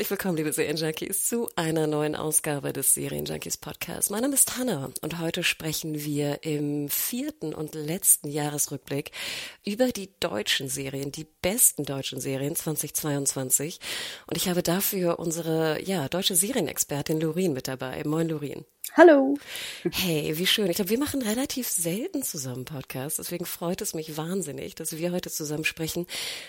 Herzlich 0.00 0.12
willkommen, 0.12 0.38
liebe 0.38 0.50
Serienjunkies, 0.50 1.28
zu 1.28 1.50
einer 1.56 1.86
neuen 1.86 2.16
Ausgabe 2.16 2.72
des 2.72 2.94
Serienjunkies 2.94 3.58
Podcasts. 3.58 4.08
Mein 4.08 4.22
Name 4.22 4.32
ist 4.32 4.56
Hanna 4.56 4.90
und 5.02 5.18
heute 5.18 5.44
sprechen 5.44 6.02
wir 6.02 6.42
im 6.42 6.88
vierten 6.88 7.52
und 7.52 7.74
letzten 7.74 8.30
Jahresrückblick 8.30 9.10
über 9.62 9.88
die 9.88 10.08
deutschen 10.18 10.70
Serien, 10.70 11.12
die 11.12 11.26
besten 11.42 11.84
deutschen 11.84 12.18
Serien 12.18 12.56
2022. 12.56 13.78
Und 14.26 14.38
ich 14.38 14.48
habe 14.48 14.62
dafür 14.62 15.18
unsere, 15.18 15.82
ja, 15.82 16.08
deutsche 16.08 16.34
Serienexpertin 16.34 17.20
Lorin 17.20 17.52
mit 17.52 17.68
dabei. 17.68 18.02
Moin, 18.04 18.30
Lorin. 18.30 18.64
Hallo. 18.96 19.36
Hey, 19.92 20.32
wie 20.36 20.46
schön. 20.46 20.68
Ich 20.68 20.76
glaube, 20.76 20.90
wir 20.90 20.98
machen 20.98 21.22
relativ 21.22 21.68
selten 21.68 22.24
zusammen 22.24 22.64
Podcasts. 22.64 23.18
Deswegen 23.18 23.44
freut 23.44 23.80
es 23.82 23.94
mich 23.94 24.16
wahnsinnig, 24.16 24.74
dass 24.74 24.96
wir 24.96 25.12
heute 25.12 25.30
zusammen 25.30 25.64
sprechen. 25.64 26.06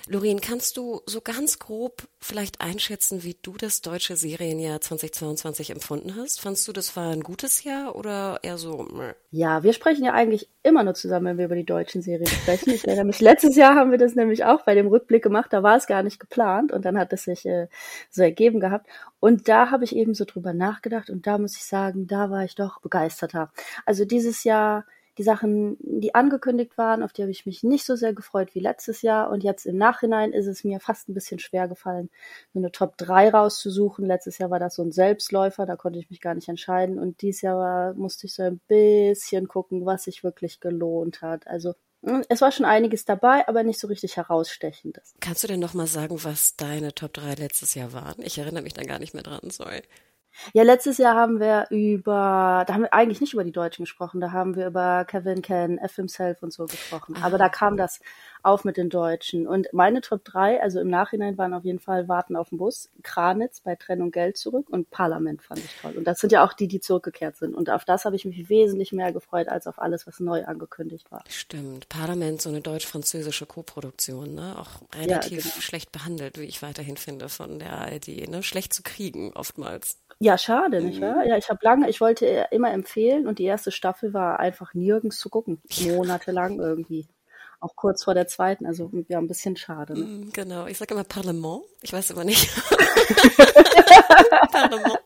Lorin, 0.08 0.42
kannst 0.42 0.76
du 0.76 1.02
so 1.06 1.22
ganz 1.22 1.60
grob 1.60 2.08
vielleicht 2.20 2.60
einschätzen, 2.60 3.24
wie 3.24 3.38
du 3.40 3.54
das 3.58 3.82
deutsche 3.82 4.16
Serienjahr 4.16 4.82
2022 4.82 5.70
empfunden 5.70 6.16
hast? 6.16 6.42
Fandst 6.42 6.68
du, 6.68 6.74
das 6.74 6.96
war 6.96 7.12
ein 7.12 7.22
gutes 7.22 7.64
Jahr 7.64 7.96
oder 7.96 8.40
eher 8.42 8.58
so? 8.58 8.88
Meh? 8.92 9.14
Ja, 9.30 9.62
wir 9.62 9.74
sprechen 9.74 10.04
ja 10.04 10.14
eigentlich 10.14 10.50
immer 10.64 10.84
nur 10.84 10.96
zusammen, 10.96 11.28
wenn 11.28 11.38
wir 11.38 11.46
über 11.46 11.56
die 11.56 11.66
deutschen 11.66 12.02
Serien 12.02 12.28
sprechen. 12.28 12.72
Ich 12.72 12.88
erinnere 12.88 13.06
mich, 13.06 13.22
letztes 13.22 13.56
Jahr 13.56 13.76
haben 13.76 13.92
wir 13.92 14.00
das 14.00 14.16
nämlich 14.16 14.46
auch 14.46 14.64
bei 14.64 14.74
dem 14.74 14.88
Rückblick 14.88 15.24
gemacht. 15.24 15.54
Da 15.54 15.62
war 15.62 15.78
es 15.78 15.86
gar 15.86 16.02
nicht 16.02 16.20
geplant 16.20 16.72
und 16.72 16.86
dann 16.86 16.98
hat 16.98 17.14
es 17.14 17.24
sich 17.24 17.46
äh, 17.46 17.68
so 18.10 18.24
ergeben 18.24 18.60
gehabt. 18.60 18.88
Und 19.20 19.48
da 19.48 19.70
habe 19.70 19.84
ich 19.84 19.96
eben 19.96 20.16
so 20.16 20.26
drüber 20.26 20.54
nachgedacht 20.54 21.12
und 21.12 21.28
da 21.28 21.38
muss 21.38 21.56
ich 21.56 21.64
sagen, 21.64 22.08
da 22.08 22.31
war 22.32 22.44
ich 22.44 22.56
doch 22.56 22.82
begeisterter. 22.82 23.52
Also 23.86 24.06
dieses 24.06 24.44
Jahr 24.44 24.86
die 25.18 25.24
Sachen, 25.24 25.78
die 25.82 26.16
angekündigt 26.16 26.78
waren, 26.78 27.04
auf 27.04 27.12
die 27.12 27.22
habe 27.22 27.32
ich 27.32 27.46
mich 27.46 27.64
nicht 27.64 27.86
so 27.86 27.96
sehr 27.96 28.14
gefreut 28.14 28.56
wie 28.56 28.60
letztes 28.60 29.02
Jahr. 29.02 29.30
Und 29.30 29.44
jetzt 29.44 29.66
im 29.66 29.78
Nachhinein 29.78 30.32
ist 30.32 30.48
es 30.48 30.64
mir 30.64 30.80
fast 30.80 31.10
ein 31.10 31.14
bisschen 31.14 31.40
schwer 31.40 31.68
gefallen, 31.68 32.10
so 32.54 32.60
eine 32.60 32.72
Top 32.72 32.98
3 32.98 33.30
rauszusuchen. 33.30 34.06
Letztes 34.06 34.38
Jahr 34.38 34.50
war 34.50 34.60
das 34.60 34.76
so 34.76 34.84
ein 34.84 34.92
Selbstläufer, 34.92 35.66
da 35.66 35.76
konnte 35.76 36.00
ich 36.00 36.10
mich 36.10 36.22
gar 36.22 36.34
nicht 36.34 36.48
entscheiden. 36.48 36.98
Und 36.98 37.22
dieses 37.22 37.42
Jahr 37.42 37.58
war, 37.58 37.94
musste 37.94 38.28
ich 38.28 38.34
so 38.34 38.44
ein 38.44 38.62
bisschen 38.68 39.48
gucken, 39.48 39.86
was 39.86 40.04
sich 40.04 40.24
wirklich 40.24 40.60
gelohnt 40.60 41.22
hat. 41.22 41.46
Also 41.46 41.74
hm, 42.04 42.24
es 42.30 42.42
war 42.42 42.52
schon 42.52 42.66
einiges 42.66 43.04
dabei, 43.04 43.48
aber 43.48 43.64
nicht 43.64 43.80
so 43.80 43.88
richtig 43.88 44.16
herausstechendes. 44.16 45.14
Kannst 45.20 45.44
du 45.44 45.48
denn 45.48 45.60
noch 45.60 45.74
mal 45.74 45.88
sagen, 45.88 46.24
was 46.24 46.56
deine 46.56 46.96
Top 46.96 47.14
3 47.14 47.36
letztes 47.36 47.76
Jahr 47.76 47.92
waren? 47.92 48.22
Ich 48.24 48.38
erinnere 48.38 48.64
mich 48.64 48.74
da 48.74 48.84
gar 48.84 49.00
nicht 49.00 49.14
mehr 49.14 49.24
dran, 49.24 49.50
sorry. 49.50 49.82
Ja, 50.54 50.64
letztes 50.64 50.98
Jahr 50.98 51.16
haben 51.16 51.40
wir 51.40 51.68
über, 51.70 52.64
da 52.68 52.74
haben 52.74 52.84
wir 52.84 52.94
eigentlich 52.94 53.22
nicht 53.22 53.34
über 53.34 53.44
die 53.44 53.52
Deutschen 53.52 53.84
gesprochen, 53.84 54.22
da 54.22 54.32
haben 54.32 54.56
wir 54.56 54.68
über 54.68 55.06
Kevin 55.06 55.42
Ken, 55.42 55.78
F 55.78 55.96
himself 55.96 56.44
und 56.44 56.54
so 56.54 56.66
gesprochen. 56.66 57.16
Aber 57.22 57.38
da 57.38 57.50
kam 57.50 57.78
das 57.78 58.00
auf 58.44 58.64
mit 58.64 58.78
den 58.78 58.90
Deutschen. 58.90 59.48
Und 59.48 59.68
meine 59.72 60.02
Top 60.02 60.26
3, 60.26 60.62
also 60.62 60.80
im 60.80 60.90
Nachhinein 60.90 61.38
waren 61.38 61.54
auf 61.54 61.64
jeden 61.64 61.80
Fall 61.80 62.08
Warten 62.08 62.36
auf 62.36 62.50
den 62.50 62.58
Bus, 62.58 62.90
Kranitz 63.04 63.62
bei 63.62 63.76
Trennung 63.76 64.12
Geld 64.12 64.38
zurück 64.38 64.70
und 64.70 64.90
Parlament 64.90 65.42
fand 65.42 65.60
ich 65.60 65.76
toll. 65.82 65.94
Und 65.98 66.06
das 66.06 66.20
sind 66.20 66.32
ja 66.32 66.44
auch 66.44 66.54
die, 66.54 66.68
die 66.68 66.80
zurückgekehrt 66.80 67.38
sind. 67.38 67.56
Und 67.56 67.70
auf 67.70 67.86
das 67.86 68.06
habe 68.06 68.16
ich 68.16 68.26
mich 68.26 68.50
wesentlich 68.50 68.92
mehr 68.92 69.12
gefreut 69.12 69.48
als 69.48 69.68
auf 69.68 69.80
alles, 69.80 70.08
was 70.08 70.20
neu 70.20 70.46
angekündigt 70.46 71.12
war. 71.12 71.24
Stimmt. 71.30 71.90
Parlament, 71.90 72.42
so 72.42 72.50
eine 72.50 72.62
deutsch-französische 72.62 73.46
Koproduktion, 73.46 74.34
ne? 74.34 74.56
Auch 74.58 74.82
relativ 74.98 75.44
genau. 75.44 75.62
schlecht 75.62 75.92
behandelt, 75.92 76.40
wie 76.40 76.46
ich 76.46 76.62
weiterhin 76.62 76.98
finde, 76.98 77.30
von 77.30 77.60
der 77.60 77.74
ARD, 77.74 78.30
ne? 78.30 78.44
Schlecht 78.44 78.74
zu 78.74 78.84
kriegen, 78.84 79.34
oftmals. 79.34 79.98
Ja, 80.24 80.38
schade, 80.38 80.82
nicht 80.82 81.02
wahr? 81.02 81.26
Ja, 81.26 81.36
ich 81.36 81.50
habe 81.50 81.58
lange, 81.64 81.90
ich 81.90 82.00
wollte 82.00 82.48
immer 82.52 82.72
empfehlen 82.72 83.26
und 83.26 83.40
die 83.40 83.46
erste 83.46 83.72
Staffel 83.72 84.14
war 84.14 84.40
einfach 84.40 84.76
nirgends 84.76 85.18
zu 85.18 85.30
gucken. 85.30 85.64
Monatelang 85.82 86.60
irgendwie. 86.60 87.08
Auch 87.60 87.76
kurz 87.76 88.04
vor 88.04 88.14
der 88.14 88.28
zweiten, 88.28 88.68
also 88.68 88.92
ja, 89.08 89.18
ein 89.18 89.28
bisschen 89.28 89.56
schade. 89.56 89.94
Ne? 89.94 90.06
Mm, 90.06 90.30
Genau. 90.32 90.68
Ich 90.68 90.78
sage 90.78 90.94
immer 90.94 91.04
Parlement. 91.04 91.64
Ich 91.82 91.92
weiß 91.92 92.12
immer 92.12 92.24
nicht. 92.24 92.50
Parlement. 94.52 95.00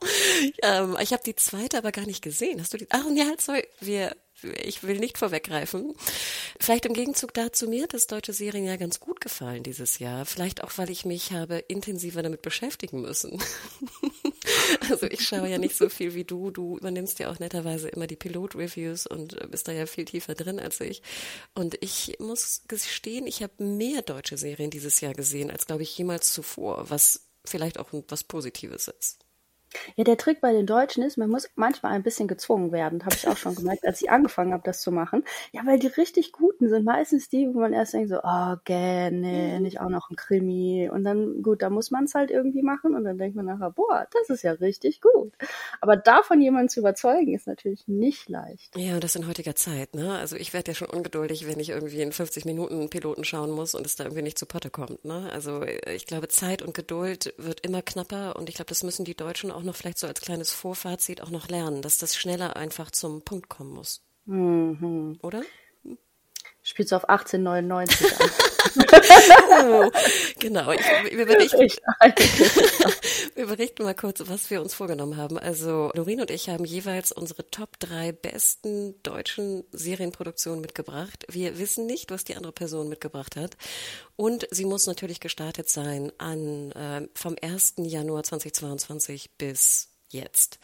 Ähm, 0.64 0.98
ich 1.02 1.14
habe 1.14 1.24
die 1.26 1.36
zweite 1.36 1.78
aber 1.78 1.92
gar 1.92 2.06
nicht 2.06 2.22
gesehen. 2.22 2.60
Hast 2.62 2.74
du 2.74 2.78
die? 2.78 2.88
Ach, 2.92 3.06
ja, 3.14 3.26
sorry. 3.40 3.66
Wir, 3.80 4.16
ich 4.44 4.84
will 4.84 5.00
nicht 5.00 5.18
vorweggreifen. 5.18 5.94
Vielleicht 6.60 6.86
im 6.86 6.94
Gegenzug 6.94 7.34
dazu 7.34 7.68
mir 7.68 7.84
hat 7.84 7.94
das 7.94 8.08
deutsche 8.08 8.34
Serien 8.34 8.66
ja 8.66 8.76
ganz 8.76 9.00
gut 9.00 9.22
gefallen 9.22 9.64
dieses 9.64 10.00
Jahr. 10.00 10.26
Vielleicht 10.26 10.64
auch, 10.64 10.72
weil 10.78 10.90
ich 10.90 11.06
mich 11.06 11.32
habe 11.32 11.58
intensiver 11.58 12.22
damit 12.22 12.42
beschäftigen 12.42 13.02
müssen. 13.02 13.42
Also 14.90 15.08
ich 15.08 15.26
schaue 15.26 15.50
ja 15.50 15.58
nicht 15.58 15.76
so 15.76 15.90
viel 15.90 16.14
wie 16.14 16.24
du. 16.24 16.52
Du 16.52 16.78
übernimmst 16.78 17.20
ja 17.20 17.32
auch 17.32 17.40
netterweise 17.40 17.90
immer 17.90 18.08
die 18.08 18.16
Pilot-Reviews 18.16 19.08
und 19.08 19.50
bist 19.50 19.68
da 19.68 19.72
ja 19.72 19.86
viel 19.86 20.06
tiefer 20.06 20.36
drin 20.36 20.60
als 20.60 20.80
ich. 20.80 21.02
Und 21.54 21.78
ich 21.82 22.18
muss 22.20 22.62
gestehen, 22.68 23.26
ich 23.26 23.42
habe 23.42 23.64
mehr 23.64 24.02
deutsche 24.02 24.38
Serien 24.38 24.70
dieses 24.70 25.02
Jahr 25.02 25.14
gesehen, 25.14 25.50
als 25.50 25.66
glaube 25.66 25.84
ich 25.84 25.98
jemals 25.98 26.34
zuvor, 26.34 26.90
was 26.90 27.28
vielleicht 27.44 27.80
auch 27.80 27.90
was 28.08 28.24
Positives 28.24 28.88
ist. 28.88 29.25
Ja, 29.96 30.04
der 30.04 30.18
Trick 30.18 30.42
bei 30.42 30.52
den 30.54 30.66
Deutschen 30.66 31.04
ist, 31.04 31.18
man 31.18 31.30
muss 31.30 31.50
manchmal 31.56 31.94
ein 31.94 32.04
bisschen 32.04 32.28
gezwungen 32.28 32.72
werden. 32.72 33.04
Habe 33.06 33.16
ich 33.16 33.28
auch 33.28 33.38
schon 33.38 33.56
gemerkt, 33.56 33.86
als 33.86 34.02
ich 34.02 34.10
angefangen 34.10 34.54
habe, 34.54 34.64
das 34.64 34.82
zu 34.82 34.92
machen. 34.92 35.24
Ja, 35.52 35.62
weil 35.66 35.80
die 35.80 35.88
richtig 35.88 36.32
guten 36.32 36.70
sind 36.70 36.86
meistens 36.86 37.30
die, 37.30 37.48
wo 37.54 37.60
man 37.60 37.74
erst 37.74 37.94
denkt 37.94 38.10
so, 38.10 38.20
oh, 38.24 38.56
gäh, 38.64 39.12
nee, 39.12 39.60
nicht 39.60 39.80
auch 39.80 39.90
noch 39.90 40.10
ein 40.10 40.16
Krimi. 40.16 40.90
Und 40.92 41.04
dann, 41.04 41.42
gut, 41.42 41.62
da 41.62 41.70
muss 41.70 41.92
man 41.92 42.06
es 42.06 42.16
halt 42.16 42.32
irgendwie 42.32 42.62
machen. 42.62 42.96
Und 42.96 43.04
dann 43.04 43.18
denkt 43.18 43.36
man 43.36 43.46
nachher, 43.46 43.72
boah, 43.72 44.08
das 44.12 44.30
ist 44.30 44.44
ja 44.44 44.54
richtig 44.54 45.02
gut. 45.02 45.34
Aber 45.82 45.98
davon 45.98 46.42
jemanden 46.42 46.70
zu 46.70 46.80
überzeugen, 46.80 47.34
ist 47.34 47.48
natürlich 47.48 47.88
nicht 47.88 48.30
leicht. 48.30 48.76
Ja, 48.78 48.96
und 48.96 49.04
das 49.04 49.16
in 49.16 49.28
heutiger 49.28 49.56
Zeit, 49.56 49.96
ne? 49.96 50.18
Also 50.18 50.36
ich 50.36 50.54
werde 50.54 50.72
ja 50.72 50.76
schon 50.76 50.90
ungeduldig, 50.90 51.48
wenn 51.48 51.60
ich 51.60 51.70
irgendwie 51.70 52.02
in 52.02 52.12
50 52.12 52.46
Minuten 52.46 52.80
einen 52.80 52.90
Piloten 52.90 53.24
schauen 53.24 53.52
muss 53.52 53.76
und 53.76 53.86
es 53.86 53.96
da 53.96 54.06
irgendwie 54.06 54.24
nicht 54.24 54.40
zu 54.40 54.46
Potte 54.46 54.70
kommt, 54.70 55.06
ne? 55.06 55.30
Also 55.34 55.64
ich 55.64 56.06
glaube, 56.06 56.28
Zeit 56.28 56.62
und 56.62 56.74
Geduld 56.74 57.34
wird 57.38 57.62
immer 57.62 57.82
knapper 57.82 58.36
und 58.36 58.50
ich 58.50 58.56
glaube, 58.56 58.70
das 58.70 58.84
müssen 58.84 59.06
die 59.06 59.16
Deutschen 59.16 59.52
auch 59.52 59.64
noch 59.66 59.76
vielleicht 59.76 60.00
so 60.00 60.08
als 60.08 60.22
kleines 60.22 60.52
Vorfazit 60.52 61.22
auch 61.22 61.30
noch 61.32 61.48
lernen, 61.48 61.82
dass 61.82 61.98
das 61.98 62.16
schneller 62.16 62.56
einfach 62.56 62.92
zum 62.92 63.24
Punkt 63.24 63.50
kommen 63.50 63.74
muss. 63.74 64.06
Mhm. 64.26 65.20
Oder? 65.22 65.44
Spielst 66.64 66.92
du 66.92 66.96
auf 66.96 67.08
1899 67.10 68.22
an? 68.22 68.30
Oh, 69.68 69.90
genau. 70.40 70.72
Ich, 70.72 70.82
wir, 71.16 71.26
berichten, 71.26 71.60
wir 73.36 73.86
mal 73.86 73.96
kurz, 73.96 74.22
was 74.26 74.50
wir 74.50 74.62
uns 74.62 74.74
vorgenommen 74.74 75.18
haben. 75.18 75.38
Also 75.38 75.92
Lorin 75.94 76.22
und 76.22 76.32
ich 76.32 76.50
haben 76.50 76.66
jeweils 76.66 77.12
unsere 77.12 77.50
Top 77.50 77.80
drei 77.80 78.12
besten 78.12 79.02
deutschen 79.04 79.64
Serienproduktionen 79.72 80.62
mitgebracht. 80.62 81.26
Wir 81.30 81.58
wissen 81.58 81.86
nicht, 81.86 82.12
was 82.12 82.24
die 82.24 82.36
andere 82.36 82.54
Person 82.54 82.90
mitgebracht 82.90 83.36
hat. 83.36 83.58
Und 84.16 84.48
sie 84.52 84.66
muss 84.66 84.88
natürlich 84.88 85.20
gestartet 85.20 85.70
sein 85.70 86.12
an 86.18 86.72
äh, 86.72 87.08
vom 87.14 87.36
1. 87.42 87.76
Januar 87.78 88.24
2022 88.24 89.38
bis 89.38 89.90
jetzt. 90.10 90.60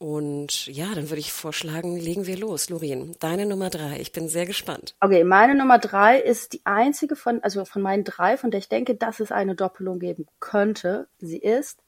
Und 0.00 0.66
ja, 0.66 0.94
dann 0.94 1.10
würde 1.10 1.20
ich 1.20 1.30
vorschlagen, 1.30 1.94
legen 1.94 2.26
wir 2.26 2.38
los. 2.38 2.70
Lorin, 2.70 3.14
deine 3.20 3.44
Nummer 3.44 3.68
drei. 3.68 4.00
Ich 4.00 4.12
bin 4.12 4.30
sehr 4.30 4.46
gespannt. 4.46 4.94
Okay, 4.98 5.24
meine 5.24 5.54
Nummer 5.54 5.78
drei 5.78 6.18
ist 6.18 6.54
die 6.54 6.62
einzige 6.64 7.16
von, 7.16 7.42
also 7.42 7.66
von 7.66 7.82
meinen 7.82 8.04
drei, 8.04 8.38
von 8.38 8.50
der 8.50 8.60
ich 8.60 8.70
denke, 8.70 8.94
dass 8.94 9.20
es 9.20 9.30
eine 9.30 9.54
Doppelung 9.54 9.98
geben 9.98 10.26
könnte. 10.38 11.06
Sie 11.18 11.36
ist 11.36 11.82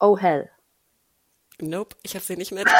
Oh 0.00 0.16
Hell. 0.16 0.48
Nope, 1.60 1.94
ich 2.02 2.14
habe 2.14 2.24
sie 2.24 2.38
nicht 2.38 2.52
mit. 2.52 2.66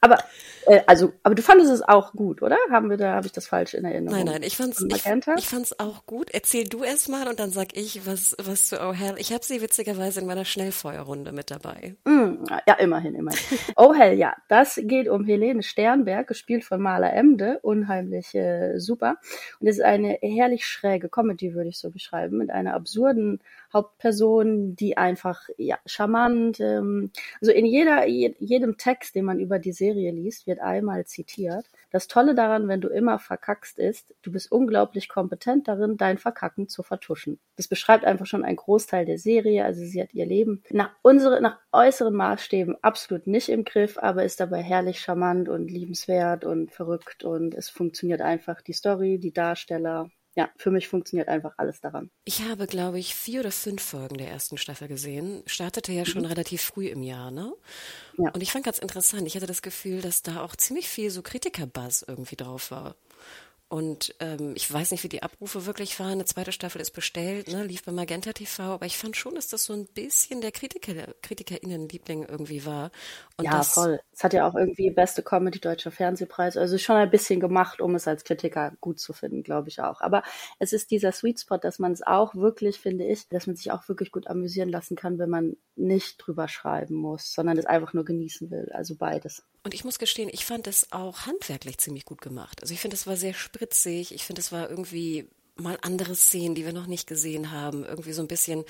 Aber 0.00 0.24
Äh, 0.66 0.82
also, 0.86 1.12
aber 1.22 1.34
du 1.34 1.42
fandest 1.42 1.70
es 1.70 1.82
auch 1.82 2.12
gut, 2.12 2.42
oder? 2.42 2.56
Haben 2.70 2.90
wir 2.90 2.96
da, 2.96 3.14
habe 3.14 3.26
ich 3.26 3.32
das 3.32 3.46
falsch 3.46 3.74
in 3.74 3.84
Erinnerung? 3.84 4.18
Nein, 4.18 4.26
nein, 4.26 4.42
ich 4.42 4.56
fand's, 4.56 4.84
ich, 4.88 5.06
ich 5.06 5.46
fand's 5.46 5.78
auch 5.78 6.06
gut. 6.06 6.30
Erzähl 6.32 6.64
du 6.64 6.82
erst 6.82 7.08
mal 7.08 7.28
und 7.28 7.38
dann 7.38 7.50
sag 7.50 7.76
ich 7.76 8.06
was, 8.06 8.36
was 8.42 8.68
zu 8.68 8.80
Oh 8.80 8.92
Hell. 8.92 9.14
Ich 9.18 9.32
habe 9.32 9.44
sie 9.44 9.62
witzigerweise 9.62 10.20
in 10.20 10.26
meiner 10.26 10.44
Schnellfeuerrunde 10.44 11.32
mit 11.32 11.50
dabei. 11.50 11.94
Mm, 12.04 12.44
ja, 12.66 12.74
immerhin, 12.74 13.14
immerhin. 13.14 13.58
oh 13.76 13.94
Hell, 13.94 14.18
ja, 14.18 14.34
das 14.48 14.80
geht 14.82 15.08
um 15.08 15.24
Helene 15.24 15.62
Sternberg, 15.62 16.26
gespielt 16.26 16.64
von 16.64 16.80
Maler 16.80 17.12
Emde, 17.12 17.60
unheimlich 17.62 18.34
äh, 18.34 18.78
super. 18.78 19.16
Und 19.60 19.68
es 19.68 19.76
ist 19.76 19.84
eine 19.84 20.18
herrlich 20.20 20.66
schräge 20.66 21.08
Comedy, 21.08 21.54
würde 21.54 21.68
ich 21.68 21.78
so 21.78 21.90
beschreiben, 21.90 22.38
mit 22.38 22.50
einer 22.50 22.74
absurden 22.74 23.40
Hauptperson, 23.72 24.74
die 24.74 24.96
einfach 24.96 25.48
ja 25.58 25.78
charmant, 25.86 26.60
ähm, 26.60 27.10
also 27.40 27.52
in 27.52 27.66
jeder 27.66 28.06
jedem 28.06 28.76
Text, 28.78 29.14
den 29.14 29.24
man 29.24 29.38
über 29.40 29.58
die 29.58 29.72
Serie 29.72 30.10
liest, 30.12 30.46
wird 30.46 30.55
einmal 30.60 31.06
zitiert. 31.06 31.66
Das 31.90 32.08
Tolle 32.08 32.34
daran, 32.34 32.68
wenn 32.68 32.80
du 32.80 32.88
immer 32.88 33.18
verkackst, 33.18 33.78
ist, 33.78 34.14
du 34.22 34.32
bist 34.32 34.50
unglaublich 34.52 35.08
kompetent 35.08 35.68
darin, 35.68 35.96
dein 35.96 36.18
Verkacken 36.18 36.68
zu 36.68 36.82
vertuschen. 36.82 37.38
Das 37.56 37.68
beschreibt 37.68 38.04
einfach 38.04 38.26
schon 38.26 38.44
einen 38.44 38.56
Großteil 38.56 39.06
der 39.06 39.18
Serie. 39.18 39.64
Also 39.64 39.84
sie 39.84 40.02
hat 40.02 40.12
ihr 40.14 40.26
Leben 40.26 40.62
nach 40.70 40.90
unsere, 41.02 41.40
nach 41.40 41.58
äußeren 41.72 42.14
Maßstäben 42.14 42.76
absolut 42.82 43.26
nicht 43.26 43.48
im 43.48 43.64
Griff, 43.64 43.98
aber 43.98 44.24
ist 44.24 44.40
dabei 44.40 44.62
herrlich 44.62 45.00
charmant 45.00 45.48
und 45.48 45.70
liebenswert 45.70 46.44
und 46.44 46.72
verrückt 46.72 47.24
und 47.24 47.54
es 47.54 47.68
funktioniert 47.68 48.20
einfach 48.20 48.60
die 48.62 48.72
Story, 48.72 49.18
die 49.18 49.32
Darsteller, 49.32 50.10
ja, 50.36 50.50
für 50.56 50.70
mich 50.70 50.86
funktioniert 50.86 51.28
einfach 51.28 51.54
alles 51.56 51.80
daran. 51.80 52.10
Ich 52.24 52.42
habe, 52.42 52.66
glaube 52.66 52.98
ich, 52.98 53.14
vier 53.14 53.40
oder 53.40 53.50
fünf 53.50 53.82
Folgen 53.82 54.18
der 54.18 54.28
ersten 54.28 54.58
Staffel 54.58 54.86
gesehen. 54.86 55.42
Startete 55.46 55.92
ja 55.92 56.04
schon 56.04 56.22
mhm. 56.22 56.28
relativ 56.28 56.60
früh 56.60 56.88
im 56.88 57.02
Jahr, 57.02 57.30
ne? 57.30 57.54
Ja. 58.18 58.30
Und 58.32 58.42
ich 58.42 58.52
fand 58.52 58.66
ganz 58.66 58.78
interessant. 58.78 59.26
Ich 59.26 59.34
hatte 59.34 59.46
das 59.46 59.62
Gefühl, 59.62 60.02
dass 60.02 60.22
da 60.22 60.42
auch 60.42 60.54
ziemlich 60.54 60.88
viel 60.88 61.10
so 61.10 61.22
Kritiker-Buzz 61.22 62.04
irgendwie 62.06 62.36
drauf 62.36 62.70
war. 62.70 62.96
Und 63.68 64.14
ähm, 64.20 64.52
ich 64.54 64.72
weiß 64.72 64.92
nicht, 64.92 65.02
wie 65.02 65.08
die 65.08 65.24
Abrufe 65.24 65.66
wirklich 65.66 65.98
waren. 65.98 66.12
Eine 66.12 66.24
zweite 66.24 66.52
Staffel 66.52 66.80
ist 66.80 66.92
bestellt, 66.92 67.48
ne, 67.48 67.64
lief 67.64 67.82
bei 67.82 67.90
Magenta 67.90 68.32
TV, 68.32 68.62
aber 68.62 68.86
ich 68.86 68.96
fand 68.96 69.16
schon, 69.16 69.34
dass 69.34 69.48
das 69.48 69.64
so 69.64 69.72
ein 69.72 69.86
bisschen 69.86 70.40
der 70.40 70.52
Kritiker, 70.52 71.12
KritikerInnen-Liebling 71.22 72.26
irgendwie 72.28 72.64
war. 72.64 72.92
Und 73.36 73.46
ja, 73.46 73.58
das, 73.58 73.72
voll. 73.72 73.98
Es 74.12 74.22
hat 74.22 74.34
ja 74.34 74.48
auch 74.48 74.54
irgendwie 74.54 74.90
beste 74.90 75.24
Comedy 75.24 75.58
Deutscher 75.58 75.90
Fernsehpreis. 75.90 76.56
Also 76.56 76.78
schon 76.78 76.94
ein 76.94 77.10
bisschen 77.10 77.40
gemacht, 77.40 77.80
um 77.80 77.96
es 77.96 78.06
als 78.06 78.22
Kritiker 78.22 78.72
gut 78.80 79.00
zu 79.00 79.12
finden, 79.12 79.42
glaube 79.42 79.68
ich 79.68 79.80
auch. 79.80 80.00
Aber 80.00 80.22
es 80.60 80.72
ist 80.72 80.92
dieser 80.92 81.10
Sweet 81.10 81.40
Spot, 81.40 81.58
dass 81.58 81.80
man 81.80 81.90
es 81.90 82.06
auch 82.06 82.36
wirklich, 82.36 82.78
finde 82.78 83.04
ich, 83.04 83.28
dass 83.28 83.48
man 83.48 83.56
sich 83.56 83.72
auch 83.72 83.88
wirklich 83.88 84.12
gut 84.12 84.28
amüsieren 84.28 84.68
lassen 84.68 84.94
kann, 84.94 85.18
wenn 85.18 85.30
man 85.30 85.56
nicht 85.74 86.18
drüber 86.18 86.46
schreiben 86.46 86.94
muss, 86.94 87.32
sondern 87.32 87.58
es 87.58 87.66
einfach 87.66 87.92
nur 87.94 88.04
genießen 88.04 88.48
will. 88.48 88.70
Also 88.72 88.94
beides. 88.94 89.42
Und 89.66 89.74
ich 89.74 89.84
muss 89.84 89.98
gestehen, 89.98 90.30
ich 90.32 90.44
fand 90.44 90.68
es 90.68 90.92
auch 90.92 91.26
handwerklich 91.26 91.78
ziemlich 91.78 92.04
gut 92.04 92.20
gemacht. 92.20 92.62
Also 92.62 92.72
ich 92.72 92.78
finde, 92.78 92.94
es 92.94 93.08
war 93.08 93.16
sehr 93.16 93.34
spritzig. 93.34 94.14
Ich 94.14 94.22
finde, 94.22 94.38
es 94.38 94.52
war 94.52 94.70
irgendwie 94.70 95.28
mal 95.56 95.76
andere 95.82 96.14
Szenen, 96.14 96.54
die 96.54 96.64
wir 96.64 96.72
noch 96.72 96.86
nicht 96.86 97.08
gesehen 97.08 97.50
haben. 97.50 97.84
Irgendwie 97.84 98.12
so 98.12 98.22
ein 98.22 98.28
bisschen, 98.28 98.64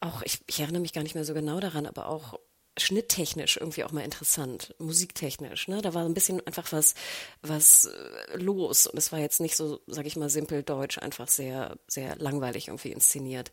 auch, 0.00 0.22
ich, 0.22 0.38
ich 0.46 0.58
erinnere 0.60 0.80
mich 0.80 0.94
gar 0.94 1.02
nicht 1.02 1.14
mehr 1.14 1.26
so 1.26 1.34
genau 1.34 1.60
daran, 1.60 1.84
aber 1.84 2.08
auch 2.08 2.40
schnitttechnisch 2.78 3.58
irgendwie 3.58 3.84
auch 3.84 3.92
mal 3.92 4.06
interessant, 4.06 4.74
musiktechnisch. 4.78 5.68
Ne? 5.68 5.82
Da 5.82 5.92
war 5.92 6.06
ein 6.06 6.14
bisschen 6.14 6.40
einfach 6.46 6.72
was, 6.72 6.94
was 7.42 7.84
äh, 7.84 8.38
los 8.38 8.86
und 8.86 8.96
es 8.96 9.12
war 9.12 9.18
jetzt 9.18 9.42
nicht 9.42 9.54
so, 9.54 9.80
sag 9.86 10.06
ich 10.06 10.16
mal, 10.16 10.30
simpel 10.30 10.62
deutsch, 10.62 10.96
einfach 10.96 11.28
sehr, 11.28 11.76
sehr 11.88 12.16
langweilig 12.16 12.68
irgendwie 12.68 12.92
inszeniert. 12.92 13.52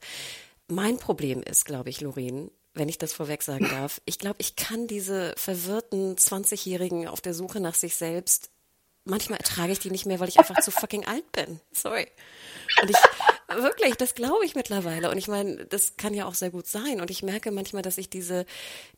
Mein 0.69 0.97
Problem 0.97 1.44
ist, 1.44 1.65
glaube 1.65 1.89
ich, 1.89 2.00
Lorin, 2.00 2.51
wenn 2.75 2.89
ich 2.89 2.98
das 2.98 3.13
vorweg 3.13 3.42
sagen 3.42 3.68
darf. 3.69 4.01
Ich 4.06 4.19
glaube, 4.19 4.36
ich 4.39 4.56
kann 4.56 4.88
diese 4.88 5.33
verwirrten 5.38 6.16
20-Jährigen 6.16 7.07
auf 7.07 7.22
der 7.22 7.33
Suche 7.33 7.60
nach 7.60 7.74
sich 7.75 7.95
selbst, 7.95 8.51
manchmal 9.06 9.39
ertrage 9.39 9.72
ich 9.72 9.80
die 9.80 9.92
nicht 9.92 10.06
mehr, 10.06 10.19
weil 10.19 10.30
ich 10.30 10.38
einfach 10.38 10.62
zu 10.62 10.72
fucking 10.72 11.06
alt 11.06 11.31
bin. 11.31 11.60
Sorry. 11.72 12.07
Und 12.81 12.89
ich, 12.89 12.98
Wirklich, 13.47 13.95
das 13.95 14.15
glaube 14.15 14.45
ich 14.45 14.56
mittlerweile. 14.56 15.09
Und 15.12 15.18
ich 15.18 15.27
meine, 15.27 15.65
das 15.65 15.97
kann 15.97 16.13
ja 16.13 16.25
auch 16.25 16.33
sehr 16.33 16.50
gut 16.50 16.68
sein. 16.68 17.00
Und 17.01 17.12
ich 17.12 17.24
merke 17.24 17.51
manchmal, 17.51 17.81
dass 17.81 17.97
ich 17.97 18.09
diese, 18.09 18.45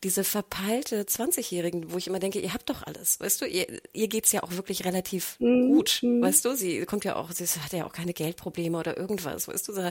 diese 0.03 0.23
verpeilte 0.23 1.03
20-Jährigen, 1.03 1.91
wo 1.91 1.97
ich 1.97 2.07
immer 2.07 2.19
denke, 2.19 2.39
ihr 2.39 2.53
habt 2.53 2.69
doch 2.69 2.83
alles, 2.83 3.19
weißt 3.19 3.41
du, 3.41 3.45
ihr, 3.45 3.67
ihr 3.93 4.07
geht's 4.07 4.31
ja 4.31 4.43
auch 4.43 4.51
wirklich 4.53 4.85
relativ 4.85 5.37
mhm. 5.39 5.73
gut, 5.73 6.01
weißt 6.03 6.45
du, 6.45 6.55
sie 6.55 6.85
kommt 6.85 7.05
ja 7.05 7.15
auch, 7.15 7.31
sie 7.31 7.45
hat 7.45 7.73
ja 7.73 7.85
auch 7.85 7.91
keine 7.91 8.13
Geldprobleme 8.13 8.77
oder 8.77 8.97
irgendwas, 8.97 9.47
weißt 9.47 9.67
du, 9.67 9.73
so, 9.73 9.89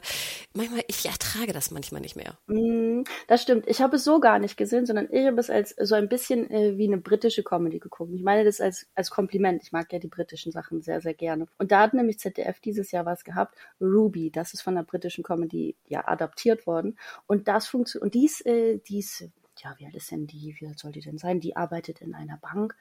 manchmal, 0.55 0.85
ich 0.89 1.07
ertrage 1.07 1.53
das 1.53 1.71
manchmal 1.71 2.01
nicht 2.01 2.17
mehr. 2.17 2.39
Mhm, 2.47 3.05
das 3.27 3.43
stimmt. 3.43 3.65
Ich 3.67 3.81
habe 3.81 3.97
es 3.97 4.05
so 4.05 4.21
gar 4.21 4.39
nicht 4.39 4.57
gesehen, 4.57 4.87
sondern 4.87 5.09
ich 5.11 5.27
habe 5.27 5.41
es 5.41 5.51
als 5.51 5.75
so 5.81 5.95
ein 5.95 6.09
bisschen 6.09 6.51
äh, 6.51 6.79
wie 6.79 6.87
eine 6.87 6.99
britische 6.99 7.43
Comedy 7.43 7.79
geguckt. 7.79 8.13
Ich 8.15 8.23
meine 8.23 8.45
das 8.45 8.61
als, 8.61 8.87
als 8.95 9.11
Kompliment. 9.11 9.63
Ich 9.63 9.73
mag 9.73 9.93
ja 9.93 9.99
die 9.99 10.09
britischen 10.09 10.53
Sachen 10.53 10.83
sehr, 10.83 11.01
sehr 11.01 11.15
gerne. 11.15 11.47
Und 11.59 11.73
da 11.73 11.81
hat 11.81 11.95
nämlich 11.95 12.19
ZDF 12.19 12.61
dieses 12.61 12.91
Jahr 12.91 13.07
was 13.07 13.25
gehabt, 13.25 13.57
Ruby, 13.81 14.31
das 14.31 14.46
ist 14.55 14.63
von 14.63 14.75
der 14.75 14.83
britischen 14.83 15.25
Comedy 15.25 15.77
ja 15.87 16.07
adaptiert 16.07 16.67
worden. 16.67 16.99
Und 17.27 17.49
das 17.49 17.67
funktioniert, 17.67 18.05
und 18.05 18.15
dies, 18.15 18.41
äh, 18.43 18.79
dies, 18.79 19.29
ja, 19.59 19.75
wie 19.79 19.87
alt 19.87 19.95
ist 19.95 20.11
denn 20.11 20.27
die, 20.27 20.57
wie 20.59 20.67
alt 20.67 20.79
soll 20.79 20.93
die 20.93 21.01
denn 21.01 21.19
sein? 21.19 21.41
Die 21.41 21.57
arbeitet 21.57 22.01
in 22.01 22.15
einer 22.15 22.39
Bank, 22.39 22.77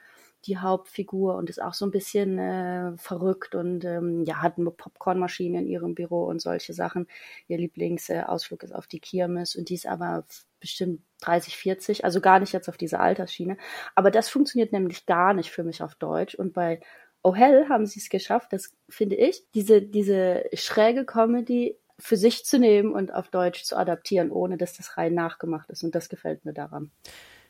die 0.46 0.58
Hauptfigur, 0.58 1.36
und 1.36 1.50
ist 1.50 1.62
auch 1.62 1.74
so 1.74 1.86
ein 1.86 1.92
bisschen 1.92 2.38
äh, 2.38 2.98
verrückt 2.98 3.56
und 3.56 3.86
ähm, 3.86 4.24
ja, 4.26 4.42
hat 4.42 4.58
eine 4.58 4.72
Popcornmaschine 4.72 5.60
in 5.60 5.68
ihrem 5.68 5.96
Büro 5.96 6.26
und 6.26 6.42
solche 6.42 6.74
Sachen. 6.74 7.08
Ihr 7.48 7.58
Lieblingsausflug 7.58 8.64
ist 8.64 8.76
auf 8.76 8.88
die 8.88 9.00
Kirmes 9.00 9.56
und 9.56 9.70
die 9.70 9.76
ist 9.76 9.88
aber 9.88 10.26
bestimmt 10.60 11.02
30, 11.22 11.56
40, 11.58 12.06
also 12.06 12.22
gar 12.22 12.40
nicht 12.40 12.54
jetzt 12.54 12.70
auf 12.70 12.78
diese 12.78 13.00
Altersschiene. 13.00 13.58
Aber 13.96 14.12
das 14.12 14.30
funktioniert 14.30 14.72
nämlich 14.74 15.06
gar 15.06 15.34
nicht 15.34 15.52
für 15.52 15.64
mich 15.64 15.82
auf 15.82 15.96
Deutsch. 15.96 16.36
Und 16.36 16.54
bei 16.54 16.80
Oh 17.26 17.34
Hell 17.34 17.70
haben 17.70 17.88
sie 17.88 18.00
es 18.00 18.10
geschafft, 18.10 18.54
das 18.54 18.72
finde 18.88 19.16
ich, 19.16 19.42
diese, 19.56 19.82
diese 19.82 20.46
schräge 20.54 21.06
Comedy 21.06 21.76
für 21.98 22.18
sich 22.18 22.46
zu 22.46 22.60
nehmen 22.60 22.94
und 22.94 23.12
auf 23.12 23.30
Deutsch 23.30 23.64
zu 23.64 23.78
adaptieren, 23.78 24.30
ohne 24.30 24.58
dass 24.58 24.78
das 24.78 24.96
rein 24.96 25.16
nachgemacht 25.16 25.72
ist. 25.72 25.84
Und 25.84 25.96
das 25.96 26.08
gefällt 26.08 26.46
mir 26.46 26.54
daran 26.54 26.92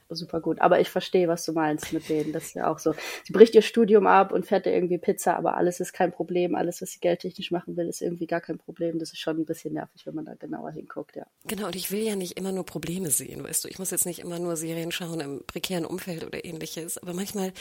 super 0.10 0.40
gut. 0.40 0.62
Aber 0.62 0.80
ich 0.80 0.90
verstehe, 0.90 1.28
was 1.28 1.46
du 1.46 1.54
meinst 1.54 1.92
mit 1.94 2.10
denen. 2.10 2.32
Das 2.32 2.46
ist 2.46 2.54
ja 2.54 2.72
auch 2.72 2.80
so. 2.80 2.94
Sie 3.24 3.34
bricht 3.34 3.56
ihr 3.56 3.62
Studium 3.62 4.06
ab 4.06 4.32
und 4.32 4.46
fährt 4.46 4.66
da 4.66 4.70
irgendwie 4.70 4.98
Pizza, 4.98 5.36
aber 5.36 5.58
alles 5.58 5.80
ist 5.80 5.94
kein 5.94 6.12
Problem. 6.12 6.56
Alles, 6.56 6.82
was 6.82 6.92
sie 6.92 7.00
geldtechnisch 7.00 7.52
machen 7.52 7.76
will, 7.76 7.88
ist 7.88 8.02
irgendwie 8.02 8.28
gar 8.28 8.42
kein 8.42 8.58
Problem. 8.58 9.00
Das 9.00 9.12
ist 9.12 9.20
schon 9.20 9.38
ein 9.38 9.46
bisschen 9.46 9.74
nervig, 9.74 10.06
wenn 10.06 10.16
man 10.16 10.26
da 10.26 10.36
genauer 10.36 10.72
hinguckt, 10.72 11.16
ja. 11.16 11.26
Genau, 11.46 11.68
und 11.68 11.76
ich 11.76 11.92
will 11.92 12.02
ja 12.02 12.16
nicht 12.16 12.38
immer 12.38 12.52
nur 12.52 12.66
Probleme 12.66 13.10
sehen, 13.10 13.44
weißt 13.44 13.64
du. 13.64 13.68
Ich 13.68 13.80
muss 13.80 13.92
jetzt 13.92 14.06
nicht 14.06 14.20
immer 14.20 14.40
nur 14.40 14.56
Serien 14.56 14.92
schauen 14.92 15.20
im 15.20 15.44
prekären 15.48 15.86
Umfeld 15.86 16.24
oder 16.24 16.46
ähnliches. 16.46 16.98
Aber 16.98 17.14
manchmal, 17.14 17.52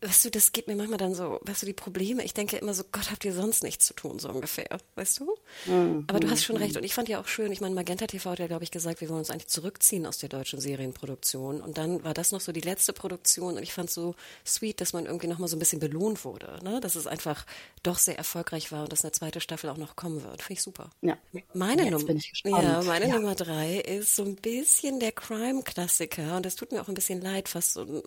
weißt 0.00 0.26
du, 0.26 0.30
das 0.30 0.52
geht 0.52 0.68
mir 0.68 0.76
manchmal 0.76 0.98
dann 0.98 1.14
so, 1.14 1.40
weißt 1.42 1.62
du, 1.62 1.66
die 1.66 1.72
Probleme, 1.72 2.24
ich 2.24 2.34
denke 2.34 2.56
immer 2.56 2.74
so, 2.74 2.84
Gott, 2.92 3.10
habt 3.10 3.24
ihr 3.24 3.32
sonst 3.32 3.64
nichts 3.64 3.86
zu 3.86 3.94
tun, 3.94 4.18
so 4.18 4.28
ungefähr, 4.28 4.78
weißt 4.94 5.20
du? 5.20 5.34
Mhm. 5.66 6.04
Aber 6.06 6.20
du 6.20 6.30
hast 6.30 6.44
schon 6.44 6.56
recht. 6.56 6.76
Und 6.76 6.84
ich 6.84 6.94
fand 6.94 7.08
ja 7.08 7.20
auch 7.20 7.26
schön, 7.26 7.50
ich 7.50 7.60
meine, 7.60 7.74
Magenta 7.74 8.06
TV 8.06 8.30
hat 8.30 8.38
ja, 8.38 8.46
glaube 8.46 8.64
ich, 8.64 8.70
gesagt, 8.70 9.00
wir 9.00 9.08
wollen 9.08 9.20
uns 9.20 9.30
eigentlich 9.30 9.48
zurückziehen 9.48 10.06
aus 10.06 10.18
der 10.18 10.28
deutschen 10.28 10.60
Serienproduktion. 10.60 11.60
Und 11.60 11.78
dann 11.78 12.04
war 12.04 12.14
das 12.14 12.30
noch 12.30 12.40
so 12.40 12.52
die 12.52 12.60
letzte 12.60 12.92
Produktion 12.92 13.56
und 13.56 13.62
ich 13.62 13.72
fand 13.72 13.90
so 13.90 14.14
sweet, 14.46 14.80
dass 14.80 14.92
man 14.92 15.06
irgendwie 15.06 15.26
noch 15.26 15.38
mal 15.38 15.48
so 15.48 15.56
ein 15.56 15.58
bisschen 15.58 15.80
belohnt 15.80 16.24
wurde, 16.24 16.60
ne? 16.62 16.80
dass 16.80 16.94
es 16.94 17.06
einfach 17.06 17.44
doch 17.82 17.98
sehr 17.98 18.18
erfolgreich 18.18 18.70
war 18.70 18.84
und 18.84 18.92
dass 18.92 19.04
eine 19.04 19.12
zweite 19.12 19.40
Staffel 19.40 19.70
auch 19.70 19.76
noch 19.76 19.96
kommen 19.96 20.22
wird. 20.22 20.42
Finde 20.42 20.58
ich 20.58 20.62
super. 20.62 20.90
Ja. 21.02 21.18
Meine, 21.54 21.90
Num 21.90 22.06
ja, 22.44 22.82
meine 22.82 23.08
ja. 23.08 23.14
Nummer 23.14 23.34
drei 23.34 23.78
ist 23.78 24.14
so 24.14 24.24
ein 24.24 24.36
bisschen 24.36 25.00
der 25.00 25.12
Crime-Klassiker 25.12 26.36
und 26.36 26.46
es 26.46 26.56
tut 26.56 26.72
mir 26.72 26.80
auch 26.80 26.88
ein 26.88 26.94
bisschen 26.94 27.20
leid, 27.20 27.48
fast 27.48 27.74
so 27.74 27.82
ein 27.82 27.96
äh, 27.98 28.02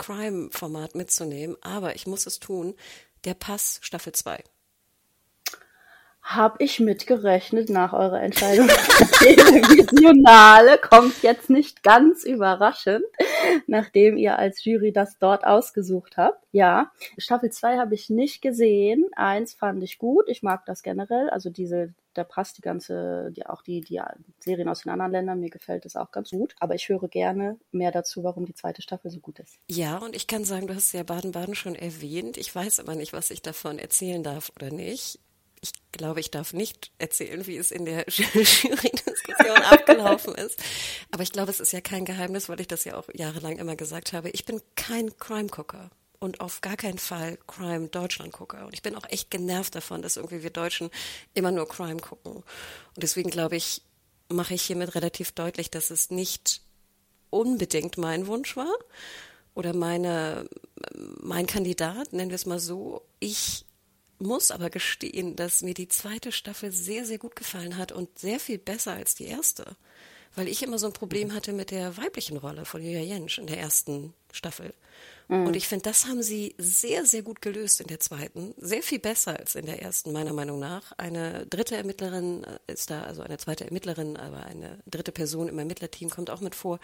Crime-Format 0.00 0.94
mitzunehmen, 0.94 1.56
aber 1.60 1.94
ich 1.94 2.06
muss 2.06 2.26
es 2.26 2.40
tun. 2.40 2.74
Der 3.24 3.34
Pass 3.34 3.78
Staffel 3.82 4.14
2. 4.14 4.42
Hab 6.30 6.60
ich 6.62 6.78
mitgerechnet 6.78 7.70
nach 7.70 7.92
eurer 7.92 8.20
Entscheidung. 8.20 8.68
Televisionale 9.18 10.78
kommt 10.78 11.24
jetzt 11.24 11.50
nicht 11.50 11.82
ganz 11.82 12.22
überraschend, 12.22 13.04
nachdem 13.66 14.16
ihr 14.16 14.38
als 14.38 14.64
Jury 14.64 14.92
das 14.92 15.18
dort 15.18 15.44
ausgesucht 15.44 16.16
habt. 16.16 16.38
Ja, 16.52 16.92
Staffel 17.18 17.50
2 17.50 17.78
habe 17.78 17.96
ich 17.96 18.10
nicht 18.10 18.42
gesehen. 18.42 19.06
Eins 19.16 19.54
fand 19.54 19.82
ich 19.82 19.98
gut. 19.98 20.28
Ich 20.28 20.44
mag 20.44 20.64
das 20.66 20.84
generell. 20.84 21.30
Also 21.30 21.50
diese, 21.50 21.94
da 22.14 22.22
passt 22.22 22.58
die 22.58 22.62
ganze, 22.62 23.32
die, 23.32 23.46
auch 23.46 23.62
die, 23.62 23.80
die 23.80 24.00
Serien 24.38 24.68
aus 24.68 24.82
den 24.82 24.92
anderen 24.92 25.10
Ländern. 25.10 25.40
Mir 25.40 25.50
gefällt 25.50 25.84
das 25.84 25.96
auch 25.96 26.12
ganz 26.12 26.30
gut. 26.30 26.54
Aber 26.60 26.76
ich 26.76 26.88
höre 26.88 27.08
gerne 27.08 27.58
mehr 27.72 27.90
dazu, 27.90 28.22
warum 28.22 28.46
die 28.46 28.54
zweite 28.54 28.82
Staffel 28.82 29.10
so 29.10 29.18
gut 29.18 29.40
ist. 29.40 29.58
Ja, 29.68 29.98
und 29.98 30.14
ich 30.14 30.28
kann 30.28 30.44
sagen, 30.44 30.68
du 30.68 30.76
hast 30.76 30.92
ja 30.92 31.02
Baden-Baden 31.02 31.56
schon 31.56 31.74
erwähnt. 31.74 32.36
Ich 32.36 32.54
weiß 32.54 32.78
aber 32.78 32.94
nicht, 32.94 33.12
was 33.12 33.32
ich 33.32 33.42
davon 33.42 33.80
erzählen 33.80 34.22
darf 34.22 34.52
oder 34.54 34.70
nicht 34.70 35.18
ich 35.60 35.72
glaube, 35.92 36.20
ich 36.20 36.30
darf 36.30 36.52
nicht 36.52 36.92
erzählen, 36.98 37.46
wie 37.46 37.56
es 37.56 37.70
in 37.70 37.84
der 37.84 38.04
Jury-Diskussion 38.08 39.62
abgelaufen 39.70 40.34
ist. 40.34 40.58
Aber 41.10 41.22
ich 41.22 41.32
glaube, 41.32 41.50
es 41.50 41.60
ist 41.60 41.72
ja 41.72 41.80
kein 41.80 42.04
Geheimnis, 42.04 42.48
weil 42.48 42.60
ich 42.60 42.68
das 42.68 42.84
ja 42.84 42.96
auch 42.96 43.08
jahrelang 43.12 43.58
immer 43.58 43.76
gesagt 43.76 44.12
habe. 44.12 44.30
Ich 44.30 44.44
bin 44.44 44.62
kein 44.76 45.16
Crime-Gucker 45.18 45.90
und 46.20 46.40
auf 46.40 46.60
gar 46.60 46.76
keinen 46.76 46.98
Fall 46.98 47.38
Crime 47.46 47.88
Deutschland 47.88 48.32
gucker. 48.32 48.66
Und 48.66 48.74
ich 48.74 48.82
bin 48.82 48.94
auch 48.94 49.08
echt 49.08 49.30
genervt 49.30 49.74
davon, 49.74 50.02
dass 50.02 50.16
irgendwie 50.16 50.42
wir 50.42 50.50
Deutschen 50.50 50.90
immer 51.34 51.50
nur 51.50 51.66
Crime 51.66 52.00
gucken. 52.00 52.34
Und 52.34 52.44
deswegen 52.96 53.30
glaube 53.30 53.56
ich, 53.56 53.82
mache 54.28 54.54
ich 54.54 54.62
hiermit 54.62 54.94
relativ 54.94 55.32
deutlich, 55.32 55.70
dass 55.70 55.90
es 55.90 56.10
nicht 56.10 56.60
unbedingt 57.30 57.96
mein 57.96 58.26
Wunsch 58.26 58.56
war 58.56 58.72
oder 59.54 59.72
meine, 59.72 60.48
mein 60.94 61.46
Kandidat, 61.46 62.12
nennen 62.12 62.30
wir 62.30 62.36
es 62.36 62.46
mal 62.46 62.60
so. 62.60 63.02
Ich 63.18 63.64
muss 64.20 64.50
aber 64.50 64.70
gestehen, 64.70 65.36
dass 65.36 65.62
mir 65.62 65.74
die 65.74 65.88
zweite 65.88 66.32
Staffel 66.32 66.72
sehr, 66.72 67.04
sehr 67.04 67.18
gut 67.18 67.36
gefallen 67.36 67.76
hat 67.76 67.92
und 67.92 68.18
sehr 68.18 68.40
viel 68.40 68.58
besser 68.58 68.92
als 68.92 69.14
die 69.14 69.26
erste. 69.26 69.76
Weil 70.36 70.48
ich 70.48 70.62
immer 70.62 70.78
so 70.78 70.86
ein 70.86 70.92
Problem 70.92 71.34
hatte 71.34 71.52
mit 71.52 71.70
der 71.70 71.96
weiblichen 71.96 72.36
Rolle 72.36 72.64
von 72.64 72.82
Julia 72.82 73.00
Jentsch 73.00 73.38
in 73.38 73.46
der 73.46 73.58
ersten 73.58 74.14
Staffel. 74.32 74.74
Mhm. 75.30 75.46
Und 75.46 75.56
ich 75.56 75.68
finde, 75.68 75.84
das 75.84 76.06
haben 76.06 76.22
sie 76.22 76.56
sehr, 76.58 77.06
sehr 77.06 77.22
gut 77.22 77.40
gelöst 77.40 77.80
in 77.80 77.86
der 77.86 78.00
zweiten. 78.00 78.52
Sehr 78.58 78.82
viel 78.82 78.98
besser 78.98 79.38
als 79.38 79.54
in 79.54 79.64
der 79.64 79.80
ersten, 79.80 80.12
meiner 80.12 80.32
Meinung 80.32 80.58
nach. 80.58 80.90
Eine 80.98 81.46
dritte 81.46 81.76
Ermittlerin 81.76 82.44
äh, 82.44 82.72
ist 82.72 82.90
da, 82.90 83.02
also 83.02 83.22
eine 83.22 83.38
zweite 83.38 83.64
Ermittlerin, 83.64 84.16
aber 84.16 84.44
eine 84.44 84.80
dritte 84.86 85.12
Person 85.12 85.48
im 85.48 85.58
Ermittlerteam 85.58 86.10
kommt 86.10 86.30
auch 86.30 86.40
mit 86.40 86.56
vor. 86.56 86.80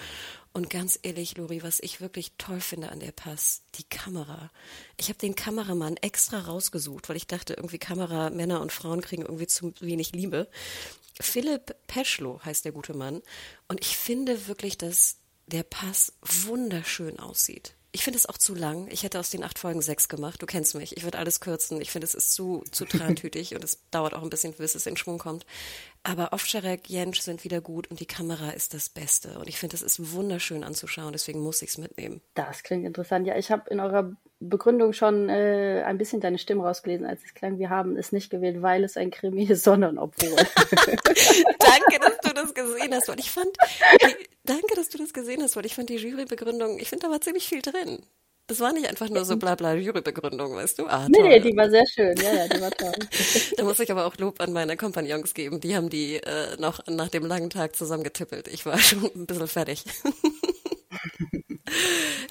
Und 0.53 0.71
ganz 0.71 0.99
ehrlich, 1.03 1.37
Lori, 1.37 1.65
was 1.65 1.81
ich 1.81 2.01
wirklich 2.01 2.33
toll 2.39 2.61
finde 2.61 2.91
an 2.91 3.01
der 3.01 3.13
Pass, 3.13 3.63
die 3.75 3.85
Kamera. 3.85 4.51
Ich 4.97 5.09
habe 5.09 5.19
den 5.19 5.35
Kameramann 5.35 5.97
extra 5.97 6.39
rausgesucht, 6.39 7.09
weil 7.09 7.17
ich 7.17 7.27
dachte, 7.27 7.55
irgendwie 7.55 7.79
Kamera, 7.79 8.31
Männer 8.31 8.61
und 8.61 8.71
Frauen 8.71 9.01
kriegen 9.01 9.23
irgendwie 9.23 9.49
zu 9.49 9.73
wenig 9.81 10.13
Liebe. 10.13 10.49
Philipp 11.21 11.75
Peschlow 11.87 12.41
heißt 12.45 12.65
der 12.65 12.73
gute 12.73 12.95
Mann. 12.95 13.23
Und 13.69 13.81
ich 13.81 13.97
finde 13.97 14.49
wirklich, 14.49 14.79
dass 14.79 15.19
der 15.47 15.63
Pass 15.63 16.13
wunderschön 16.23 17.19
aussieht. 17.19 17.75
Ich 17.93 18.05
finde 18.05 18.19
es 18.19 18.27
auch 18.27 18.37
zu 18.37 18.55
lang. 18.55 18.89
Ich 18.91 19.05
hätte 19.05 19.19
aus 19.19 19.31
den 19.31 19.43
acht 19.43 19.59
Folgen 19.59 19.81
sechs 19.81 20.09
gemacht. 20.11 20.43
Du 20.43 20.45
kennst 20.45 20.75
mich. 20.75 20.95
Ich 20.99 21.05
würde 21.05 21.19
alles 21.19 21.41
kürzen. 21.41 21.81
Ich 21.81 21.91
finde, 21.91 22.05
es 22.05 22.15
ist 22.15 22.35
zu, 22.35 22.63
zu 22.71 22.85
trantütig 22.85 23.55
und 23.55 23.65
es 23.65 23.79
dauert 23.91 24.13
auch 24.13 24.23
ein 24.23 24.29
bisschen, 24.29 24.53
bis 24.53 24.75
es 24.75 24.85
in 24.85 24.99
Schwung 24.99 25.17
kommt. 25.17 25.47
Aber 26.03 26.35
Ovcharek, 26.35 26.91
Jensch 26.91 27.21
sind 27.21 27.43
wieder 27.45 27.63
gut 27.63 27.87
und 27.87 28.01
die 28.01 28.07
Kamera 28.07 28.51
ist 28.51 28.75
das 28.75 28.91
Beste. 28.91 29.39
Und 29.39 29.49
ich 29.49 29.57
finde, 29.57 29.77
es 29.77 29.83
ist 29.83 30.13
wunderschön 30.13 30.63
anzuschauen. 30.63 31.13
Deswegen 31.13 31.41
muss 31.41 31.63
ich 31.63 31.71
es 31.71 31.79
mitnehmen. 31.79 32.21
Das 32.35 32.63
klingt 32.65 32.85
interessant. 32.85 33.27
Ja, 33.27 33.39
ich 33.39 33.51
habe 33.51 33.71
in 33.71 33.81
eurer 33.81 34.15
Begründung 34.41 34.93
schon 34.93 35.29
äh, 35.29 35.83
ein 35.87 35.97
bisschen 35.97 36.21
deine 36.21 36.39
Stimme 36.39 36.63
rausgelesen, 36.63 37.07
als 37.07 37.25
es 37.25 37.35
klang, 37.35 37.59
wir 37.59 37.71
haben 37.71 37.97
es 37.97 38.13
nicht 38.13 38.31
gewählt, 38.31 38.61
weil 38.61 38.85
es 38.85 38.97
ein 38.97 39.11
Krimi 39.11 39.45
ist, 39.45 39.65
sondern 39.65 39.99
obwohl. 39.99 40.37
danke, 40.37 42.01
dass 42.01 42.19
du 42.23 42.35
das 42.35 42.55
gesehen 42.55 42.95
hast. 42.95 43.09
Und 43.09 43.19
ich 43.19 43.31
fand, 43.31 43.57
danke, 44.45 44.75
dass 44.75 44.89
du 44.91 44.99
das 44.99 45.13
gesehen 45.13 45.43
hast, 45.43 45.57
weil 45.57 45.67
ich 45.67 45.75
fand 45.75 45.89
die 45.89 45.97
Jurybegründung, 45.97 46.79
ich 46.79 46.89
finde, 46.89 47.07
da 47.07 47.13
war 47.13 47.21
ziemlich 47.21 47.49
viel 47.49 47.63
drin. 47.63 48.05
Das 48.49 48.61
war 48.61 48.73
nicht 48.73 48.89
einfach 48.89 49.09
nur 49.09 49.25
so 49.25 49.37
blabla 49.37 49.75
Jurybegründung, 49.75 50.55
weißt 50.55 50.79
du? 50.79 50.87
Ah, 50.87 51.09
nee, 51.09 51.21
nee, 51.21 51.41
die 51.41 51.57
war 51.57 51.69
sehr 51.69 51.85
schön. 51.85 52.17
Ja, 52.19 52.33
ja, 52.33 52.47
die 52.49 52.61
war 52.61 52.71
toll. 52.71 52.93
da 53.57 53.65
muss 53.65 53.81
ich 53.81 53.91
aber 53.91 54.07
auch 54.07 54.17
Lob 54.19 54.41
an 54.41 54.53
meine 54.53 54.77
Kompagnons 54.77 55.35
geben. 55.35 55.59
Die 55.59 55.75
haben 55.75 55.91
die 55.91 56.17
äh, 56.17 56.57
noch 56.61 56.87
nach 56.87 57.09
dem 57.09 57.27
langen 57.27 57.51
Tag 57.51 57.75
zusammengetippelt. 57.75 58.47
Ich 58.47 58.65
war 58.65 58.79
schon 58.79 59.05
ein 59.17 59.27
bisschen 59.27 59.49
fertig. 59.49 59.85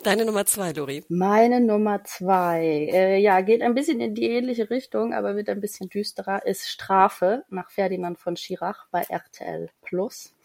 Deine 0.04 0.26
Nummer 0.26 0.46
zwei, 0.46 0.72
Lori. 0.72 1.04
Meine 1.10 1.60
Nummer 1.60 2.04
zwei, 2.04 2.90
äh, 2.92 3.18
ja, 3.18 3.42
geht 3.42 3.62
ein 3.62 3.74
bisschen 3.74 4.00
in 4.00 4.14
die 4.14 4.30
ähnliche 4.30 4.70
Richtung, 4.70 5.14
aber 5.14 5.36
wird 5.36 5.50
ein 5.50 5.62
bisschen 5.62 5.90
düsterer, 5.90 6.46
ist 6.46 6.70
Strafe 6.70 7.44
nach 7.50 7.72
Ferdinand 7.72 8.20
von 8.20 8.38
Schirach 8.38 8.88
bei 8.92 9.02
RTL 9.02 9.70
Plus. 9.82 10.36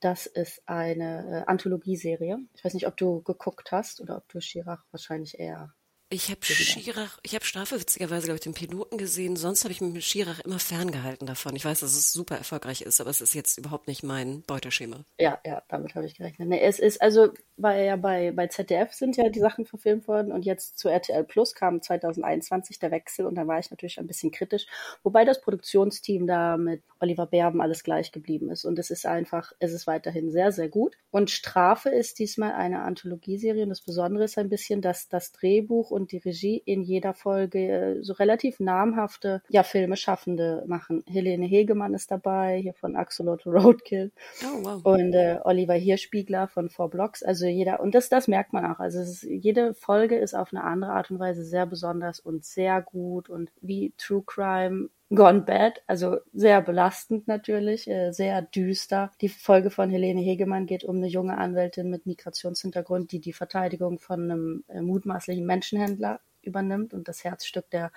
Das 0.00 0.26
ist 0.26 0.62
eine 0.66 1.44
äh, 1.44 1.50
Anthologieserie. 1.50 2.38
Ich 2.54 2.64
weiß 2.64 2.74
nicht, 2.74 2.86
ob 2.86 2.96
du 2.96 3.22
geguckt 3.22 3.72
hast 3.72 4.00
oder 4.00 4.16
ob 4.16 4.28
du 4.28 4.40
Schirach 4.40 4.84
wahrscheinlich 4.90 5.38
eher 5.38 5.74
ich 6.08 6.30
habe 6.30 6.44
Schirach, 6.44 7.18
ich 7.24 7.34
habe 7.34 7.44
Strafe 7.44 7.80
witzigerweise, 7.80 8.26
glaube 8.26 8.36
ich, 8.36 8.42
den 8.42 8.54
Piloten 8.54 8.96
gesehen. 8.96 9.34
Sonst 9.34 9.64
habe 9.64 9.72
ich 9.72 9.80
mich 9.80 9.92
mit 9.92 10.04
Schirach 10.04 10.38
immer 10.38 10.60
ferngehalten 10.60 11.26
davon. 11.26 11.56
Ich 11.56 11.64
weiß, 11.64 11.80
dass 11.80 11.96
es 11.96 12.12
super 12.12 12.36
erfolgreich 12.36 12.82
ist, 12.82 13.00
aber 13.00 13.10
es 13.10 13.20
ist 13.20 13.34
jetzt 13.34 13.58
überhaupt 13.58 13.88
nicht 13.88 14.04
mein 14.04 14.42
Beuteschema. 14.42 15.04
Ja, 15.18 15.40
ja, 15.44 15.64
damit 15.68 15.96
habe 15.96 16.06
ich 16.06 16.14
gerechnet. 16.14 16.48
Nee, 16.48 16.60
es 16.60 16.78
ist, 16.78 17.02
also, 17.02 17.30
weil 17.56 17.86
ja 17.86 17.96
bei, 17.96 18.30
bei 18.30 18.46
ZDF 18.46 18.92
sind 18.92 19.16
ja 19.16 19.30
die 19.30 19.40
Sachen 19.40 19.66
verfilmt 19.66 20.06
worden 20.06 20.30
und 20.30 20.44
jetzt 20.44 20.78
zu 20.78 20.88
RTL 20.88 21.24
Plus 21.24 21.56
kam 21.56 21.82
2021 21.82 22.78
der 22.78 22.92
Wechsel 22.92 23.26
und 23.26 23.34
da 23.34 23.48
war 23.48 23.58
ich 23.58 23.72
natürlich 23.72 23.98
ein 23.98 24.06
bisschen 24.06 24.30
kritisch. 24.30 24.66
Wobei 25.02 25.24
das 25.24 25.40
Produktionsteam 25.40 26.28
da 26.28 26.56
mit 26.56 26.84
Oliver 27.00 27.26
Berben 27.26 27.60
alles 27.60 27.82
gleich 27.82 28.12
geblieben 28.12 28.48
ist. 28.50 28.64
Und 28.64 28.78
es 28.78 28.90
ist 28.90 29.06
einfach, 29.06 29.52
es 29.58 29.72
ist 29.72 29.88
weiterhin 29.88 30.30
sehr, 30.30 30.52
sehr 30.52 30.68
gut. 30.68 30.96
Und 31.10 31.30
Strafe 31.30 31.88
ist 31.88 32.20
diesmal 32.20 32.52
eine 32.52 32.82
Anthologieserie 32.82 33.64
und 33.64 33.70
das 33.70 33.80
Besondere 33.80 34.24
ist 34.24 34.38
ein 34.38 34.48
bisschen, 34.48 34.82
dass 34.82 35.08
das 35.08 35.32
Drehbuch 35.32 35.90
und 35.96 36.05
die 36.12 36.18
Regie 36.18 36.62
in 36.64 36.82
jeder 36.82 37.14
Folge 37.14 37.58
äh, 37.58 38.02
so 38.02 38.12
relativ 38.14 38.60
namhafte 38.60 39.42
ja, 39.48 39.62
Filme 39.62 39.96
schaffende 39.96 40.64
machen. 40.66 41.02
Helene 41.06 41.46
Hegemann 41.46 41.94
ist 41.94 42.10
dabei, 42.10 42.58
hier 42.62 42.74
von 42.74 42.96
Axolotl 42.96 43.50
Roadkill. 43.50 44.12
Oh, 44.44 44.64
wow. 44.64 44.84
Und 44.84 45.14
äh, 45.14 45.38
Oliver 45.44 45.74
Hirschspiegler 45.74 46.48
von 46.48 46.68
Four 46.70 46.90
Blocks. 46.90 47.22
Also 47.22 47.46
jeder, 47.46 47.80
und 47.80 47.94
das, 47.94 48.08
das 48.08 48.28
merkt 48.28 48.52
man 48.52 48.66
auch. 48.66 48.78
Also 48.78 49.00
ist, 49.00 49.22
jede 49.22 49.74
Folge 49.74 50.16
ist 50.16 50.34
auf 50.34 50.52
eine 50.52 50.64
andere 50.64 50.92
Art 50.92 51.10
und 51.10 51.18
Weise 51.18 51.44
sehr 51.44 51.66
besonders 51.66 52.20
und 52.20 52.44
sehr 52.44 52.82
gut 52.82 53.28
und 53.28 53.50
wie 53.60 53.92
True 53.96 54.22
Crime 54.24 54.88
Gone 55.14 55.42
Bad, 55.42 55.82
also 55.86 56.18
sehr 56.32 56.60
belastend 56.62 57.28
natürlich, 57.28 57.88
äh, 57.88 58.10
sehr 58.10 58.42
düster. 58.42 59.12
Die 59.20 59.28
Folge 59.28 59.70
von 59.70 59.88
Helene 59.88 60.20
Hegemann 60.20 60.66
geht 60.66 60.82
um 60.82 60.96
eine 60.96 61.06
junge 61.06 61.38
Anwältin 61.38 61.90
mit 61.90 62.06
Migrationshintergrund, 62.06 63.12
die 63.12 63.20
die 63.20 63.32
Verteidigung 63.32 64.00
von 64.00 64.22
einem 64.24 64.64
äh, 64.66 64.80
mutmaßlichen 64.80 65.46
Menschenhändler 65.46 66.20
übernimmt. 66.42 66.92
Und 66.92 67.06
das 67.06 67.22
Herzstück 67.22 67.70
der, 67.70 67.92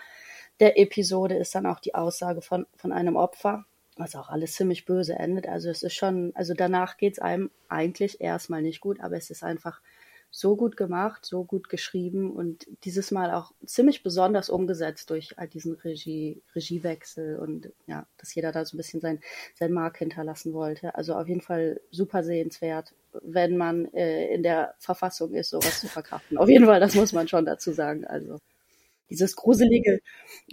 der 0.59 0.77
Episode 0.79 1.35
ist 1.35 1.55
dann 1.55 1.65
auch 1.65 1.79
die 1.79 1.95
Aussage 1.95 2.41
von, 2.43 2.67
von 2.75 2.91
einem 2.91 3.15
Opfer, 3.15 3.65
was 3.97 4.15
auch 4.15 4.29
alles 4.29 4.53
ziemlich 4.53 4.85
böse 4.85 5.15
endet. 5.15 5.47
Also 5.47 5.69
es 5.69 5.81
ist 5.81 5.95
schon, 5.95 6.31
also 6.35 6.53
danach 6.53 6.97
geht's 6.97 7.17
einem 7.17 7.49
eigentlich 7.69 8.21
erstmal 8.21 8.61
nicht 8.61 8.81
gut, 8.81 8.99
aber 8.99 9.17
es 9.17 9.31
ist 9.31 9.43
einfach 9.43 9.81
so 10.31 10.55
gut 10.55 10.77
gemacht, 10.77 11.25
so 11.25 11.43
gut 11.43 11.69
geschrieben 11.69 12.31
und 12.31 12.67
dieses 12.83 13.11
Mal 13.11 13.33
auch 13.33 13.51
ziemlich 13.65 14.03
besonders 14.03 14.49
umgesetzt 14.49 15.09
durch 15.09 15.37
all 15.39 15.47
diesen 15.47 15.73
Regie, 15.75 16.41
Regiewechsel 16.55 17.39
und 17.39 17.71
ja, 17.87 18.05
dass 18.17 18.33
jeder 18.35 18.51
da 18.51 18.63
so 18.63 18.75
ein 18.75 18.77
bisschen 18.77 19.01
sein, 19.01 19.19
sein 19.55 19.73
Mark 19.73 19.97
hinterlassen 19.97 20.53
wollte. 20.53 20.93
Also 20.95 21.15
auf 21.15 21.27
jeden 21.27 21.41
Fall 21.41 21.81
super 21.89 22.23
sehenswert, 22.23 22.93
wenn 23.23 23.57
man 23.57 23.91
äh, 23.93 24.33
in 24.33 24.43
der 24.43 24.75
Verfassung 24.77 25.33
ist, 25.33 25.49
sowas 25.49 25.79
zu 25.79 25.87
verkraften. 25.87 26.37
Auf 26.37 26.49
jeden 26.49 26.65
Fall, 26.65 26.79
das 26.79 26.95
muss 26.95 27.11
man 27.11 27.27
schon 27.27 27.45
dazu 27.45 27.71
sagen. 27.71 28.05
Also 28.05 28.37
dieses 29.09 29.35
gruselige, 29.35 30.01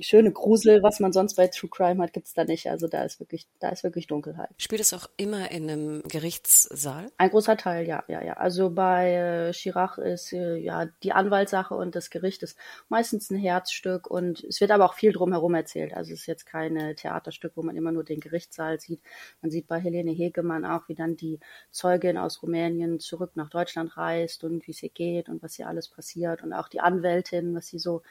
schöne 0.01 0.33
Grusel, 0.33 0.83
was 0.83 1.01
man 1.01 1.13
sonst 1.13 1.35
bei 1.35 1.49
True 1.49 1.71
Crime 1.71 2.03
hat, 2.03 2.13
gibt's 2.13 2.35
da 2.35 2.45
nicht. 2.45 2.69
Also 2.69 2.89
da 2.89 3.05
ist 3.05 3.21
wirklich, 3.21 3.47
da 3.61 3.69
ist 3.69 3.85
wirklich 3.85 4.07
Dunkelheit. 4.07 4.51
Spielt 4.59 4.81
es 4.81 4.93
auch 4.93 5.09
immer 5.17 5.51
in 5.51 5.71
einem 5.71 6.03
Gerichtssaal? 6.09 7.11
Ein 7.19 7.31
großer 7.31 7.57
Teil, 7.57 7.87
ja, 7.87 8.05
ja, 8.09 8.23
ja. 8.23 8.35
Also 8.35 8.71
bei 8.71 9.13
äh, 9.13 9.53
Chirac 9.53 9.99
ist 9.99 10.33
äh, 10.33 10.57
ja 10.57 10.87
die 11.03 11.13
Anwaltssache 11.13 11.75
und 11.75 11.95
das 11.95 12.11
Gericht 12.11 12.43
ist 12.43 12.57
meistens 12.89 13.31
ein 13.31 13.39
Herzstück 13.39 14.11
und 14.11 14.45
es 14.45 14.61
wird 14.61 14.71
aber 14.71 14.87
auch 14.87 14.95
viel 14.95 15.13
drumherum 15.13 15.55
erzählt. 15.55 15.95
Also 15.95 16.13
es 16.13 16.21
ist 16.21 16.27
jetzt 16.27 16.47
kein 16.47 16.97
Theaterstück, 16.97 17.53
wo 17.57 17.63
man 17.63 17.77
immer 17.77 17.93
nur 17.93 18.05
den 18.05 18.21
Gerichtssaal 18.21 18.81
sieht. 18.81 19.01
Man 19.43 19.51
sieht 19.51 19.67
bei 19.67 19.79
Helene 19.79 20.13
Hegemann 20.13 20.65
auch, 20.65 20.89
wie 20.89 20.95
dann 20.95 21.17
die 21.17 21.41
Zeugin 21.71 22.17
aus 22.19 22.43
Rumänien 22.43 23.01
zurück 23.01 23.33
nach 23.35 23.51
Deutschland 23.51 23.97
reist 23.97 24.45
und 24.45 24.67
wie 24.67 24.73
es 24.73 24.83
ihr 24.83 24.91
geht 24.91 25.29
und 25.29 25.43
was 25.43 25.55
hier 25.55 25.69
alles 25.69 25.89
passiert 25.89 26.43
und 26.43 26.53
auch 26.53 26.69
die 26.69 26.81
Anwältin, 26.81 27.55
was 27.55 27.69
sie 27.69 27.79
so 27.79 28.03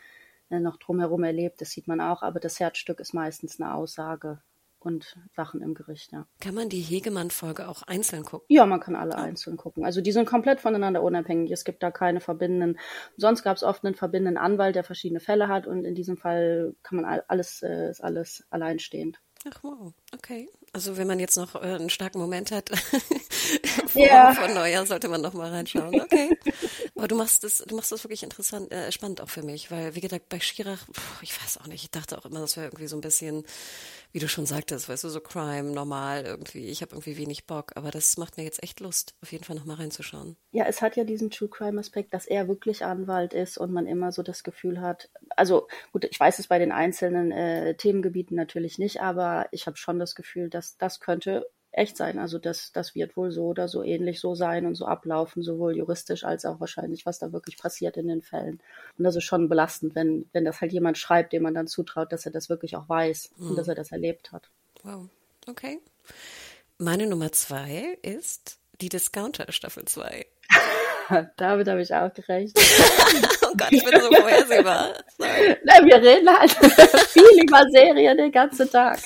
noch 0.49 0.77
drumherum 0.77 1.23
erlebt, 1.23 1.61
das 1.61 1.71
sieht 1.71 1.87
man 1.87 2.01
auch, 2.01 2.21
aber 2.21 2.39
das 2.39 2.59
Herzstück 2.59 2.99
ist 2.99 3.13
meistens 3.13 3.59
eine 3.59 3.73
Aussage 3.73 4.39
und 4.85 5.17
Sachen 5.35 5.61
im 5.61 5.73
Gericht, 5.73 6.11
ja. 6.11 6.27
Kann 6.39 6.53
man 6.53 6.69
die 6.69 6.79
Hegemann-Folge 6.79 7.67
auch 7.67 7.81
einzeln 7.83 8.23
gucken? 8.23 8.45
Ja, 8.49 8.65
man 8.65 8.79
kann 8.79 8.95
alle 8.95 9.15
oh. 9.15 9.19
einzeln 9.19 9.57
gucken. 9.57 9.83
Also 9.83 9.99
die 10.01 10.11
sind 10.11 10.27
komplett 10.27 10.61
voneinander 10.61 11.01
unabhängig. 11.01 11.51
Es 11.51 11.65
gibt 11.65 11.81
da 11.81 11.89
keine 11.91 12.21
verbindenden. 12.21 12.79
Sonst 13.17 13.43
gab 13.43 13.57
es 13.57 13.63
oft 13.63 13.83
einen 13.83 13.95
verbindenden 13.95 14.37
Anwalt, 14.37 14.75
der 14.75 14.83
verschiedene 14.83 15.19
Fälle 15.19 15.47
hat 15.47 15.65
und 15.65 15.85
in 15.85 15.95
diesem 15.95 16.17
Fall 16.17 16.75
kann 16.83 17.01
man 17.01 17.21
alles, 17.27 17.63
äh, 17.63 17.89
ist 17.89 18.01
alles 18.01 18.45
alleinstehend. 18.51 19.19
Ach 19.47 19.63
wow, 19.63 19.93
okay. 20.13 20.49
Also 20.75 20.97
wenn 20.97 21.07
man 21.07 21.21
jetzt 21.21 21.37
noch 21.37 21.55
äh, 21.55 21.59
einen 21.59 21.89
starken 21.89 22.19
Moment 22.19 22.51
hat 22.51 22.69
vor, 23.87 24.05
ja. 24.05 24.33
vor 24.33 24.49
Neujahr, 24.49 24.85
sollte 24.85 25.07
man 25.07 25.21
noch 25.21 25.31
mal 25.31 25.49
reinschauen. 25.49 26.01
Okay. 26.01 26.37
Aber 26.95 27.07
du 27.07 27.15
machst 27.15 27.45
das, 27.45 27.63
du 27.65 27.77
machst 27.77 27.93
das 27.93 28.03
wirklich 28.03 28.23
interessant, 28.23 28.73
äh, 28.73 28.91
spannend 28.91 29.21
auch 29.21 29.29
für 29.29 29.41
mich, 29.41 29.71
weil 29.71 29.95
wie 29.95 30.01
gesagt 30.01 30.27
bei 30.27 30.41
Schirach, 30.41 30.85
ich 31.21 31.41
weiß 31.41 31.59
auch 31.59 31.67
nicht, 31.67 31.85
ich 31.85 31.91
dachte 31.91 32.17
auch 32.17 32.25
immer, 32.25 32.41
das 32.41 32.57
wäre 32.57 32.65
irgendwie 32.67 32.87
so 32.87 32.97
ein 32.97 33.01
bisschen 33.01 33.45
wie 34.15 34.19
du 34.19 34.29
schon 34.29 34.45
sagtest, 34.45 34.87
weißt 34.87 35.03
du, 35.03 35.09
so 35.09 35.19
Crime, 35.19 35.73
normal 35.73 36.23
irgendwie. 36.23 36.67
Ich 36.69 36.81
habe 36.81 36.93
irgendwie 36.93 37.17
wenig 37.17 37.47
Bock, 37.47 37.73
aber 37.75 37.91
das 37.91 38.15
macht 38.15 38.37
mir 38.37 38.45
jetzt 38.45 38.63
echt 38.63 38.79
Lust, 38.79 39.13
auf 39.21 39.33
jeden 39.33 39.43
Fall 39.43 39.57
nochmal 39.57 39.75
reinzuschauen. 39.75 40.37
Ja, 40.51 40.63
es 40.67 40.81
hat 40.81 40.95
ja 40.95 41.03
diesen 41.03 41.31
True 41.31 41.49
Crime-Aspekt, 41.49 42.13
dass 42.13 42.25
er 42.25 42.47
wirklich 42.47 42.85
Anwalt 42.85 43.33
ist 43.33 43.57
und 43.57 43.73
man 43.73 43.87
immer 43.87 44.13
so 44.13 44.23
das 44.23 44.45
Gefühl 44.45 44.79
hat, 44.79 45.09
also 45.35 45.67
gut, 45.91 46.05
ich 46.05 46.17
weiß 46.17 46.39
es 46.39 46.47
bei 46.47 46.59
den 46.59 46.71
einzelnen 46.71 47.33
äh, 47.33 47.75
Themengebieten 47.75 48.37
natürlich 48.37 48.79
nicht, 48.79 49.01
aber 49.01 49.49
ich 49.51 49.67
habe 49.67 49.75
schon 49.75 49.99
das 49.99 50.15
Gefühl, 50.15 50.49
dass 50.49 50.77
das 50.77 51.01
könnte 51.01 51.45
echt 51.77 51.97
sein. 51.97 52.19
Also 52.19 52.39
das, 52.39 52.71
das 52.71 52.95
wird 52.95 53.15
wohl 53.17 53.31
so 53.31 53.45
oder 53.45 53.67
so 53.67 53.83
ähnlich 53.83 54.19
so 54.19 54.35
sein 54.35 54.65
und 54.65 54.75
so 54.75 54.85
ablaufen, 54.85 55.43
sowohl 55.43 55.75
juristisch 55.75 56.23
als 56.23 56.45
auch 56.45 56.59
wahrscheinlich, 56.59 57.05
was 57.05 57.19
da 57.19 57.31
wirklich 57.31 57.57
passiert 57.57 57.97
in 57.97 58.07
den 58.07 58.21
Fällen. 58.21 58.59
Und 58.97 59.03
das 59.03 59.15
ist 59.15 59.23
schon 59.23 59.49
belastend, 59.49 59.95
wenn, 59.95 60.27
wenn 60.33 60.45
das 60.45 60.61
halt 60.61 60.71
jemand 60.71 60.97
schreibt, 60.97 61.33
dem 61.33 61.43
man 61.43 61.53
dann 61.53 61.67
zutraut, 61.67 62.11
dass 62.11 62.25
er 62.25 62.31
das 62.31 62.49
wirklich 62.49 62.75
auch 62.75 62.87
weiß 62.89 63.31
mhm. 63.37 63.49
und 63.49 63.55
dass 63.57 63.67
er 63.67 63.75
das 63.75 63.91
erlebt 63.91 64.31
hat. 64.31 64.49
Wow. 64.83 65.09
Okay. 65.47 65.79
Meine 66.77 67.07
Nummer 67.07 67.31
zwei 67.31 67.97
ist 68.01 68.59
die 68.81 68.89
Discounter 68.89 69.51
Staffel 69.51 69.85
2. 69.85 70.25
Damit 71.37 71.67
habe 71.67 71.81
ich 71.81 71.93
auch 71.93 72.13
gerechnet. 72.13 72.57
Gott, 73.57 73.71
ich 73.71 73.83
bin 73.83 74.01
so 74.01 74.11
vorhersehbar. 74.11 74.93
Nein, 75.17 75.85
wir 75.85 76.01
reden 76.01 76.29
halt 76.29 76.51
viel 76.51 77.43
über 77.43 77.63
Serien 77.71 78.17
den 78.17 78.31
ganzen 78.31 78.69
Tag. 78.69 78.99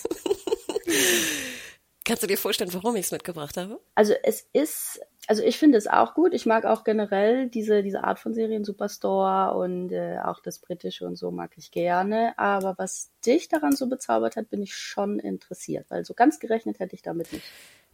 Kannst 2.09 2.23
du 2.23 2.27
dir 2.27 2.39
vorstellen, 2.39 2.73
warum 2.73 2.95
ich 2.95 3.05
es 3.05 3.11
mitgebracht 3.11 3.55
habe? 3.55 3.79
Also 3.93 4.15
es 4.23 4.47
ist, 4.51 4.99
also 5.27 5.43
ich 5.43 5.59
finde 5.59 5.77
es 5.77 5.85
auch 5.85 6.15
gut. 6.15 6.33
Ich 6.33 6.47
mag 6.47 6.65
auch 6.65 6.83
generell 6.83 7.49
diese, 7.49 7.83
diese 7.83 8.03
Art 8.03 8.17
von 8.17 8.33
Serien, 8.33 8.65
Superstore 8.65 9.53
und 9.55 9.91
äh, 9.91 10.17
auch 10.17 10.39
das 10.39 10.57
Britische 10.57 11.05
und 11.05 11.17
so 11.17 11.29
mag 11.29 11.51
ich 11.55 11.69
gerne. 11.69 12.33
Aber 12.39 12.79
was 12.79 13.11
dich 13.23 13.47
daran 13.47 13.75
so 13.75 13.85
bezaubert 13.85 14.37
hat, 14.37 14.49
bin 14.49 14.63
ich 14.63 14.73
schon 14.73 15.19
interessiert, 15.19 15.85
weil 15.89 16.03
so 16.03 16.15
ganz 16.15 16.39
gerechnet 16.39 16.79
hätte 16.79 16.95
ich 16.95 17.03
damit 17.03 17.31
nicht. 17.31 17.45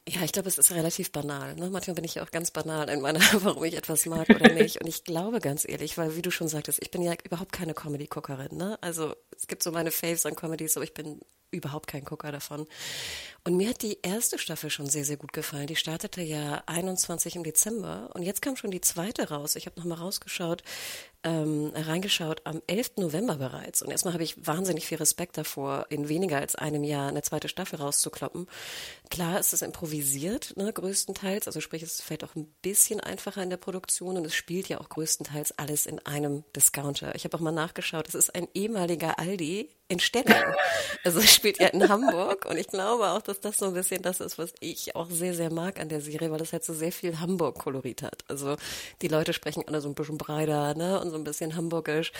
Ja, 0.07 0.22
ich 0.24 0.31
glaube, 0.31 0.48
es 0.48 0.57
ist 0.57 0.72
relativ 0.72 1.12
banal. 1.12 1.55
Ne? 1.55 1.69
Manchmal 1.69 1.95
bin 1.95 2.05
ich 2.05 2.15
ja 2.15 2.24
auch 2.24 2.31
ganz 2.31 2.51
banal 2.51 2.88
in 2.89 3.01
meiner, 3.01 3.19
warum 3.43 3.65
ich 3.65 3.75
etwas 3.75 4.05
mag 4.05 4.29
oder 4.29 4.53
nicht. 4.53 4.79
Und 4.79 4.88
ich 4.88 5.03
glaube 5.03 5.41
ganz 5.41 5.67
ehrlich, 5.67 5.98
weil 5.98 6.15
wie 6.15 6.22
du 6.22 6.31
schon 6.31 6.48
sagtest, 6.48 6.79
ich 6.81 6.89
bin 6.89 7.01
ja 7.01 7.15
überhaupt 7.25 7.51
keine 7.51 7.74
Comedy-Guckerin. 7.74 8.55
Ne? 8.55 8.77
Also 8.79 9.13
es 9.36 9.48
gibt 9.48 9.62
so 9.62 9.74
meine 9.74 9.91
Faves 9.91 10.25
an 10.25 10.38
Comedies, 10.38 10.77
aber 10.77 10.86
ich 10.86 10.93
bin 10.93 11.19
überhaupt 11.52 11.88
kein 11.88 12.04
Gucker 12.04 12.32
davon. 12.32 12.68
Und 13.44 13.58
mir 13.58 13.70
hat 13.70 13.84
die 13.84 14.00
erste 14.02 14.40
Staffel 14.40 14.70
schon 14.72 14.88
sehr, 14.88 15.06
sehr 15.06 15.18
gut 15.18 15.32
gefallen. 15.32 15.68
Die 15.68 15.75
startete 15.75 16.22
ja 16.22 16.64
21 16.66 17.36
im 17.36 17.44
Dezember 17.44 18.10
und 18.14 18.24
jetzt 18.24 18.42
kam 18.42 18.56
schon 18.56 18.72
die 18.72 18.82
zweite 18.82 19.30
raus. 19.30 19.56
Ich 19.56 19.68
habe 19.68 19.80
nochmal 19.80 20.00
rausgeschaut, 20.00 20.64
ähm, 21.24 21.72
reingeschaut 21.75 22.42
am 22.46 22.62
11. 22.66 22.94
November 22.98 23.36
bereits. 23.36 23.84
Und 23.84 23.92
erstmal 23.92 24.14
habe 24.14 24.24
ich 24.24 24.48
wahnsinnig 24.48 24.88
viel 24.88 24.98
Respekt 24.98 25.38
davor, 25.38 25.86
in 25.90 26.10
weniger 26.10 26.38
als 26.38 26.56
einem 26.56 26.84
Jahr 26.84 27.10
eine 27.10 27.22
zweite 27.22 27.48
Staffel 27.48 27.80
rauszukloppen. 27.80 28.48
Klar, 29.12 29.40
es 29.40 29.54
ist 29.54 29.62
improvisiert, 29.62 30.58
ne, 30.58 30.74
größtenteils. 30.74 31.46
Also 31.48 31.62
sprich, 31.62 31.84
es 31.84 32.02
fällt 32.02 32.24
auch 32.24 32.36
ein 32.36 32.48
bisschen 32.64 33.00
einfacher 33.00 33.44
in 33.44 33.52
der 33.52 33.58
Produktion 33.58 34.18
und 34.18 34.25
es 34.25 34.34
spielt 34.34 34.70
ja 34.70 34.80
auch 34.80 34.90
größtenteils 34.90 35.58
alles 35.60 35.86
in 35.86 36.00
einem 36.06 36.44
Discounter. 36.56 37.14
Ich 37.14 37.25
habe 37.25 37.38
auch 37.38 37.42
mal 37.42 37.52
nachgeschaut, 37.52 38.08
es 38.08 38.16
ist 38.16 38.34
ein 38.34 38.48
ehemaliger 38.56 39.20
Aldi 39.20 39.70
in 39.88 40.00
Stelling. 40.00 40.34
Also 41.04 41.20
es 41.20 41.34
spielt 41.36 41.60
ja 41.60 41.68
in 41.68 41.88
Hamburg 41.88 42.46
und 42.46 42.58
ich 42.58 42.68
glaube 42.68 43.10
auch, 43.10 43.22
dass 43.22 43.39
das 43.39 43.58
so 43.58 43.68
ein 43.68 43.74
bisschen 43.74 44.01
das 44.01 44.20
ist, 44.20 44.39
was 44.39 44.54
ich 44.60 44.96
auch 44.96 45.10
sehr, 45.12 45.36
sehr 45.36 45.51
mag 45.51 45.80
an 45.80 45.89
der 45.89 46.01
Serie, 46.01 46.32
weil 46.32 46.42
es 46.42 46.54
halt 46.54 46.63
so 46.63 46.74
sehr 46.74 46.92
viel 46.92 47.20
Hamburg-Kolorit 47.20 48.01
hat. 48.01 48.24
Also 48.27 48.56
die 49.01 49.08
Leute 49.08 49.34
sprechen 49.34 49.63
alle 49.68 49.82
so 49.82 49.89
ein 49.89 49.96
bisschen 49.96 50.18
breiter, 50.18 50.74
ne, 50.74 51.00
und 51.00 51.12
so 51.12 51.18
ein 51.18 51.24
bisschen 51.24 51.56
hamburgisch. 51.56 52.12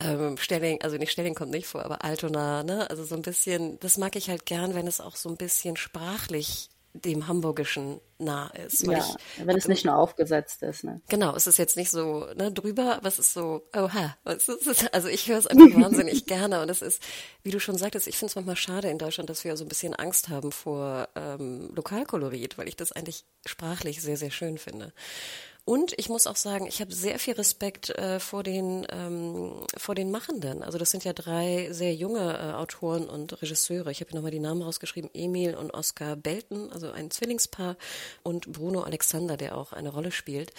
Ähm, 0.00 0.36
Stelling, 0.36 0.82
also 0.82 0.96
nicht 0.96 1.12
Stelling 1.12 1.34
kommt 1.34 1.52
nicht 1.52 1.68
vor, 1.68 1.84
aber 1.84 2.04
Altona, 2.04 2.64
ne, 2.64 2.90
also 2.90 3.04
so 3.04 3.14
ein 3.14 3.22
bisschen, 3.22 3.78
das 3.80 3.98
mag 3.98 4.16
ich 4.16 4.28
halt 4.28 4.44
gern, 4.44 4.74
wenn 4.74 4.88
es 4.88 5.00
auch 5.00 5.14
so 5.14 5.28
ein 5.28 5.36
bisschen 5.36 5.76
sprachlich 5.76 6.71
dem 6.94 7.26
Hamburgischen 7.26 8.00
nah 8.18 8.48
ist. 8.48 8.82
ja, 8.82 8.98
ich, 8.98 9.46
wenn 9.46 9.56
es 9.56 9.66
nicht 9.66 9.84
nur 9.84 9.96
aufgesetzt 9.96 10.62
ist. 10.62 10.84
Ne? 10.84 11.00
Genau, 11.08 11.34
es 11.34 11.46
ist 11.46 11.58
jetzt 11.58 11.76
nicht 11.76 11.90
so 11.90 12.26
ne, 12.36 12.52
drüber, 12.52 12.96
aber 12.96 13.08
es 13.08 13.18
ist 13.18 13.32
so, 13.32 13.62
oha. 13.74 14.16
Also 14.24 15.08
ich 15.08 15.28
höre 15.28 15.38
es 15.38 15.46
einfach 15.46 15.66
wahnsinnig 15.80 16.26
gerne 16.26 16.60
und 16.60 16.70
es 16.70 16.82
ist, 16.82 17.02
wie 17.42 17.50
du 17.50 17.58
schon 17.60 17.76
sagtest, 17.76 18.06
ich 18.06 18.18
finde 18.18 18.30
es 18.30 18.36
manchmal 18.36 18.56
schade 18.56 18.88
in 18.88 18.98
Deutschland, 18.98 19.30
dass 19.30 19.44
wir 19.44 19.56
so 19.56 19.64
ein 19.64 19.68
bisschen 19.68 19.94
Angst 19.94 20.28
haben 20.28 20.52
vor 20.52 21.08
ähm, 21.16 21.70
Lokalkolorit, 21.74 22.58
weil 22.58 22.68
ich 22.68 22.76
das 22.76 22.92
eigentlich 22.92 23.24
sprachlich 23.46 24.02
sehr, 24.02 24.16
sehr 24.16 24.30
schön 24.30 24.58
finde. 24.58 24.92
Und 25.64 25.92
ich 25.96 26.08
muss 26.08 26.26
auch 26.26 26.36
sagen, 26.36 26.66
ich 26.66 26.80
habe 26.80 26.92
sehr 26.92 27.20
viel 27.20 27.34
Respekt 27.34 27.90
äh, 27.90 28.18
vor 28.18 28.42
den 28.42 28.84
ähm, 28.90 29.64
vor 29.76 29.94
den 29.94 30.10
Machenden. 30.10 30.64
Also 30.64 30.76
das 30.76 30.90
sind 30.90 31.04
ja 31.04 31.12
drei 31.12 31.68
sehr 31.70 31.94
junge 31.94 32.36
äh, 32.36 32.52
Autoren 32.54 33.08
und 33.08 33.40
Regisseure. 33.40 33.92
Ich 33.92 34.00
habe 34.00 34.10
hier 34.10 34.16
nochmal 34.16 34.32
die 34.32 34.40
Namen 34.40 34.62
rausgeschrieben: 34.62 35.10
Emil 35.14 35.54
und 35.54 35.72
Oskar 35.72 36.16
Belten, 36.16 36.72
also 36.72 36.90
ein 36.90 37.12
Zwillingspaar, 37.12 37.76
und 38.24 38.50
Bruno 38.50 38.82
Alexander, 38.82 39.36
der 39.36 39.56
auch 39.56 39.72
eine 39.72 39.90
Rolle 39.90 40.10
spielt. 40.10 40.52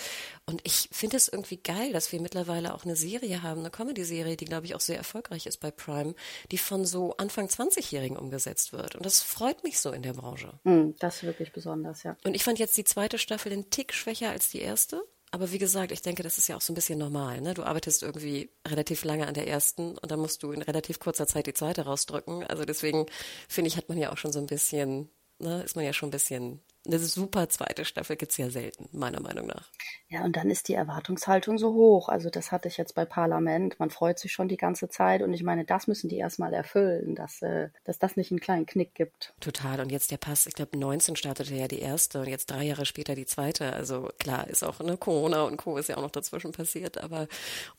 Und 0.46 0.62
ich 0.64 0.88
finde 0.92 1.18
es 1.18 1.28
irgendwie 1.28 1.58
geil, 1.58 1.92
dass 1.92 2.12
wir 2.12 2.22
mittlerweile 2.22 2.74
auch 2.74 2.86
eine 2.86 2.96
Serie 2.96 3.44
haben, 3.44 3.60
eine 3.60 3.72
Comedy-Serie, 3.72 4.38
die 4.38 4.46
glaube 4.46 4.66
ich 4.66 4.76
auch 4.76 4.82
sehr 4.82 4.98
erfolgreich 4.98 5.46
ist 5.46 5.60
bei 5.60 5.72
Prime, 5.72 6.16
die 6.52 6.58
von 6.58 6.86
so 6.86 7.16
Anfang 7.18 7.48
20-Jährigen 7.48 8.18
umgesetzt 8.18 8.74
wird. 8.74 8.96
Und 8.96 9.06
das 9.06 9.22
freut 9.22 9.64
mich 9.64 9.80
so 9.80 9.92
in 9.92 10.02
der 10.02 10.14
Branche. 10.14 10.54
Mm, 10.64 10.92
das 11.00 11.18
ist 11.18 11.24
wirklich 11.24 11.52
besonders, 11.52 12.04
ja. 12.04 12.16
Und 12.24 12.36
ich 12.36 12.44
fand 12.44 12.60
jetzt 12.60 12.78
die 12.78 12.84
zweite 12.84 13.18
Staffel 13.18 13.52
einen 13.52 13.70
Tick 13.70 13.94
schwächer 13.94 14.30
als 14.30 14.50
die 14.50 14.60
erste. 14.60 14.93
Aber 15.34 15.52
wie 15.52 15.58
gesagt, 15.58 15.92
ich 15.92 16.04
denke, 16.04 16.22
das 16.22 16.38
ist 16.38 16.48
ja 16.48 16.56
auch 16.56 16.62
so 16.62 16.72
ein 16.72 16.76
bisschen 16.76 17.00
normal. 17.00 17.42
Ne? 17.42 17.56
Du 17.56 17.64
arbeitest 17.64 18.04
irgendwie 18.04 18.52
relativ 18.68 19.04
lange 19.04 19.26
an 19.26 19.34
der 19.34 19.48
ersten 19.48 19.98
und 19.98 20.12
dann 20.12 20.20
musst 20.20 20.44
du 20.44 20.52
in 20.52 20.62
relativ 20.62 21.00
kurzer 21.00 21.26
Zeit 21.26 21.48
die 21.48 21.56
zweite 21.56 21.86
rausdrücken. 21.86 22.44
Also 22.44 22.66
deswegen 22.66 23.08
finde 23.50 23.70
ich, 23.70 23.76
hat 23.76 23.90
man 23.90 23.98
ja 23.98 24.12
auch 24.12 24.18
schon 24.18 24.32
so 24.32 24.38
ein 24.38 24.46
bisschen, 24.46 25.10
ne, 25.40 25.64
ist 25.64 25.76
man 25.76 25.86
ja 25.86 25.92
schon 25.92 26.10
ein 26.10 26.12
bisschen 26.12 26.62
eine 26.86 27.00
super 27.00 27.48
zweite 27.48 27.86
Staffel 27.86 28.18
gibt's 28.18 28.38
ja 28.38 28.50
selten, 28.50 28.90
meiner 28.92 29.22
Meinung 29.22 29.48
nach. 29.48 29.70
Ja, 30.10 30.24
und 30.26 30.36
dann 30.36 30.50
ist 30.50 30.68
die 30.68 30.74
Erwartungshaltung 30.74 31.58
so 31.58 31.74
hoch. 31.74 32.10
Also 32.10 32.30
das 32.30 32.52
hatte 32.52 32.68
ich 32.68 32.78
jetzt 32.78 32.94
bei 32.94 33.06
Parlament. 33.06 33.80
Man 33.80 33.90
freut 33.90 34.20
sich 34.20 34.32
schon 34.34 34.50
die 34.50 34.58
ganze 34.58 34.90
Zeit. 34.90 35.22
Und 35.22 35.34
ich 35.34 35.44
meine, 35.44 35.64
das 35.64 35.88
müssen 35.88 36.10
die 36.10 36.18
erstmal 36.18 36.54
erfüllen, 36.54 37.16
dass, 37.16 37.42
äh, 37.42 37.70
dass 37.86 38.00
das 38.00 38.18
nicht 38.18 38.32
einen 38.32 38.42
kleinen 38.42 38.66
Knick 38.66 38.96
gibt. 38.96 39.34
Total. 39.40 39.80
Und 39.80 39.92
jetzt 39.92 40.12
der 40.12 40.18
Pass, 40.18 40.46
ich 40.46 40.56
glaube, 40.56 40.78
19 40.78 41.16
startete 41.16 41.56
ja 41.56 41.68
die 41.68 41.80
erste 41.80 42.20
und 42.20 42.28
jetzt 42.28 42.52
drei 42.52 42.64
Jahre 42.64 42.86
später 42.86 43.16
die 43.16 43.26
zweite. 43.26 43.72
Also 43.72 44.10
klar, 44.20 44.48
ist 44.48 44.64
auch 44.64 44.80
ne, 44.82 44.98
Corona 44.98 45.44
und 45.44 45.58
Co. 45.58 45.78
ist 45.78 45.90
ja 45.90 45.98
auch 45.98 46.02
noch 46.02 46.12
dazwischen 46.12 46.52
passiert, 46.52 46.98
aber 46.98 47.28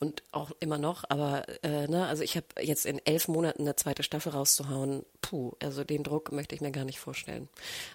und 0.01 0.23
auch 0.33 0.51
immer 0.61 0.79
noch. 0.79 1.05
Aber 1.09 1.45
äh, 1.63 1.87
ne, 1.89 2.07
also 2.07 2.23
ich 2.23 2.37
habe 2.37 2.47
jetzt 2.61 2.87
in 2.87 3.01
elf 3.05 3.29
Monaten 3.29 3.63
eine 3.63 3.77
zweite 3.77 4.03
Staffel 4.03 4.33
rauszuhauen. 4.33 5.05
Puh, 5.21 5.53
also 5.63 5.85
den 5.85 6.03
Druck 6.03 6.33
möchte 6.33 6.55
ich 6.55 6.61
mir 6.61 6.73
gar 6.73 6.85
nicht 6.85 7.01
vorstellen. 7.01 7.49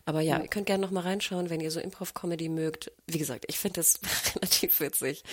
Aber 0.05 0.21
ja, 0.21 0.37
ja. 0.37 0.43
ihr 0.43 0.49
könnt 0.49 0.67
gerne 0.67 0.85
noch 0.85 0.91
mal 0.99 1.07
reinschauen, 1.07 1.49
wenn 1.49 1.61
ihr 1.61 1.71
so 1.71 1.79
Improv-Comedy 1.79 2.49
mögt. 2.49 2.91
Wie 3.07 3.17
gesagt, 3.17 3.45
ich 3.47 3.59
finde 3.59 3.79
das 3.79 3.99
relativ 4.35 4.79
witzig. 4.79 5.23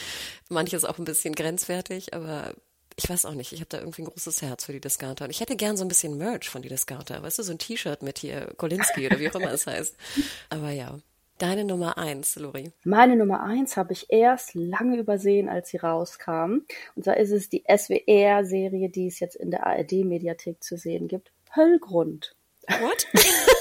Manches 0.48 0.84
auch 0.84 0.98
ein 0.98 1.04
bisschen 1.04 1.34
grenzwertig, 1.34 2.14
aber 2.14 2.54
ich 2.96 3.08
weiß 3.08 3.26
auch 3.26 3.34
nicht, 3.34 3.52
ich 3.52 3.60
habe 3.60 3.68
da 3.68 3.78
irgendwie 3.78 4.02
ein 4.02 4.06
großes 4.06 4.40
Herz 4.42 4.64
für 4.64 4.72
die 4.72 4.80
Discounter. 4.80 5.24
Und 5.24 5.30
ich 5.30 5.40
hätte 5.40 5.56
gern 5.56 5.76
so 5.76 5.84
ein 5.84 5.88
bisschen 5.88 6.16
Merch 6.16 6.48
von 6.48 6.62
die 6.62 6.68
Discounter. 6.68 7.22
Weißt 7.22 7.38
du, 7.38 7.42
so 7.42 7.52
ein 7.52 7.58
T-Shirt 7.58 8.02
mit 8.02 8.18
hier 8.18 8.52
Kolinski 8.56 9.06
oder 9.06 9.18
wie 9.18 9.28
auch 9.28 9.34
immer 9.34 9.52
es 9.52 9.66
heißt. 9.66 9.96
Aber 10.50 10.70
ja. 10.70 10.98
Deine 11.38 11.66
Nummer 11.66 11.98
eins, 11.98 12.36
Lori. 12.36 12.72
Meine 12.82 13.14
Nummer 13.14 13.42
eins 13.42 13.76
habe 13.76 13.92
ich 13.92 14.06
erst 14.08 14.54
lange 14.54 14.96
übersehen, 14.96 15.50
als 15.50 15.68
sie 15.68 15.76
rauskam. 15.76 16.62
Und 16.94 17.04
zwar 17.04 17.18
ist 17.18 17.30
es 17.30 17.50
die 17.50 17.62
SWR-Serie, 17.68 18.88
die 18.88 19.08
es 19.08 19.20
jetzt 19.20 19.36
in 19.36 19.50
der 19.50 19.66
ARD-Mediathek 19.66 20.64
zu 20.64 20.78
sehen 20.78 21.08
gibt. 21.08 21.32
Höllgrund. 21.54 22.34
What? 22.68 23.06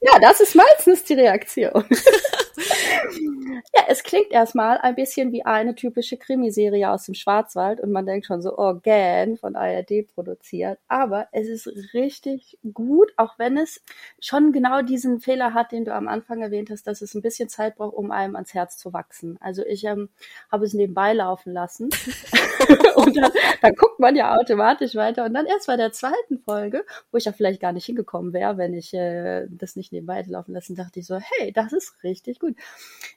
ja, 0.00 0.18
das 0.20 0.40
ist 0.40 0.54
meistens 0.54 1.04
die 1.04 1.14
Reaktion. 1.14 1.84
ja, 2.56 3.82
es 3.88 4.02
klingt 4.02 4.30
erstmal 4.30 4.78
ein 4.78 4.94
bisschen 4.94 5.32
wie 5.32 5.44
eine 5.44 5.74
typische 5.74 6.16
Krimiserie 6.16 6.90
aus 6.90 7.04
dem 7.04 7.14
Schwarzwald 7.14 7.80
und 7.80 7.92
man 7.92 8.06
denkt 8.06 8.26
schon 8.26 8.42
so, 8.42 8.56
oh, 8.56 8.74
Gan 8.82 9.36
von 9.36 9.56
ARD 9.56 10.06
produziert. 10.14 10.78
Aber 10.88 11.28
es 11.32 11.48
ist 11.48 11.66
richtig 11.94 12.58
gut, 12.72 13.12
auch 13.16 13.38
wenn 13.38 13.56
es 13.56 13.82
schon 14.20 14.52
genau 14.52 14.82
diesen 14.82 15.20
Fehler 15.20 15.54
hat, 15.54 15.72
den 15.72 15.84
du 15.84 15.94
am 15.94 16.08
Anfang 16.08 16.42
erwähnt 16.42 16.70
hast, 16.70 16.86
dass 16.86 17.02
es 17.02 17.14
ein 17.14 17.22
bisschen 17.22 17.48
Zeit 17.48 17.76
braucht, 17.76 17.96
um 17.96 18.10
einem 18.10 18.36
ans 18.36 18.54
Herz 18.54 18.76
zu 18.76 18.92
wachsen. 18.92 19.38
Also 19.40 19.64
ich 19.64 19.84
ähm, 19.84 20.08
habe 20.50 20.64
es 20.64 20.74
nebenbei 20.74 21.12
laufen 21.12 21.52
lassen 21.52 21.84
und 22.96 23.16
dann, 23.16 23.30
dann 23.62 23.74
guckt 23.74 23.98
man 23.98 24.16
ja 24.16 24.36
automatisch 24.36 24.94
weiter 24.94 25.24
und 25.24 25.34
dann 25.34 25.46
erst 25.46 25.66
bei 25.66 25.76
der 25.76 25.92
zweiten 25.92 26.38
Folge, 26.38 26.84
wo 27.10 27.18
ich 27.18 27.24
ja 27.24 27.32
vielleicht 27.32 27.60
gar 27.60 27.72
nicht 27.72 27.86
hingekommen 27.86 28.32
wäre, 28.32 28.58
wenn 28.58 28.74
ich 28.74 28.94
äh, 28.94 29.46
das 29.50 29.76
nicht 29.76 29.92
nebenbei 29.92 30.22
laufen 30.26 30.54
lassen, 30.54 30.76
dachte 30.76 31.00
ich 31.00 31.06
so, 31.06 31.18
hey, 31.18 31.52
das 31.52 31.72
ist 31.72 32.02
richtig 32.02 32.38
gut. 32.38 32.45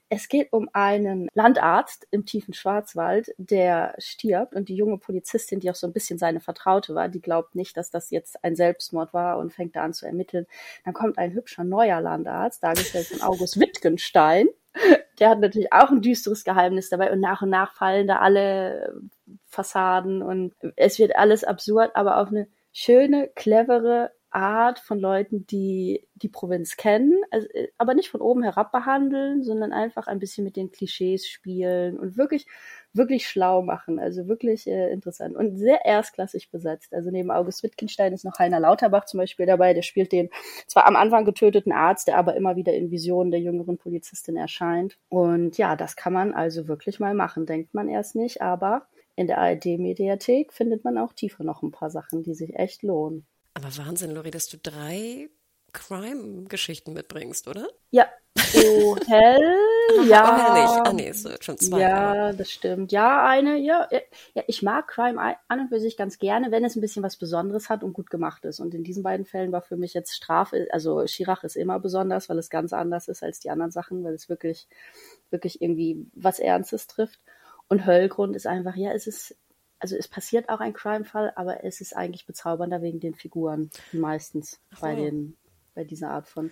Es 0.10 0.28
geht 0.28 0.52
um 0.52 0.70
einen 0.74 1.28
Landarzt 1.34 2.08
im 2.10 2.26
tiefen 2.26 2.54
Schwarzwald, 2.54 3.34
der 3.38 3.94
stirbt 4.00 4.56
und 4.56 4.68
die 4.68 4.76
junge 4.76 4.98
Polizistin, 4.98 5.60
die 5.60 5.70
auch 5.70 5.76
so 5.76 5.86
ein 5.86 5.94
bisschen 5.94 6.18
seine 6.18 6.40
Vertraute 6.40 6.96
war, 6.96 7.10
die 7.10 7.22
glaubt 7.22 7.54
nicht, 7.54 7.78
dass 7.78 7.92
das 7.92 8.10
jetzt 8.10 8.44
ein 8.44 8.56
Selbstmord 8.56 9.14
war 9.14 9.38
und 9.38 9.54
fängt 9.54 9.76
da 9.76 9.84
an 9.84 9.94
zu 9.94 10.08
ermitteln. 10.08 10.48
Dann 10.84 10.96
kommt 10.96 11.20
ein 11.20 11.34
hübscher 11.34 11.64
neuer 11.64 12.02
Landarzt, 12.02 12.64
dargestellt 12.64 13.08
von 13.08 13.22
August 13.22 13.60
Wittgenstein. 13.60 14.48
Der 15.20 15.30
hat 15.30 15.40
natürlich 15.40 15.74
auch 15.74 15.92
ein 15.92 16.02
düsteres 16.02 16.44
Geheimnis 16.44 16.90
dabei 16.90 17.12
und 17.12 17.20
nach 17.20 17.42
und 17.42 17.50
nach 17.50 17.74
fallen 17.74 18.08
da 18.08 18.18
alle 18.18 19.00
Fassaden 19.46 20.22
und 20.22 20.54
es 20.76 21.00
wird 21.00 21.16
alles 21.16 21.44
absurd, 21.44 21.96
aber 21.96 22.18
auf 22.18 22.30
eine 22.30 22.48
schöne, 22.72 23.30
clevere, 23.36 24.12
Art 24.32 24.80
von 24.80 25.00
Leuten, 25.00 25.48
die 25.48 26.08
die 26.16 26.30
Provinz 26.30 26.78
kennen, 26.78 27.22
also, 27.32 27.48
äh, 27.50 27.70
aber 27.78 27.94
nicht 27.94 28.10
von 28.10 28.22
oben 28.22 28.44
herab 28.44 28.72
behandeln, 28.72 29.44
sondern 29.44 29.74
einfach 29.74 30.08
ein 30.08 30.20
bisschen 30.20 30.44
mit 30.44 30.56
den 30.56 30.72
Klischees 30.72 31.28
spielen 31.28 31.98
und 31.98 32.18
wirklich, 32.18 32.46
wirklich 32.94 33.28
schlau 33.28 33.62
machen. 33.62 34.00
Also 34.00 34.28
wirklich 34.28 34.68
äh, 34.68 34.92
interessant 34.92 35.36
und 35.36 35.58
sehr 35.58 35.86
erstklassig 35.86 36.52
besetzt. 36.52 36.94
Also 36.94 37.10
neben 37.10 37.32
August 37.32 37.64
Wittgenstein 37.64 38.14
ist 38.14 38.26
noch 38.26 38.38
Heiner 38.38 38.60
Lauterbach 38.60 39.06
zum 39.06 39.20
Beispiel 39.20 39.46
dabei. 39.46 39.74
Der 39.74 39.82
spielt 39.82 40.12
den 40.12 40.30
zwar 40.68 40.86
am 40.86 40.96
Anfang 40.96 41.26
getöteten 41.26 41.72
Arzt, 41.72 42.08
der 42.08 42.18
aber 42.18 42.36
immer 42.36 42.56
wieder 42.56 42.74
in 42.74 42.92
Visionen 42.92 43.32
der 43.32 43.42
jüngeren 43.42 43.78
Polizistin 43.78 44.38
erscheint. 44.38 44.98
Und 45.10 45.58
ja, 45.58 45.76
das 45.76 45.96
kann 45.96 46.14
man 46.14 46.34
also 46.34 46.68
wirklich 46.68 47.00
mal 47.00 47.14
machen, 47.16 47.46
denkt 47.46 47.74
man 47.74 47.90
erst 47.90 48.16
nicht, 48.16 48.42
aber 48.42 48.88
in 49.16 49.28
der 49.28 49.40
ARD-Mediathek 49.40 50.54
findet 50.54 50.84
man 50.84 50.98
auch 50.98 51.14
tiefer 51.14 51.44
noch 51.44 51.62
ein 51.64 51.72
paar 51.72 51.90
Sachen, 51.90 52.24
die 52.24 52.36
sich 52.36 52.56
echt 52.56 52.84
lohnen. 52.84 53.26
Aber 53.54 53.76
Wahnsinn, 53.78 54.12
Lori, 54.12 54.32
dass 54.32 54.48
du 54.48 54.58
drei 54.58 55.30
Crime-Geschichten 55.74 56.94
mitbringst, 56.94 57.48
oder? 57.48 57.68
Ja. 57.92 58.08
Oh, 58.56 58.96
hell 59.08 59.60
ja, 60.08 60.24
aber 60.24 60.60
nicht. 60.60 60.88
Ah, 60.88 60.94
nee, 60.94 61.10
ist 61.10 61.44
schon 61.44 61.58
zwei. 61.58 61.82
Ja, 61.82 62.12
aber. 62.12 62.34
das 62.34 62.52
stimmt. 62.52 62.92
Ja, 62.92 63.26
eine, 63.26 63.58
ja, 63.58 63.88
ja, 64.34 64.44
ich 64.48 64.62
mag 64.62 64.88
Crime 64.88 65.20
an 65.48 65.60
und 65.60 65.70
für 65.70 65.80
sich 65.80 65.98
ganz 65.98 66.20
gerne, 66.20 66.52
wenn 66.52 66.64
es 66.64 66.76
ein 66.76 66.82
bisschen 66.82 67.04
was 67.04 67.18
Besonderes 67.18 67.70
hat 67.70 67.84
und 67.84 67.94
gut 67.94 68.10
gemacht 68.10 68.46
ist. 68.46 68.60
Und 68.60 68.74
in 68.74 68.84
diesen 68.84 69.04
beiden 69.04 69.26
Fällen 69.26 69.52
war 69.52 69.62
für 69.62 69.78
mich 69.78 69.94
jetzt 69.94 70.16
Strafe, 70.16 70.68
also 70.72 71.06
Schirach 71.08 71.44
ist 71.44 71.56
immer 71.56 71.80
besonders, 71.80 72.30
weil 72.30 72.38
es 72.38 72.50
ganz 72.50 72.74
anders 72.74 73.08
ist 73.08 73.24
als 73.24 73.40
die 73.40 73.50
anderen 73.50 73.72
Sachen, 73.72 74.04
weil 74.04 74.14
es 74.14 74.30
wirklich, 74.30 74.68
wirklich 75.30 75.62
irgendwie 75.62 76.06
was 76.14 76.40
Ernstes 76.40 76.88
trifft. 76.88 77.20
Und 77.68 77.86
Höllgrund 77.86 78.36
ist 78.36 78.48
einfach, 78.48 78.76
ja, 78.76 78.92
es 78.94 79.08
ist, 79.08 79.36
also 79.80 79.96
es 79.96 80.08
passiert 80.08 80.50
auch 80.50 80.60
ein 80.60 80.74
Crime-Fall, 80.74 81.34
aber 81.36 81.64
es 81.64 81.82
ist 81.82 81.96
eigentlich 81.96 82.26
bezaubernder 82.26 82.82
wegen 82.82 83.00
den 83.00 83.16
Figuren 83.16 83.70
meistens 83.92 84.60
Ach 84.76 84.82
bei 84.82 84.96
so. 84.96 85.02
den, 85.04 85.38
bei 85.76 85.84
dieser 85.84 86.12
Art 86.12 86.28
von 86.28 86.52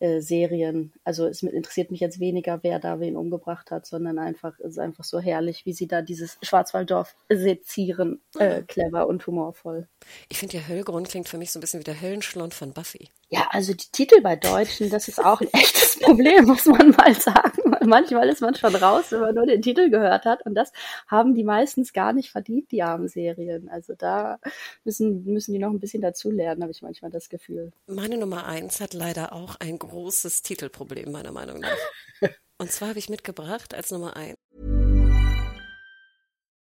äh, 0.00 0.20
Serien. 0.20 0.92
Also 1.02 1.26
es 1.26 1.42
interessiert 1.42 1.90
mich 1.90 2.00
jetzt 2.00 2.20
weniger, 2.20 2.60
wer 2.62 2.78
da 2.78 3.00
wen 3.00 3.16
umgebracht 3.16 3.70
hat, 3.70 3.86
sondern 3.86 4.18
einfach, 4.18 4.58
es 4.60 4.72
ist 4.72 4.78
einfach 4.78 5.04
so 5.04 5.18
herrlich, 5.18 5.66
wie 5.66 5.72
sie 5.72 5.88
da 5.88 6.02
dieses 6.02 6.38
Schwarzwalddorf 6.42 7.16
sezieren, 7.28 8.20
äh, 8.38 8.62
clever 8.62 9.08
und 9.08 9.26
humorvoll. 9.26 9.88
Ich 10.28 10.38
finde, 10.38 10.58
der 10.58 10.68
Höllgrund 10.68 11.08
klingt 11.08 11.28
für 11.28 11.38
mich 11.38 11.50
so 11.50 11.58
ein 11.58 11.62
bisschen 11.62 11.80
wie 11.80 11.84
der 11.84 12.00
Höllenschlund 12.00 12.54
von 12.54 12.72
Buffy. 12.72 13.08
Ja, 13.30 13.46
also 13.50 13.74
die 13.74 13.90
Titel 13.92 14.22
bei 14.22 14.36
Deutschen, 14.36 14.88
das 14.88 15.06
ist 15.06 15.22
auch 15.22 15.42
ein 15.42 15.48
echtes 15.52 15.98
Problem, 15.98 16.46
muss 16.46 16.64
man 16.64 16.90
mal 16.90 17.14
sagen. 17.14 17.76
Manchmal 17.84 18.28
ist 18.28 18.40
man 18.40 18.54
schon 18.54 18.74
raus, 18.74 19.06
wenn 19.10 19.20
man 19.20 19.34
nur 19.34 19.46
den 19.46 19.60
Titel 19.60 19.90
gehört 19.90 20.24
hat. 20.24 20.44
Und 20.46 20.54
das 20.54 20.72
haben 21.06 21.34
die 21.34 21.44
meistens 21.44 21.92
gar 21.92 22.14
nicht 22.14 22.30
verdient, 22.30 22.70
die 22.70 22.82
armen 22.82 23.08
Serien. 23.08 23.68
Also 23.68 23.94
da 23.94 24.38
müssen, 24.84 25.24
müssen 25.24 25.52
die 25.52 25.58
noch 25.58 25.70
ein 25.70 25.80
bisschen 25.80 26.00
dazulernen, 26.00 26.62
habe 26.62 26.72
ich 26.72 26.80
manchmal 26.80 27.10
das 27.10 27.28
Gefühl. 27.28 27.72
Meine 27.86 28.16
Nummer 28.16 28.46
eins 28.46 28.80
hat 28.80 28.94
leider 28.94 29.34
auch 29.34 29.56
ein 29.56 29.78
großes 29.78 30.40
Titelproblem, 30.42 31.12
meiner 31.12 31.32
Meinung 31.32 31.60
nach. 31.60 31.76
Und 32.58 32.72
zwar 32.72 32.88
habe 32.88 32.98
ich 32.98 33.10
mitgebracht 33.10 33.74
als 33.74 33.90
Nummer 33.90 34.16
eins. 34.16 34.38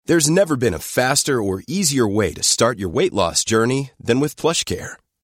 There's 0.06 0.30
never 0.30 0.58
been 0.58 0.74
a 0.74 0.80
faster 0.80 1.42
or 1.42 1.62
easier 1.68 2.06
way 2.06 2.34
to 2.34 2.44
start 2.44 2.78
your 2.78 2.94
weight 2.94 3.14
loss 3.14 3.46
journey 3.46 3.92
than 3.98 4.20
with 4.20 4.36
PlushCare. 4.36 4.98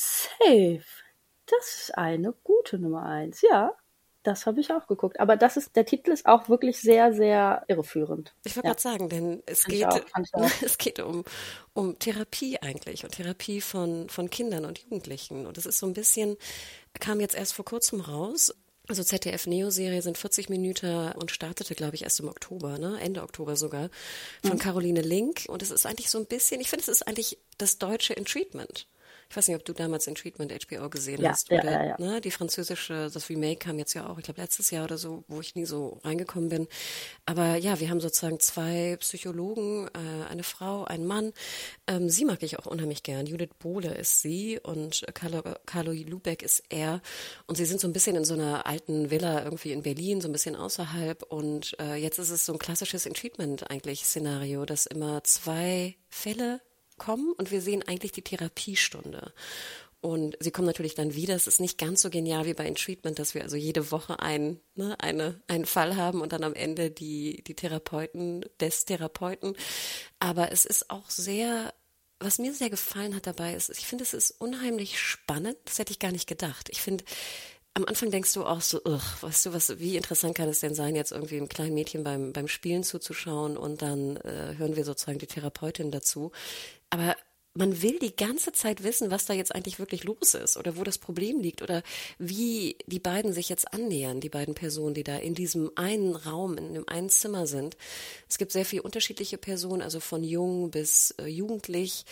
Safe. 0.00 0.84
Das 1.46 1.80
ist 1.80 1.98
eine 1.98 2.32
gute 2.44 2.78
Nummer 2.78 3.04
eins. 3.04 3.42
Ja, 3.42 3.76
das 4.22 4.46
habe 4.46 4.60
ich 4.60 4.72
auch 4.72 4.86
geguckt. 4.86 5.18
Aber 5.20 5.36
das 5.36 5.56
ist, 5.56 5.76
der 5.76 5.86
Titel 5.86 6.10
ist 6.12 6.26
auch 6.26 6.48
wirklich 6.48 6.78
sehr, 6.80 7.12
sehr 7.14 7.64
irreführend. 7.68 8.34
Ich 8.44 8.56
wollte 8.56 8.68
Ja. 8.68 8.70
gerade 8.70 8.80
sagen, 8.80 9.08
denn 9.08 9.42
es 9.46 9.66
Fand 9.66 9.74
geht, 9.74 9.84
auch, 9.84 10.04
es 10.62 10.78
geht 10.78 11.00
um, 11.00 11.24
um 11.74 11.98
Therapie 11.98 12.58
eigentlich 12.62 13.04
und 13.04 13.12
Therapie 13.12 13.60
von, 13.60 14.08
von 14.08 14.30
Kindern 14.30 14.64
und 14.64 14.78
Jugendlichen. 14.78 15.46
Und 15.46 15.56
das 15.56 15.66
ist 15.66 15.78
so 15.78 15.86
ein 15.86 15.92
bisschen, 15.92 16.36
kam 17.00 17.20
jetzt 17.20 17.36
erst 17.36 17.54
vor 17.54 17.64
kurzem 17.64 18.00
raus. 18.00 18.54
Also 18.88 19.04
ZDF-Neo-Serie 19.04 20.02
sind 20.02 20.18
40 20.18 20.48
Minuten 20.50 21.12
und 21.12 21.30
startete, 21.30 21.74
glaube 21.74 21.96
ich, 21.96 22.04
erst 22.04 22.20
im 22.20 22.28
Oktober, 22.28 22.78
ne? 22.78 22.98
Ende 23.00 23.22
Oktober 23.22 23.56
sogar, 23.56 23.90
von 24.42 24.56
Mhm. 24.56 24.58
Caroline 24.58 25.02
Link. 25.02 25.46
Und 25.48 25.62
es 25.62 25.70
ist 25.70 25.86
eigentlich 25.86 26.10
so 26.10 26.18
ein 26.18 26.26
bisschen, 26.26 26.60
ich 26.60 26.70
finde, 26.70 26.82
es 26.82 26.88
ist 26.88 27.08
eigentlich 27.08 27.38
das 27.58 27.78
deutsche 27.78 28.14
In 28.14 28.26
Treatment. 28.26 28.88
Ich 29.30 29.36
weiß 29.36 29.48
nicht, 29.48 29.56
ob 29.56 29.64
du 29.64 29.74
damals 29.74 30.06
In 30.06 30.14
Treatment 30.14 30.52
HBO 30.66 30.88
gesehen 30.88 31.20
Ja, 31.20 31.30
hast. 31.30 31.50
ja, 31.50 31.58
oder, 31.60 31.70
ja, 31.72 31.84
ja. 31.84 31.96
Ne, 31.98 32.20
die 32.22 32.30
französische, 32.30 33.10
das 33.12 33.28
Remake 33.28 33.56
kam 33.58 33.78
jetzt 33.78 33.92
ja 33.92 34.08
auch, 34.08 34.16
ich 34.18 34.24
glaube 34.24 34.40
letztes 34.40 34.70
Jahr 34.70 34.84
oder 34.84 34.96
so, 34.96 35.24
wo 35.28 35.40
ich 35.40 35.54
nie 35.54 35.66
so 35.66 35.98
reingekommen 36.02 36.48
bin. 36.48 36.66
Aber 37.26 37.56
ja, 37.56 37.78
wir 37.78 37.90
haben 37.90 38.00
sozusagen 38.00 38.40
zwei 38.40 38.96
Psychologen, 39.00 39.88
äh, 39.88 40.30
eine 40.30 40.44
Frau, 40.44 40.84
einen 40.84 41.06
Mann. 41.06 41.32
Ähm, 41.86 42.08
sie 42.08 42.24
mag 42.24 42.42
ich 42.42 42.58
auch 42.58 42.64
unheimlich 42.66 43.02
gern. 43.02 43.26
Judith 43.26 43.50
Bohle 43.58 43.94
ist 43.94 44.22
sie 44.22 44.58
und 44.62 45.04
Carlo, 45.12 45.42
Carlo 45.66 45.92
Lubeck 45.92 46.42
ist 46.42 46.62
er. 46.70 47.02
Und 47.46 47.56
sie 47.56 47.66
sind 47.66 47.80
so 47.82 47.86
ein 47.88 47.92
bisschen 47.92 48.16
in 48.16 48.24
so 48.24 48.32
einer 48.34 48.66
alten 48.66 49.10
Villa 49.10 49.44
irgendwie 49.44 49.72
in 49.72 49.82
Berlin, 49.82 50.22
so 50.22 50.28
ein 50.28 50.32
bisschen 50.32 50.56
außerhalb. 50.56 51.22
Und 51.24 51.76
äh, 51.80 51.96
jetzt 51.96 52.18
ist 52.18 52.30
es 52.30 52.46
so 52.46 52.54
ein 52.54 52.58
klassisches 52.58 53.04
Treatment 53.04 53.70
eigentlich 53.70 54.04
Szenario, 54.06 54.64
dass 54.64 54.86
immer 54.86 55.22
zwei 55.24 55.96
Fälle 56.08 56.60
kommen 56.98 57.32
und 57.32 57.50
wir 57.50 57.60
sehen 57.60 57.82
eigentlich 57.86 58.12
die 58.12 58.22
Therapiestunde. 58.22 59.32
Und 60.00 60.36
sie 60.38 60.52
kommen 60.52 60.66
natürlich 60.66 60.94
dann 60.94 61.14
wieder. 61.14 61.34
Es 61.34 61.48
ist 61.48 61.60
nicht 61.60 61.76
ganz 61.76 62.02
so 62.02 62.10
genial 62.10 62.46
wie 62.46 62.54
bei 62.54 62.66
In 62.66 62.76
Treatment, 62.76 63.18
dass 63.18 63.34
wir 63.34 63.42
also 63.42 63.56
jede 63.56 63.90
Woche 63.90 64.20
ein, 64.20 64.60
ne, 64.76 64.94
eine, 65.00 65.40
einen 65.48 65.66
Fall 65.66 65.96
haben 65.96 66.20
und 66.20 66.32
dann 66.32 66.44
am 66.44 66.54
Ende 66.54 66.90
die, 66.90 67.42
die 67.44 67.54
Therapeuten 67.54 68.44
des 68.60 68.84
Therapeuten. 68.84 69.56
Aber 70.20 70.52
es 70.52 70.64
ist 70.64 70.90
auch 70.90 71.10
sehr, 71.10 71.74
was 72.20 72.38
mir 72.38 72.54
sehr 72.54 72.70
gefallen 72.70 73.14
hat 73.16 73.26
dabei, 73.26 73.54
ist, 73.54 73.70
ich 73.70 73.86
finde, 73.86 74.04
es 74.04 74.14
ist 74.14 74.30
unheimlich 74.40 75.00
spannend. 75.00 75.56
Das 75.64 75.80
hätte 75.80 75.90
ich 75.90 75.98
gar 75.98 76.12
nicht 76.12 76.28
gedacht. 76.28 76.68
Ich 76.70 76.80
finde, 76.80 77.02
am 77.74 77.84
Anfang 77.84 78.10
denkst 78.10 78.32
du 78.34 78.44
auch 78.44 78.60
so, 78.60 78.80
ugh, 78.84 79.02
weißt 79.20 79.46
du, 79.46 79.52
was, 79.52 79.78
wie 79.78 79.96
interessant 79.96 80.36
kann 80.36 80.48
es 80.48 80.58
denn 80.60 80.74
sein, 80.74 80.96
jetzt 80.96 81.12
irgendwie 81.12 81.36
einem 81.36 81.48
kleinen 81.48 81.74
Mädchen 81.74 82.02
beim, 82.02 82.32
beim 82.32 82.48
Spielen 82.48 82.82
zuzuschauen 82.82 83.56
und 83.56 83.82
dann 83.82 84.16
äh, 84.16 84.54
hören 84.58 84.74
wir 84.74 84.84
sozusagen 84.84 85.18
die 85.18 85.28
Therapeutin 85.28 85.92
dazu. 85.92 86.32
Aber 86.90 87.16
man 87.58 87.82
will 87.82 87.98
die 87.98 88.14
ganze 88.14 88.52
Zeit 88.52 88.84
wissen, 88.84 89.10
was 89.10 89.26
da 89.26 89.34
jetzt 89.34 89.54
eigentlich 89.54 89.78
wirklich 89.80 90.04
los 90.04 90.34
ist 90.34 90.56
oder 90.56 90.76
wo 90.76 90.84
das 90.84 90.98
Problem 90.98 91.40
liegt 91.40 91.60
oder 91.60 91.82
wie 92.18 92.78
die 92.86 93.00
beiden 93.00 93.32
sich 93.32 93.48
jetzt 93.48 93.74
annähern, 93.74 94.20
die 94.20 94.28
beiden 94.28 94.54
Personen, 94.54 94.94
die 94.94 95.02
da 95.02 95.16
in 95.16 95.34
diesem 95.34 95.70
einen 95.74 96.14
Raum, 96.14 96.56
in 96.56 96.74
dem 96.74 96.88
einen 96.88 97.10
Zimmer 97.10 97.46
sind. 97.46 97.76
Es 98.28 98.38
gibt 98.38 98.52
sehr 98.52 98.64
viele 98.64 98.82
unterschiedliche 98.82 99.38
Personen, 99.38 99.82
also 99.82 99.98
von 99.98 100.22
jung 100.22 100.70
bis 100.70 101.10
äh, 101.18 101.26
jugendlich. 101.26 102.04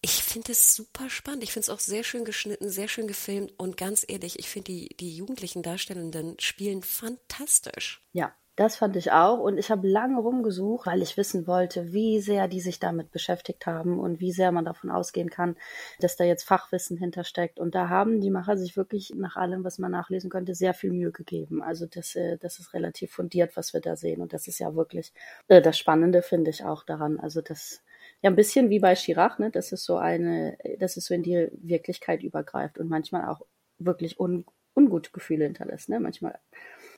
Ich 0.00 0.22
finde 0.22 0.52
es 0.52 0.74
super 0.74 1.10
spannend. 1.10 1.42
Ich 1.42 1.52
finde 1.52 1.64
es 1.64 1.70
auch 1.70 1.80
sehr 1.80 2.04
schön 2.04 2.24
geschnitten, 2.24 2.70
sehr 2.70 2.88
schön 2.88 3.08
gefilmt 3.08 3.52
und 3.56 3.76
ganz 3.76 4.04
ehrlich, 4.06 4.38
ich 4.38 4.48
finde 4.48 4.72
die, 4.72 4.88
die 4.96 5.16
jugendlichen 5.16 5.62
Darstellenden 5.62 6.36
spielen 6.38 6.82
fantastisch. 6.82 8.00
Ja, 8.12 8.32
das 8.56 8.76
fand 8.76 8.96
ich 8.96 9.12
auch. 9.12 9.38
Und 9.38 9.58
ich 9.58 9.70
habe 9.70 9.88
lange 9.88 10.18
rumgesucht, 10.18 10.86
weil 10.86 11.02
ich 11.02 11.16
wissen 11.16 11.46
wollte, 11.46 11.92
wie 11.92 12.20
sehr 12.20 12.48
die 12.48 12.60
sich 12.60 12.78
damit 12.78 13.10
beschäftigt 13.10 13.66
haben 13.66 13.98
und 13.98 14.20
wie 14.20 14.32
sehr 14.32 14.52
man 14.52 14.64
davon 14.64 14.90
ausgehen 14.90 15.30
kann, 15.30 15.56
dass 16.00 16.16
da 16.16 16.24
jetzt 16.24 16.44
Fachwissen 16.44 16.96
hintersteckt. 16.96 17.58
Und 17.58 17.74
da 17.74 17.88
haben 17.88 18.20
die 18.20 18.30
Macher 18.30 18.56
sich 18.56 18.76
wirklich 18.76 19.12
nach 19.16 19.36
allem, 19.36 19.64
was 19.64 19.78
man 19.78 19.90
nachlesen 19.90 20.30
könnte, 20.30 20.54
sehr 20.54 20.74
viel 20.74 20.90
Mühe 20.90 21.12
gegeben. 21.12 21.62
Also 21.62 21.86
das, 21.86 22.14
äh, 22.14 22.38
das 22.38 22.58
ist 22.58 22.74
relativ 22.74 23.12
fundiert, 23.12 23.56
was 23.56 23.72
wir 23.72 23.80
da 23.80 23.96
sehen. 23.96 24.20
Und 24.20 24.32
das 24.32 24.46
ist 24.46 24.58
ja 24.58 24.74
wirklich 24.74 25.12
äh, 25.48 25.62
das 25.62 25.78
Spannende, 25.78 26.22
finde 26.22 26.50
ich 26.50 26.64
auch 26.64 26.84
daran. 26.84 27.18
Also 27.20 27.40
das 27.40 27.82
ja 28.20 28.30
ein 28.30 28.36
bisschen 28.36 28.70
wie 28.70 28.80
bei 28.80 28.94
Chirac, 28.94 29.38
ne? 29.38 29.50
Das 29.50 29.72
ist 29.72 29.84
so 29.84 29.96
eine, 29.96 30.56
dass 30.78 30.96
es 30.96 31.06
so 31.06 31.14
in 31.14 31.22
die 31.22 31.48
Wirklichkeit 31.52 32.22
übergreift 32.22 32.78
und 32.78 32.88
manchmal 32.88 33.28
auch 33.28 33.42
wirklich 33.78 34.20
un, 34.20 34.44
ungute 34.74 35.10
Gefühle 35.10 35.44
hinterlässt, 35.44 35.88
ne? 35.88 36.00
Manchmal 36.00 36.38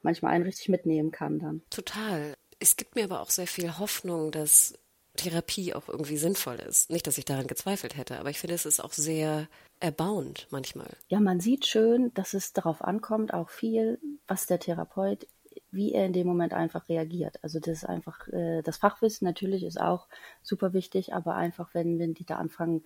manchmal 0.04 0.32
einen 0.32 0.44
richtig 0.44 0.68
mitnehmen 0.68 1.10
kann 1.10 1.38
dann. 1.38 1.62
Total. 1.70 2.34
Es 2.60 2.76
gibt 2.76 2.94
mir 2.94 3.04
aber 3.04 3.20
auch 3.20 3.30
sehr 3.30 3.46
viel 3.46 3.78
Hoffnung, 3.78 4.30
dass 4.30 4.74
Therapie 5.16 5.74
auch 5.74 5.88
irgendwie 5.88 6.16
sinnvoll 6.16 6.56
ist. 6.56 6.90
Nicht, 6.90 7.06
dass 7.06 7.18
ich 7.18 7.24
daran 7.24 7.46
gezweifelt 7.46 7.96
hätte, 7.96 8.18
aber 8.18 8.30
ich 8.30 8.38
finde, 8.38 8.54
es 8.54 8.66
ist 8.66 8.82
auch 8.82 8.92
sehr 8.92 9.48
erbauend 9.80 10.48
manchmal. 10.50 10.90
Ja, 11.08 11.20
man 11.20 11.40
sieht 11.40 11.66
schön, 11.66 12.12
dass 12.14 12.34
es 12.34 12.52
darauf 12.52 12.82
ankommt, 12.82 13.32
auch 13.32 13.50
viel, 13.50 13.98
was 14.26 14.46
der 14.46 14.58
Therapeut, 14.58 15.26
wie 15.70 15.92
er 15.92 16.06
in 16.06 16.12
dem 16.12 16.26
Moment 16.26 16.52
einfach 16.52 16.88
reagiert. 16.88 17.42
Also 17.42 17.60
das 17.60 17.78
ist 17.78 17.84
einfach, 17.84 18.26
äh, 18.28 18.62
das 18.62 18.76
Fachwissen 18.76 19.26
natürlich 19.26 19.64
ist 19.64 19.80
auch 19.80 20.08
super 20.42 20.72
wichtig, 20.72 21.12
aber 21.12 21.34
einfach, 21.34 21.74
wenn, 21.74 21.98
wenn 21.98 22.14
die 22.14 22.24
da 22.24 22.36
anfangen, 22.36 22.84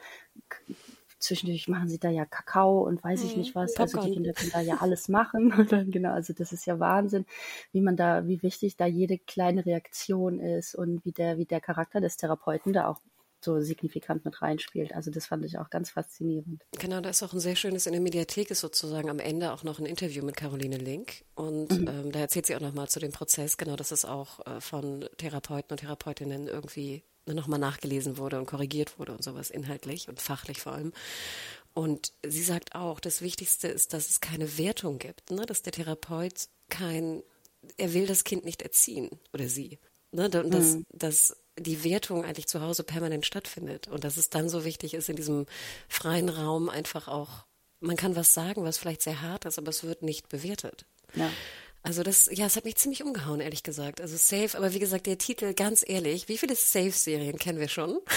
zwischendurch 1.18 1.68
machen 1.68 1.88
sie 1.88 1.98
da 1.98 2.10
ja 2.10 2.24
Kakao 2.24 2.86
und 2.86 3.02
weiß 3.02 3.24
ich 3.24 3.32
Mhm, 3.32 3.42
nicht 3.42 3.54
was. 3.54 3.76
Also 3.76 4.00
die. 4.00 4.12
Kinder 4.12 4.32
können 4.32 4.52
da 4.52 4.60
ja 4.60 4.76
alles 4.80 5.08
machen. 5.08 5.52
Und 5.58 5.72
dann, 5.72 5.90
genau, 5.90 6.12
also 6.12 6.32
das 6.32 6.52
ist 6.52 6.66
ja 6.66 6.78
Wahnsinn, 6.78 7.26
wie 7.72 7.80
man 7.80 7.96
da, 7.96 8.26
wie 8.26 8.42
wichtig 8.42 8.76
da 8.76 8.86
jede 8.86 9.18
kleine 9.18 9.66
Reaktion 9.66 10.40
ist 10.40 10.74
und 10.74 11.04
wie 11.04 11.12
der, 11.12 11.38
wie 11.38 11.46
der 11.46 11.60
Charakter 11.60 12.00
des 12.00 12.16
Therapeuten 12.16 12.72
da 12.72 12.88
auch 12.88 13.00
so 13.44 13.60
signifikant 13.60 14.24
mit 14.24 14.42
reinspielt. 14.42 14.92
Also 14.94 15.10
das 15.10 15.26
fand 15.26 15.44
ich 15.44 15.58
auch 15.58 15.70
ganz 15.70 15.90
faszinierend. 15.90 16.64
Genau, 16.78 17.00
da 17.00 17.10
ist 17.10 17.22
auch 17.22 17.32
ein 17.32 17.40
sehr 17.40 17.56
schönes 17.56 17.86
in 17.86 17.92
der 17.92 18.02
Mediathek 18.02 18.50
ist 18.50 18.60
sozusagen 18.60 19.10
am 19.10 19.20
Ende 19.20 19.52
auch 19.52 19.62
noch 19.62 19.78
ein 19.78 19.86
Interview 19.86 20.24
mit 20.24 20.36
Caroline 20.36 20.76
Link 20.76 21.24
und 21.34 21.70
ähm, 21.72 22.10
da 22.12 22.20
erzählt 22.20 22.46
sie 22.46 22.56
auch 22.56 22.60
nochmal 22.60 22.88
zu 22.88 23.00
dem 23.00 23.12
Prozess, 23.12 23.56
genau, 23.56 23.76
dass 23.76 23.92
es 23.92 24.04
auch 24.04 24.44
äh, 24.46 24.60
von 24.60 25.08
Therapeuten 25.18 25.72
und 25.72 25.80
Therapeutinnen 25.80 26.48
irgendwie 26.48 27.04
nochmal 27.34 27.58
nachgelesen 27.58 28.16
wurde 28.16 28.38
und 28.38 28.46
korrigiert 28.46 28.98
wurde 28.98 29.12
und 29.12 29.22
sowas 29.22 29.50
inhaltlich 29.50 30.08
und 30.08 30.20
fachlich 30.20 30.60
vor 30.60 30.72
allem. 30.72 30.92
Und 31.74 32.12
sie 32.26 32.42
sagt 32.42 32.74
auch, 32.74 33.00
das 33.00 33.22
Wichtigste 33.22 33.68
ist, 33.68 33.92
dass 33.92 34.10
es 34.10 34.20
keine 34.20 34.58
Wertung 34.58 34.98
gibt, 34.98 35.30
ne? 35.30 35.46
dass 35.46 35.62
der 35.62 35.72
Therapeut 35.72 36.48
kein 36.68 37.22
er 37.76 37.92
will 37.94 38.06
das 38.06 38.24
Kind 38.24 38.44
nicht 38.44 38.62
erziehen 38.62 39.10
oder 39.32 39.48
sie. 39.48 39.78
Ne? 40.12 40.24
Und 40.24 40.54
dass, 40.54 40.74
mhm. 40.74 40.86
dass 40.92 41.36
die 41.58 41.84
Wertung 41.84 42.24
eigentlich 42.24 42.46
zu 42.46 42.60
Hause 42.60 42.84
permanent 42.84 43.26
stattfindet 43.26 43.88
und 43.88 44.04
dass 44.04 44.16
es 44.16 44.30
dann 44.30 44.48
so 44.48 44.64
wichtig 44.64 44.94
ist, 44.94 45.08
in 45.08 45.16
diesem 45.16 45.46
freien 45.88 46.28
Raum 46.28 46.68
einfach 46.68 47.08
auch, 47.08 47.46
man 47.80 47.96
kann 47.96 48.16
was 48.16 48.34
sagen, 48.34 48.64
was 48.64 48.78
vielleicht 48.78 49.02
sehr 49.02 49.22
hart 49.22 49.44
ist, 49.44 49.58
aber 49.58 49.70
es 49.70 49.84
wird 49.84 50.02
nicht 50.02 50.28
bewertet. 50.28 50.86
Ja. 51.14 51.30
Also 51.82 52.02
das, 52.02 52.28
ja, 52.32 52.46
es 52.46 52.56
hat 52.56 52.64
mich 52.64 52.76
ziemlich 52.76 53.02
umgehauen, 53.02 53.40
ehrlich 53.40 53.62
gesagt. 53.62 54.00
Also 54.00 54.16
Safe, 54.16 54.56
aber 54.58 54.74
wie 54.74 54.78
gesagt, 54.78 55.06
der 55.06 55.18
Titel, 55.18 55.54
ganz 55.54 55.84
ehrlich, 55.86 56.28
wie 56.28 56.38
viele 56.38 56.54
Safe-Serien 56.54 57.38
kennen 57.38 57.60
wir 57.60 57.68
schon? 57.68 57.98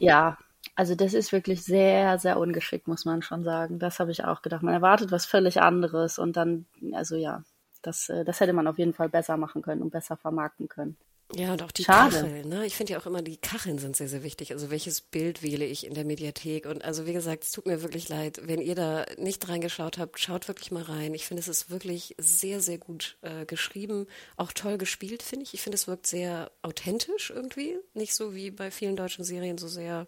Ja, 0.00 0.38
also 0.76 0.94
das 0.94 1.12
ist 1.12 1.30
wirklich 1.30 1.62
sehr, 1.62 2.18
sehr 2.18 2.38
ungeschickt, 2.38 2.88
muss 2.88 3.04
man 3.04 3.20
schon 3.20 3.44
sagen. 3.44 3.78
Das 3.78 4.00
habe 4.00 4.10
ich 4.12 4.24
auch 4.24 4.40
gedacht. 4.40 4.62
Man 4.62 4.72
erwartet 4.72 5.12
was 5.12 5.26
völlig 5.26 5.60
anderes 5.60 6.18
und 6.18 6.38
dann, 6.38 6.64
also 6.92 7.16
ja, 7.16 7.44
das, 7.82 8.08
äh, 8.08 8.24
das 8.24 8.40
hätte 8.40 8.54
man 8.54 8.66
auf 8.66 8.78
jeden 8.78 8.94
Fall 8.94 9.10
besser 9.10 9.36
machen 9.36 9.60
können 9.60 9.82
und 9.82 9.90
besser 9.90 10.16
vermarkten 10.16 10.68
können. 10.68 10.96
Ja, 11.36 11.52
und 11.52 11.62
auch 11.62 11.70
die 11.70 11.84
Schade. 11.84 12.16
Kacheln. 12.16 12.48
Ne? 12.48 12.66
Ich 12.66 12.74
finde 12.74 12.92
ja 12.92 12.98
auch 12.98 13.06
immer, 13.06 13.22
die 13.22 13.36
Kacheln 13.36 13.78
sind 13.78 13.96
sehr, 13.96 14.08
sehr 14.08 14.22
wichtig. 14.22 14.52
Also 14.52 14.70
welches 14.70 15.00
Bild 15.00 15.42
wähle 15.42 15.64
ich 15.64 15.86
in 15.86 15.94
der 15.94 16.04
Mediathek? 16.04 16.66
Und 16.66 16.84
also 16.84 17.06
wie 17.06 17.12
gesagt, 17.12 17.44
es 17.44 17.52
tut 17.52 17.66
mir 17.66 17.82
wirklich 17.82 18.08
leid, 18.08 18.40
wenn 18.44 18.60
ihr 18.60 18.74
da 18.74 19.06
nicht 19.16 19.48
reingeschaut 19.48 19.98
habt, 19.98 20.18
schaut 20.18 20.48
wirklich 20.48 20.70
mal 20.70 20.82
rein. 20.82 21.14
Ich 21.14 21.26
finde, 21.26 21.40
es 21.40 21.48
ist 21.48 21.70
wirklich 21.70 22.14
sehr, 22.18 22.60
sehr 22.60 22.78
gut 22.78 23.16
äh, 23.22 23.46
geschrieben, 23.46 24.06
auch 24.36 24.52
toll 24.52 24.78
gespielt, 24.78 25.22
finde 25.22 25.44
ich. 25.44 25.54
Ich 25.54 25.62
finde, 25.62 25.76
es 25.76 25.86
wirkt 25.86 26.06
sehr 26.06 26.50
authentisch 26.62 27.30
irgendwie. 27.30 27.78
Nicht 27.94 28.14
so 28.14 28.34
wie 28.34 28.50
bei 28.50 28.70
vielen 28.70 28.96
deutschen 28.96 29.24
Serien 29.24 29.58
so 29.58 29.68
sehr 29.68 30.06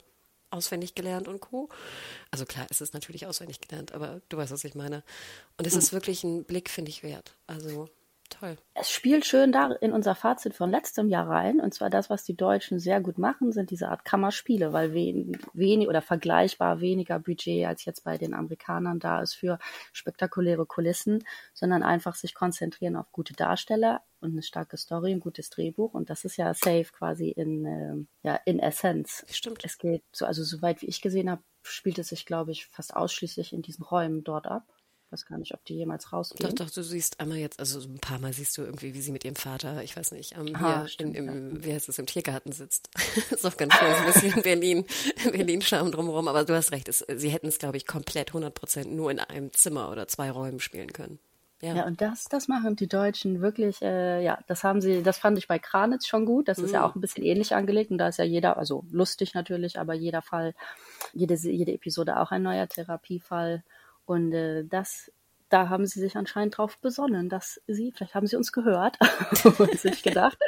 auswendig 0.51 0.95
gelernt 0.95 1.29
und 1.29 1.41
Co. 1.41 1.69
Also 2.31 2.45
klar, 2.45 2.67
es 2.69 2.81
ist 2.81 2.95
natürlich 2.95 3.27
auswendig 3.27 3.61
gelernt, 3.61 3.93
aber 3.93 4.21
du 4.29 4.37
weißt, 4.37 4.53
was 4.53 4.65
ich 4.65 4.75
meine. 4.75 5.03
Und 5.57 5.67
es 5.67 5.75
ist 5.75 5.93
wirklich 5.93 6.25
ein 6.25 6.45
Blick, 6.45 6.69
finde 6.69 6.91
ich, 6.91 7.03
wert. 7.03 7.37
Also 7.47 7.89
Toll. 8.40 8.57
Es 8.75 8.90
spielt 8.90 9.27
schön 9.27 9.53
da 9.53 9.73
in 9.81 9.92
unser 9.92 10.14
Fazit 10.14 10.55
von 10.55 10.71
letztem 10.71 11.09
Jahr 11.09 11.29
rein. 11.29 11.61
Und 11.61 11.75
zwar 11.75 11.90
das, 11.90 12.09
was 12.09 12.25
die 12.25 12.37
Deutschen 12.37 12.79
sehr 12.79 13.01
gut 13.01 13.18
machen, 13.18 13.53
sind 13.53 13.71
diese 13.71 13.88
Art 13.88 14.05
Kammerspiele, 14.05 14.73
weil 14.73 14.95
wen, 14.95 15.38
wenig 15.53 15.88
oder 15.88 16.01
vergleichbar 16.01 16.81
weniger 16.81 17.18
Budget 17.18 17.66
als 17.66 17.85
jetzt 17.85 18.05
bei 18.05 18.16
den 18.16 18.35
Amerikanern 18.35 18.99
da 18.99 19.21
ist 19.21 19.35
für 19.35 19.59
spektakuläre 19.92 20.66
Kulissen, 20.66 21.25
sondern 21.53 21.83
einfach 21.83 22.14
sich 22.14 22.35
konzentrieren 22.35 22.97
auf 22.97 23.12
gute 23.12 23.35
Darsteller 23.35 24.01
und 24.21 24.33
eine 24.33 24.42
starke 24.42 24.77
Story, 24.77 25.12
ein 25.12 25.21
gutes 25.21 25.51
Drehbuch. 25.51 25.92
Und 25.92 26.09
das 26.09 26.25
ist 26.25 26.37
ja 26.37 26.55
safe 26.55 26.87
quasi 26.92 27.29
in, 27.29 27.66
äh, 27.66 28.29
ja, 28.29 28.40
in 28.47 28.59
Essenz. 28.59 29.25
Stimmt. 29.31 29.64
Es 29.64 29.79
geht 29.79 30.05
so, 30.12 30.25
also 30.25 30.42
soweit 30.42 30.81
wie 30.81 30.87
ich 30.87 31.03
gesehen 31.03 31.31
habe, 31.31 31.42
spielt 31.62 31.99
es 31.99 32.09
sich, 32.09 32.25
glaube 32.25 32.53
ich, 32.53 32.66
fast 32.66 32.97
ausschließlich 32.97 33.53
in 33.53 33.62
diesen 33.62 33.85
Räumen 33.85 34.25
dort 34.25 34.47
ab 34.47 34.64
weiß 35.12 35.27
gar 35.27 35.38
nicht, 35.38 35.55
ob 35.55 35.64
die 35.64 35.75
jemals 35.75 36.12
rausgehen. 36.12 36.48
Doch, 36.48 36.66
doch, 36.66 36.70
du 36.70 36.83
siehst 36.83 37.20
einmal 37.20 37.38
jetzt, 37.38 37.61
also 37.61 37.81
ein 37.81 37.98
paar 37.98 38.18
Mal 38.18 38.33
siehst 38.33 38.57
du 38.57 38.62
irgendwie, 38.62 38.94
wie 38.94 39.03
sie 39.03 39.12
mit 39.12 39.25
ihrem 39.25 39.37
Vater, 39.37 39.83
ich 39.83 39.96
weiß 39.96 40.12
nicht, 40.12 40.37
ähm, 40.37 40.55
Aha, 40.57 40.81
hier 40.81 40.88
stimmt, 40.88 41.16
in, 41.16 41.29
im, 41.29 41.57
ja. 41.57 41.64
wie 41.64 41.72
heißt 41.75 41.88
es, 41.88 41.98
im 41.98 42.07
Tiergarten 42.07 42.53
sitzt. 42.53 42.88
ist 43.31 43.46
auch 43.46 43.57
ganz 43.57 43.75
schön, 43.75 43.94
so 43.94 43.98
ein 43.98 44.12
bisschen 44.12 44.42
Berlin, 44.42 44.87
Berlin-Charme 45.31 45.92
drumherum, 45.92 46.29
aber 46.29 46.44
du 46.44 46.55
hast 46.55 46.72
recht, 46.72 46.88
es, 46.88 47.05
sie 47.14 47.29
hätten 47.29 47.48
es, 47.48 47.59
glaube 47.59 47.77
ich, 47.77 47.87
komplett 47.87 48.31
100 48.31 48.55
Prozent 48.55 48.92
nur 48.92 49.11
in 49.11 49.20
einem 49.20 49.53
Zimmer 49.53 49.90
oder 49.90 50.09
zwei 50.09 50.31
Räumen 50.31 50.61
spielen 50.61 50.92
können. 50.92 51.18
Ja. 51.62 51.77
ja, 51.77 51.87
und 51.87 52.01
das, 52.01 52.25
das 52.25 52.48
machen 52.48 52.75
die 52.75 52.88
Deutschen 52.88 53.40
wirklich, 53.40 53.81
äh, 53.83 54.20
ja, 54.20 54.40
das 54.48 54.64
haben 54.64 54.81
sie, 54.81 55.05
das 55.05 55.18
fand 55.18 55.38
ich 55.38 55.46
bei 55.46 55.61
Kranitz 55.61 56.09
schon 56.09 56.27
gut. 56.27 56.48
Das 56.48 56.59
ist 56.59 56.72
ja 56.72 56.81
mhm. 56.81 56.87
auch 56.87 56.94
ein 56.96 57.01
bisschen 57.01 57.22
ähnlich 57.22 57.55
angelegt 57.55 57.92
und 57.92 57.98
da 57.98 58.09
ist 58.09 58.18
ja 58.18 58.25
jeder, 58.25 58.57
also 58.57 58.85
lustig 58.90 59.35
natürlich, 59.35 59.79
aber 59.79 59.94
jeder 59.94 60.22
Fall, 60.22 60.55
jede, 61.12 61.35
jede 61.35 61.72
Episode 61.72 62.18
auch 62.18 62.33
ein 62.33 62.42
neuer 62.42 62.68
Therapiefall. 62.68 63.62
Und 64.05 64.33
äh, 64.33 64.65
das 64.65 65.11
da 65.53 65.69
haben 65.69 65.87
sie 65.87 66.01
sich 66.01 66.17
anscheinend 66.17 66.57
drauf 66.57 66.79
besonnen, 66.79 67.29
dass 67.29 67.61
sie, 67.67 67.93
vielleicht 67.95 68.15
haben 68.15 68.27
sie 68.27 68.37
uns 68.37 68.53
gehört 68.53 68.97
und 69.59 69.79
sich 69.79 70.03
gedacht, 70.03 70.38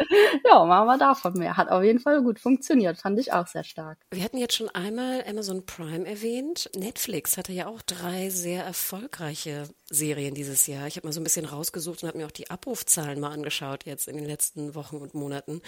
ja, 0.45 0.65
machen 0.65 0.87
wir 0.87 0.99
davon 0.99 1.35
mehr. 1.35 1.57
Hat 1.57 1.69
auf 1.69 1.83
jeden 1.83 2.01
Fall 2.01 2.23
gut 2.23 2.41
funktioniert, 2.41 2.99
fand 2.99 3.19
ich 3.19 3.33
auch 3.33 3.47
sehr 3.47 3.65
stark. 3.65 3.99
Wir 4.11 4.25
hatten 4.25 4.39
jetzt 4.39 4.55
schon 4.55 4.71
einmal 4.71 5.23
Amazon 5.29 5.67
Prime 5.67 6.07
erwähnt. 6.07 6.71
Netflix 6.75 7.37
hatte 7.37 7.53
ja 7.53 7.67
auch 7.67 7.83
drei 7.83 8.31
sehr 8.31 8.65
erfolgreiche 8.65 9.69
Serien 9.91 10.35
dieses 10.35 10.67
Jahr. 10.67 10.87
Ich 10.87 10.97
habe 10.97 11.07
mal 11.07 11.13
so 11.13 11.21
ein 11.21 11.25
bisschen 11.25 11.45
rausgesucht 11.45 12.03
und 12.03 12.09
habe 12.09 12.19
mir 12.19 12.27
auch 12.27 12.31
die 12.31 12.51
Abrufzahlen 12.51 13.21
mal 13.21 13.33
angeschaut 13.33 13.85
jetzt 13.85 14.09
in 14.09 14.17
den 14.17 14.27
letzten 14.27 14.75
Wochen 14.75 14.97
und 14.97 15.15
Monaten. 15.15 15.61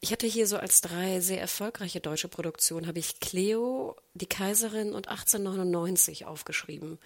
Ich 0.00 0.10
hatte 0.10 0.26
hier 0.26 0.46
so 0.46 0.56
als 0.56 0.80
drei 0.80 1.20
sehr 1.20 1.40
erfolgreiche 1.40 2.00
deutsche 2.00 2.28
Produktionen, 2.28 2.88
habe 2.88 2.98
ich 2.98 3.20
Cleo, 3.20 3.96
Die 4.14 4.26
Kaiserin 4.26 4.92
und 4.92 5.08
1899 5.08 6.26
aufgeschrieben. 6.26 6.98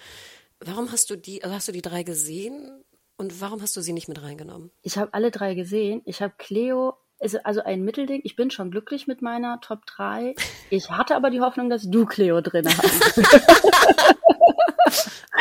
Warum 0.61 0.93
hast 0.93 1.11
du 1.11 1.17
die, 1.17 1.43
also 1.43 1.55
hast 1.55 1.69
du 1.69 1.73
die 1.73 1.83
drei 1.83 2.03
gesehen 2.03 2.85
und 3.17 3.40
warum 3.40 3.62
hast 3.62 3.77
du 3.77 3.81
sie 3.81 3.93
nicht 3.93 4.09
mit 4.09 4.23
reingenommen? 4.23 4.71
Ich 4.83 4.97
habe 4.97 5.12
alle 5.14 5.31
drei 5.31 5.55
gesehen. 5.55 6.03
Ich 6.05 6.23
habe 6.23 6.35
Cleo, 6.38 6.95
also 7.19 7.62
ein 7.62 7.83
Mittelding. 7.83 8.21
Ich 8.25 8.37
bin 8.37 8.51
schon 8.51 8.71
glücklich 8.71 9.07
mit 9.07 9.23
meiner 9.23 9.61
Top 9.61 9.87
3. 9.87 10.35
Ich 10.71 10.90
hatte 10.90 11.17
aber 11.17 11.31
die 11.31 11.40
Hoffnung, 11.40 11.71
dass 11.71 11.88
du 11.88 12.07
Cleo 12.07 12.40
drin 12.40 12.67
hast. 12.67 13.21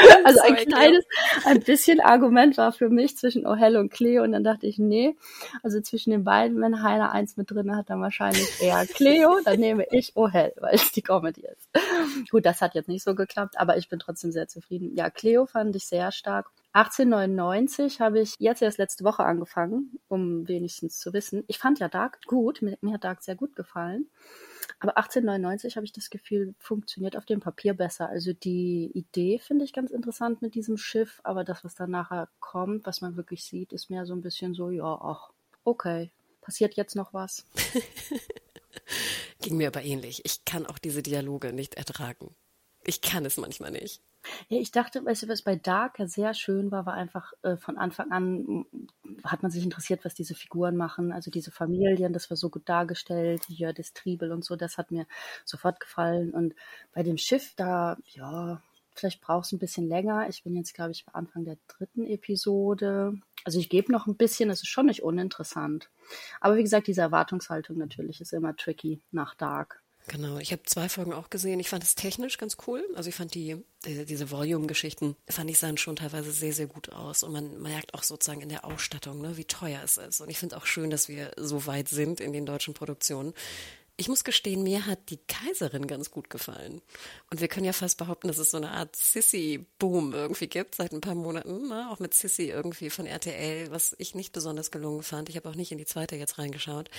also 0.23 0.41
ein 0.41 0.55
kleines, 0.55 1.05
ein 1.45 1.59
bisschen 1.61 1.99
Argument 1.99 2.57
war 2.57 2.71
für 2.71 2.89
mich 2.89 3.17
zwischen 3.17 3.45
Ohel 3.45 3.77
und 3.77 3.91
Cleo 3.91 4.23
und 4.23 4.31
dann 4.31 4.43
dachte 4.43 4.67
ich, 4.67 4.77
nee, 4.77 5.15
also 5.61 5.81
zwischen 5.81 6.11
den 6.11 6.23
beiden, 6.23 6.61
wenn 6.61 6.83
Heiner 6.83 7.11
eins 7.11 7.37
mit 7.37 7.51
drin 7.51 7.75
hat, 7.75 7.89
dann 7.89 8.01
wahrscheinlich 8.01 8.61
eher 8.61 8.85
Cleo, 8.93 9.39
dann 9.43 9.59
nehme 9.59 9.85
ich 9.91 10.15
Ohel, 10.15 10.53
weil 10.57 10.75
es 10.75 10.91
die 10.91 11.01
Comedy 11.01 11.41
ist. 11.41 11.69
Gut, 12.29 12.45
das 12.45 12.61
hat 12.61 12.75
jetzt 12.75 12.89
nicht 12.89 13.03
so 13.03 13.15
geklappt, 13.15 13.59
aber 13.59 13.77
ich 13.77 13.89
bin 13.89 13.99
trotzdem 13.99 14.31
sehr 14.31 14.47
zufrieden. 14.47 14.95
Ja, 14.95 15.09
Cleo 15.09 15.45
fand 15.45 15.75
ich 15.75 15.87
sehr 15.87 16.11
stark. 16.11 16.47
1899 16.73 18.01
habe 18.01 18.19
ich 18.19 18.35
jetzt 18.39 18.63
erst 18.63 18.79
letzte 18.79 19.03
Woche 19.03 19.23
angefangen, 19.23 19.99
um 20.07 20.47
wenigstens 20.47 20.97
zu 20.97 21.13
wissen. 21.13 21.43
Ich 21.47 21.59
fand 21.59 21.79
ja 21.79 21.87
Dark 21.87 22.19
gut, 22.25 22.63
mir, 22.63 22.77
mir 22.81 22.95
hat 22.95 23.03
Dark 23.03 23.21
sehr 23.21 23.35
gut 23.35 23.55
gefallen. 23.55 24.07
Aber 24.79 24.97
1899 24.97 25.75
habe 25.75 25.85
ich 25.85 25.91
das 25.91 26.09
Gefühl, 26.09 26.53
funktioniert 26.59 27.15
auf 27.17 27.25
dem 27.25 27.39
Papier 27.39 27.73
besser. 27.73 28.09
Also 28.09 28.33
die 28.33 28.91
Idee 28.93 29.39
finde 29.39 29.65
ich 29.65 29.73
ganz 29.73 29.91
interessant 29.91 30.41
mit 30.41 30.55
diesem 30.55 30.77
Schiff, 30.77 31.21
aber 31.23 31.43
das, 31.43 31.63
was 31.63 31.75
dann 31.75 31.91
nachher 31.91 32.29
kommt, 32.39 32.85
was 32.85 33.01
man 33.01 33.15
wirklich 33.15 33.43
sieht, 33.43 33.73
ist 33.73 33.89
mehr 33.89 34.05
so 34.05 34.13
ein 34.13 34.21
bisschen 34.21 34.53
so, 34.53 34.69
ja, 34.69 34.99
ach, 35.01 35.31
okay, 35.63 36.11
passiert 36.41 36.75
jetzt 36.75 36.95
noch 36.95 37.13
was. 37.13 37.45
Ging 39.41 39.57
mir 39.57 39.67
aber 39.67 39.83
ähnlich. 39.83 40.21
Ich 40.25 40.45
kann 40.45 40.65
auch 40.65 40.77
diese 40.77 41.03
Dialoge 41.03 41.53
nicht 41.53 41.75
ertragen. 41.75 42.35
Ich 42.83 43.01
kann 43.01 43.25
es 43.25 43.37
manchmal 43.37 43.71
nicht. 43.71 44.01
Ja, 44.49 44.59
ich 44.59 44.71
dachte, 44.71 45.03
weißt 45.05 45.23
du, 45.23 45.27
was 45.27 45.41
bei 45.41 45.55
Dark 45.55 45.99
ja 45.99 46.07
sehr 46.07 46.33
schön 46.33 46.71
war, 46.71 46.85
war 46.85 46.93
einfach 46.93 47.33
äh, 47.43 47.57
von 47.57 47.77
Anfang 47.77 48.11
an 48.11 48.65
hat 49.23 49.43
man 49.43 49.51
sich 49.51 49.63
interessiert, 49.63 50.05
was 50.05 50.15
diese 50.15 50.35
Figuren 50.35 50.75
machen, 50.75 51.11
also 51.11 51.31
diese 51.31 51.51
Familien, 51.51 52.13
das 52.13 52.29
war 52.29 52.37
so 52.37 52.49
gut 52.49 52.67
dargestellt, 52.67 53.43
Jördis 53.47 53.93
Triebel 53.93 54.31
und 54.31 54.43
so, 54.43 54.55
das 54.55 54.77
hat 54.77 54.91
mir 54.91 55.05
sofort 55.45 55.79
gefallen. 55.79 56.31
Und 56.31 56.55
bei 56.93 57.03
dem 57.03 57.17
Schiff, 57.17 57.53
da, 57.55 57.97
ja, 58.07 58.61
vielleicht 58.95 59.21
braucht 59.21 59.45
es 59.45 59.51
ein 59.51 59.59
bisschen 59.59 59.87
länger. 59.87 60.27
Ich 60.29 60.43
bin 60.43 60.55
jetzt, 60.55 60.73
glaube 60.73 60.91
ich, 60.91 61.05
bei 61.05 61.13
Anfang 61.13 61.45
der 61.45 61.57
dritten 61.67 62.05
Episode. 62.05 63.13
Also 63.43 63.59
ich 63.59 63.69
gebe 63.69 63.91
noch 63.91 64.07
ein 64.07 64.15
bisschen, 64.15 64.49
es 64.49 64.61
ist 64.61 64.69
schon 64.69 64.85
nicht 64.85 65.03
uninteressant. 65.03 65.89
Aber 66.39 66.55
wie 66.55 66.63
gesagt, 66.63 66.87
diese 66.87 67.01
Erwartungshaltung 67.01 67.77
natürlich 67.77 68.21
ist 68.21 68.33
immer 68.33 68.55
tricky 68.55 69.01
nach 69.11 69.35
Dark. 69.35 69.82
Genau, 70.07 70.37
ich 70.37 70.51
habe 70.51 70.63
zwei 70.63 70.89
Folgen 70.89 71.13
auch 71.13 71.29
gesehen. 71.29 71.59
Ich 71.59 71.69
fand 71.69 71.83
es 71.83 71.95
technisch 71.95 72.37
ganz 72.37 72.57
cool. 72.67 72.83
Also 72.95 73.09
ich 73.09 73.15
fand 73.15 73.33
die, 73.35 73.63
diese, 73.85 74.05
diese 74.05 74.31
Volume-Geschichten, 74.31 75.15
fand 75.29 75.49
ich 75.49 75.59
sahen 75.59 75.77
schon 75.77 75.95
teilweise 75.95 76.31
sehr, 76.31 76.53
sehr 76.53 76.67
gut 76.67 76.91
aus. 76.91 77.23
Und 77.23 77.31
man 77.31 77.61
merkt 77.61 77.93
auch 77.93 78.03
sozusagen 78.03 78.41
in 78.41 78.49
der 78.49 78.65
Ausstattung, 78.65 79.21
ne, 79.21 79.37
wie 79.37 79.45
teuer 79.45 79.81
es 79.83 79.97
ist. 79.97 80.19
Und 80.19 80.29
ich 80.29 80.37
finde 80.37 80.57
auch 80.57 80.65
schön, 80.65 80.89
dass 80.89 81.07
wir 81.07 81.31
so 81.37 81.65
weit 81.67 81.87
sind 81.87 82.19
in 82.19 82.33
den 82.33 82.45
deutschen 82.45 82.73
Produktionen. 82.73 83.33
Ich 83.95 84.07
muss 84.07 84.23
gestehen, 84.23 84.63
mir 84.63 84.87
hat 84.87 85.11
die 85.11 85.19
Kaiserin 85.27 85.85
ganz 85.85 86.09
gut 86.09 86.31
gefallen. 86.31 86.81
Und 87.29 87.41
wir 87.41 87.47
können 87.47 87.67
ja 87.67 87.73
fast 87.73 87.99
behaupten, 87.99 88.27
dass 88.27 88.39
es 88.39 88.49
so 88.49 88.57
eine 88.57 88.71
Art 88.71 88.95
Sissy-Boom 88.95 90.13
irgendwie 90.13 90.47
gibt 90.47 90.73
seit 90.73 90.93
ein 90.93 91.01
paar 91.01 91.13
Monaten, 91.13 91.67
ne? 91.67 91.89
auch 91.91 91.99
mit 91.99 92.15
Sissy 92.15 92.49
irgendwie 92.49 92.89
von 92.89 93.05
RTL, 93.05 93.69
was 93.69 93.95
ich 93.99 94.15
nicht 94.15 94.33
besonders 94.33 94.71
gelungen 94.71 95.03
fand. 95.03 95.29
Ich 95.29 95.35
habe 95.35 95.47
auch 95.47 95.53
nicht 95.53 95.71
in 95.71 95.77
die 95.77 95.85
zweite 95.85 96.15
jetzt 96.15 96.39
reingeschaut. 96.39 96.89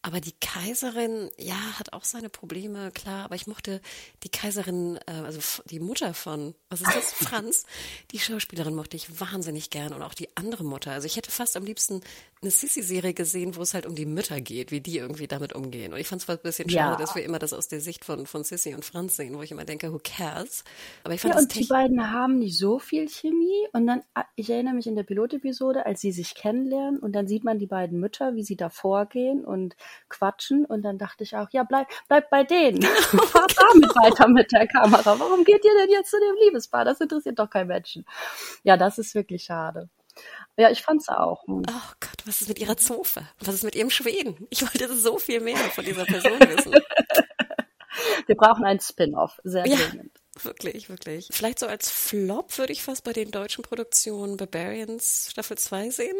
Aber 0.00 0.20
die 0.20 0.34
Kaiserin, 0.40 1.28
ja, 1.38 1.58
hat 1.80 1.92
auch 1.92 2.04
seine 2.04 2.28
Probleme, 2.28 2.92
klar. 2.92 3.24
Aber 3.24 3.34
ich 3.34 3.48
mochte 3.48 3.80
die 4.22 4.28
Kaiserin, 4.28 5.00
äh, 5.06 5.12
also 5.12 5.40
die 5.64 5.80
Mutter 5.80 6.14
von, 6.14 6.54
was 6.68 6.82
ist 6.82 6.94
das, 6.94 7.12
Franz? 7.14 7.66
Die 8.12 8.20
Schauspielerin 8.20 8.76
mochte 8.76 8.96
ich 8.96 9.20
wahnsinnig 9.20 9.70
gern 9.70 9.92
und 9.92 10.02
auch 10.02 10.14
die 10.14 10.36
andere 10.36 10.62
Mutter. 10.62 10.92
Also 10.92 11.06
ich 11.06 11.16
hätte 11.16 11.32
fast 11.32 11.56
am 11.56 11.64
liebsten 11.64 12.00
eine 12.42 12.50
Sissy-Serie 12.50 13.14
gesehen, 13.14 13.56
wo 13.56 13.62
es 13.62 13.74
halt 13.74 13.86
um 13.86 13.94
die 13.96 14.06
Mütter 14.06 14.40
geht, 14.40 14.70
wie 14.70 14.80
die 14.80 14.98
irgendwie 14.98 15.26
damit 15.26 15.54
umgehen. 15.54 15.92
Und 15.92 15.98
ich 15.98 16.06
fand 16.06 16.22
es 16.22 16.28
bisschen 16.44 16.70
schade, 16.70 16.92
ja. 16.92 16.96
dass 16.96 17.16
wir 17.16 17.24
immer 17.24 17.40
das 17.40 17.52
aus 17.52 17.66
der 17.66 17.80
Sicht 17.80 18.04
von, 18.04 18.26
von 18.26 18.44
Sissy 18.44 18.74
und 18.74 18.84
Franz 18.84 19.16
sehen, 19.16 19.36
wo 19.36 19.42
ich 19.42 19.50
immer 19.50 19.64
denke, 19.64 19.92
who 19.92 20.00
cares? 20.02 20.62
Aber 21.02 21.14
ich 21.14 21.20
fand 21.20 21.34
ja, 21.34 21.40
und 21.40 21.54
die 21.54 21.64
beiden 21.64 22.12
haben 22.12 22.38
nicht 22.38 22.56
so 22.56 22.78
viel 22.78 23.08
Chemie. 23.08 23.66
Und 23.72 23.86
dann, 23.86 24.02
ah, 24.14 24.24
ich 24.36 24.48
erinnere 24.50 24.74
mich 24.74 24.86
in 24.86 24.94
der 24.94 25.02
Pilotepisode, 25.02 25.84
als 25.86 26.00
sie 26.00 26.12
sich 26.12 26.34
kennenlernen 26.34 27.00
und 27.00 27.12
dann 27.12 27.26
sieht 27.26 27.42
man 27.42 27.58
die 27.58 27.66
beiden 27.66 27.98
Mütter, 27.98 28.36
wie 28.36 28.44
sie 28.44 28.56
da 28.56 28.68
vorgehen 28.68 29.44
und 29.44 29.74
quatschen. 30.08 30.64
Und 30.64 30.82
dann 30.82 30.98
dachte 30.98 31.24
ich 31.24 31.36
auch, 31.36 31.48
ja, 31.50 31.64
bleib, 31.64 31.88
bleib 32.08 32.30
bei 32.30 32.44
denen. 32.44 32.82
Fahrt 33.32 33.56
damit 33.72 33.96
weiter 33.96 34.28
mit 34.28 34.52
der 34.52 34.68
Kamera. 34.68 35.18
Warum 35.18 35.44
geht 35.44 35.64
ihr 35.64 35.74
denn 35.80 35.90
jetzt 35.90 36.10
zu 36.10 36.18
dem 36.18 36.36
Liebespaar? 36.44 36.84
Das 36.84 37.00
interessiert 37.00 37.38
doch 37.38 37.50
kein 37.50 37.66
Menschen. 37.66 38.04
Ja, 38.62 38.76
das 38.76 38.98
ist 38.98 39.14
wirklich 39.14 39.44
schade. 39.44 39.88
Ja, 40.56 40.70
ich 40.70 40.82
fand's 40.82 41.08
auch. 41.08 41.46
Hm. 41.46 41.62
Oh 41.68 41.92
Gott, 42.00 42.26
was 42.26 42.40
ist 42.40 42.48
mit 42.48 42.58
ihrer 42.58 42.76
Zofe? 42.76 43.28
Was 43.40 43.54
ist 43.54 43.64
mit 43.64 43.74
ihrem 43.74 43.90
Schweden? 43.90 44.46
Ich 44.50 44.62
wollte 44.62 44.94
so 44.94 45.18
viel 45.18 45.40
mehr 45.40 45.56
von 45.56 45.84
dieser 45.84 46.04
Person 46.04 46.38
wissen. 46.40 46.74
Wir 48.26 48.36
brauchen 48.36 48.64
einen 48.64 48.80
Spin-off, 48.80 49.40
sehr 49.44 49.66
ja. 49.66 49.76
dringend. 49.76 50.12
Wirklich, 50.42 50.88
wirklich. 50.88 51.28
Vielleicht 51.30 51.58
so 51.60 51.66
als 51.66 51.90
Flop 51.90 52.58
würde 52.58 52.72
ich 52.72 52.82
fast 52.82 53.04
bei 53.04 53.12
den 53.12 53.30
deutschen 53.30 53.62
Produktionen 53.62 54.36
Barbarians 54.36 55.28
Staffel 55.30 55.56
2 55.56 55.90
sehen. 55.90 56.16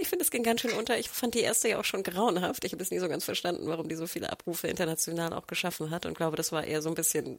Ich 0.00 0.08
finde, 0.08 0.22
es 0.22 0.30
ging 0.30 0.42
ganz 0.42 0.62
schön 0.62 0.72
unter. 0.72 0.98
Ich 0.98 1.10
fand 1.10 1.34
die 1.34 1.40
erste 1.40 1.68
ja 1.68 1.78
auch 1.78 1.84
schon 1.84 2.02
grauenhaft. 2.02 2.64
Ich 2.64 2.72
habe 2.72 2.82
es 2.82 2.90
nie 2.90 2.98
so 2.98 3.08
ganz 3.08 3.24
verstanden, 3.24 3.66
warum 3.66 3.88
die 3.88 3.96
so 3.96 4.06
viele 4.06 4.30
Abrufe 4.30 4.66
international 4.66 5.34
auch 5.34 5.46
geschaffen 5.46 5.90
hat 5.90 6.06
und 6.06 6.16
glaube, 6.16 6.36
das 6.36 6.52
war 6.52 6.64
eher 6.64 6.80
so 6.80 6.88
ein 6.88 6.94
bisschen, 6.94 7.38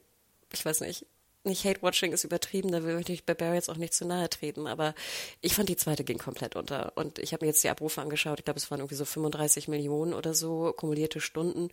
ich 0.54 0.63
weiß 0.63 0.82
nicht, 0.82 1.06
nicht 1.43 1.65
Hate-Watching 1.65 2.12
ist 2.12 2.23
übertrieben, 2.23 2.71
da 2.71 2.84
will 2.84 3.04
ich 3.08 3.25
bei 3.25 3.34
Barry 3.34 3.56
jetzt 3.56 3.69
auch 3.69 3.77
nicht 3.77 3.93
zu 3.93 4.06
nahe 4.06 4.30
treten, 4.30 4.67
aber 4.67 4.93
ich 5.41 5.56
fand 5.56 5.69
die 5.69 5.75
zweite 5.75 6.04
ging 6.04 6.17
komplett 6.17 6.56
unter 6.56 6.93
und 6.95 7.19
ich 7.19 7.34
habe 7.34 7.45
mir 7.45 7.51
jetzt 7.51 7.63
die 7.63 7.69
Abrufe 7.69 8.01
angeschaut, 8.01 8.39
ich 8.39 8.45
glaube, 8.45 8.60
es 8.60 8.69
waren 8.69 8.80
irgendwie 8.80 8.95
so 8.95 9.06
35 9.06 9.67
Millionen 9.67 10.13
oder 10.13 10.34
so, 10.34 10.73
kumulierte 10.75 11.21
Stunden. 11.21 11.69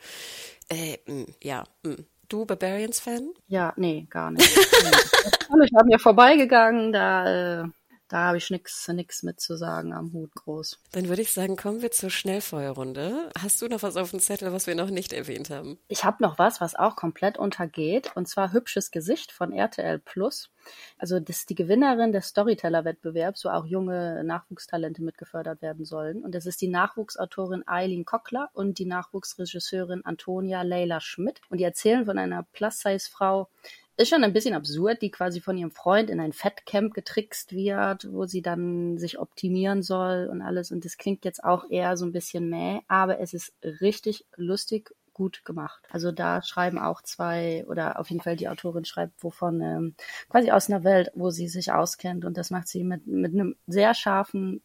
Äh, 0.69 0.99
mh, 1.07 1.27
ja, 1.43 1.65
mh. 1.83 1.97
Du 2.29 2.45
Barbarians-Fan? 2.45 3.31
Ja, 3.47 3.73
nee, 3.77 4.07
gar 4.11 4.31
nicht. 4.31 4.47
ich 4.47 5.73
war 5.73 5.85
mir 5.87 5.99
vorbeigegangen, 5.99 6.93
da 6.93 7.63
äh, 7.63 7.69
da 8.09 8.29
habe 8.29 8.39
ich 8.39 8.51
nichts 8.51 8.89
nix 8.89 9.23
mit 9.23 9.41
zu 9.41 9.57
sagen 9.57 9.93
am 9.93 10.13
Hut 10.13 10.35
groß. 10.35 10.79
Dann 10.93 11.09
würde 11.09 11.23
ich 11.23 11.33
sagen, 11.33 11.57
kommen 11.57 11.83
wir 11.83 11.91
zur 11.91 12.11
Schnellfeuerrunde. 12.11 13.31
Hast 13.39 13.61
du 13.61 13.69
noch 13.69 13.83
was 13.83 13.97
auf 13.97 14.11
dem 14.11 14.21
Zettel, 14.21 14.53
was 14.53 14.67
wir 14.67 14.75
noch 14.75 14.91
nicht 14.91 15.13
erwähnt 15.13 15.51
haben? 15.51 15.79
Ich 15.89 16.05
habe 16.05 16.23
noch 16.23 16.39
was, 16.39 16.61
was 16.61 16.75
auch 16.75 16.97
komplett 16.97 17.39
untergeht, 17.39 18.13
und 18.15 18.27
zwar 18.27 18.53
Hübsches 18.53 18.91
Gesicht 18.91 19.31
von 19.31 19.53
RTL 19.53 19.99
Plus. 19.99 20.51
Also 20.99 21.21
das 21.21 21.41
ist 21.41 21.51
die 21.51 21.55
Gewinnerin 21.55 22.13
des 22.13 22.29
Storyteller-Wettbewerbs, 22.29 23.45
wo 23.45 23.51
auch 23.51 23.67
junge 23.67 24.23
Nachwuchstalente 24.25 25.03
mitgefördert 25.03 25.63
werden 25.63 25.85
sollen. 25.85 26.23
Und 26.23 26.35
das 26.35 26.47
ist 26.47 26.61
die 26.61 26.69
Nachwuchsautorin 26.69 27.67
Eileen 27.67 28.05
Kockler 28.05 28.51
und 28.55 28.79
die 28.79 28.87
Nachwuchsregisseurin 28.87 30.05
Antonia 30.05 30.63
Leila 30.63 31.01
Schmidt. 31.01 31.41
Und 31.51 31.59
die 31.59 31.65
erzählen 31.65 32.07
von 32.07 32.19
einer 32.19 32.43
Plus-Size-Frau, 32.53 33.49
ist 33.99 34.09
schon 34.09 34.25
ein 34.25 34.33
bisschen 34.33 34.55
absurd, 34.55 35.03
die 35.03 35.11
quasi 35.11 35.41
von 35.41 35.59
ihrem 35.59 35.73
Freund 35.73 36.09
in 36.09 36.21
ein 36.21 36.33
Fettcamp 36.33 36.95
getrickst 36.95 37.53
wird, 37.53 38.11
wo 38.13 38.27
sie 38.27 38.43
dann 38.43 38.97
sich 38.97 39.19
optimieren 39.19 39.83
soll 39.83 40.29
und 40.31 40.41
alles. 40.41 40.71
Und 40.71 40.85
das 40.85 40.97
klingt 40.97 41.25
jetzt 41.25 41.43
auch 41.43 41.69
eher 41.69 41.97
so 41.97 42.07
ein 42.07 42.13
bisschen 42.13 42.49
mäh, 42.49 42.81
aber 42.87 43.19
es 43.21 43.35
ist 43.35 43.53
richtig 43.63 44.25
lustig 44.37 44.95
gut 45.15 45.45
gemacht. 45.45 45.83
Also 45.91 46.13
da 46.13 46.43
schreiben 46.43 46.79
auch 46.79 47.03
zwei, 47.03 47.67
oder 47.67 47.99
auf 47.99 48.09
jeden 48.09 48.23
Fall 48.23 48.37
die 48.37 48.49
Autorin 48.49 48.85
schreibt, 48.85 49.23
wovon 49.23 49.61
ähm, 49.61 49.95
quasi 50.29 50.53
aus 50.53 50.71
einer 50.71 50.85
Welt, 50.85 51.11
wo 51.15 51.31
sie 51.31 51.49
sich 51.49 51.73
auskennt. 51.73 52.25
Und 52.25 52.37
das 52.39 52.51
macht 52.51 52.69
sie 52.69 52.85
mit, 52.85 53.07
mit 53.09 53.33
einem 53.33 53.57
sehr 53.67 53.95
scharfen, 53.95 54.63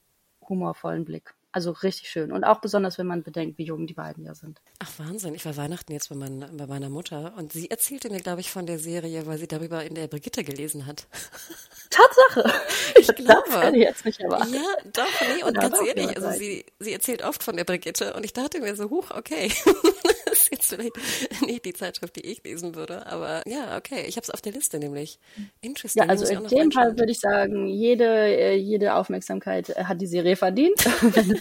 humorvollen 0.47 1.05
Blick. 1.05 1.33
Also 1.53 1.71
richtig 1.71 2.09
schön. 2.09 2.31
Und 2.31 2.43
auch 2.43 2.59
besonders, 2.59 2.97
wenn 2.97 3.07
man 3.07 3.23
bedenkt, 3.23 3.57
wie 3.57 3.63
jung 3.63 3.87
die 3.87 3.93
beiden 3.93 4.25
ja 4.25 4.35
sind. 4.35 4.59
Ach 4.79 4.89
Wahnsinn. 4.97 5.35
Ich 5.35 5.45
war 5.45 5.55
Weihnachten 5.55 5.93
jetzt 5.93 6.09
bei, 6.09 6.15
mein, 6.15 6.45
bei 6.57 6.67
meiner 6.67 6.89
Mutter 6.89 7.33
und 7.37 7.53
sie 7.53 7.69
erzählte 7.69 8.09
mir, 8.09 8.19
glaube 8.19 8.41
ich, 8.41 8.51
von 8.51 8.65
der 8.65 8.79
Serie, 8.79 9.25
weil 9.25 9.37
sie 9.37 9.47
darüber 9.47 9.83
in 9.83 9.95
der 9.95 10.07
Brigitte 10.07 10.43
gelesen 10.43 10.85
hat. 10.85 11.07
Tatsache. 11.89 12.59
Ich 12.97 13.07
glaube. 13.07 13.43
Das 13.45 13.61
hätte 13.61 13.77
ich 13.77 13.83
jetzt 13.83 14.05
nicht 14.05 14.19
erwartet. 14.19 14.53
Ja, 14.53 14.91
doch, 14.93 15.21
nee, 15.21 15.43
und 15.43 15.53
ganz 15.55 15.77
ehrlich, 15.85 16.15
also 16.17 16.31
sie, 16.31 16.65
sie 16.79 16.93
erzählt 16.93 17.23
oft 17.23 17.43
von 17.43 17.55
der 17.55 17.63
Brigitte 17.63 18.13
und 18.13 18.25
ich 18.25 18.33
dachte 18.33 18.59
mir 18.59 18.75
so, 18.75 18.89
huch, 18.89 19.11
okay. 19.11 19.51
das 20.25 20.39
ist 20.39 20.51
jetzt 20.51 20.73
vielleicht 20.73 21.41
nicht 21.41 21.65
die 21.65 21.73
Zeitschrift, 21.73 22.15
die 22.15 22.25
ich 22.25 22.43
lesen 22.43 22.75
würde, 22.75 23.05
aber 23.05 23.43
ja, 23.45 23.77
okay. 23.77 24.05
Ich 24.07 24.15
habe 24.15 24.23
es 24.23 24.29
auf 24.29 24.41
der 24.41 24.53
Liste 24.53 24.79
nämlich. 24.79 25.19
Interesting. 25.61 26.03
Ja, 26.03 26.09
also 26.09 26.25
in 26.25 26.47
dem 26.47 26.71
Fall 26.71 26.97
würde 26.97 27.11
ich 27.11 27.19
sagen, 27.19 27.67
jede, 27.67 28.05
äh, 28.05 28.55
jede 28.55 28.95
Aufmerksamkeit 28.95 29.69
hat 29.75 30.01
die 30.01 30.07
Serie 30.07 30.35
verdient. 30.35 30.83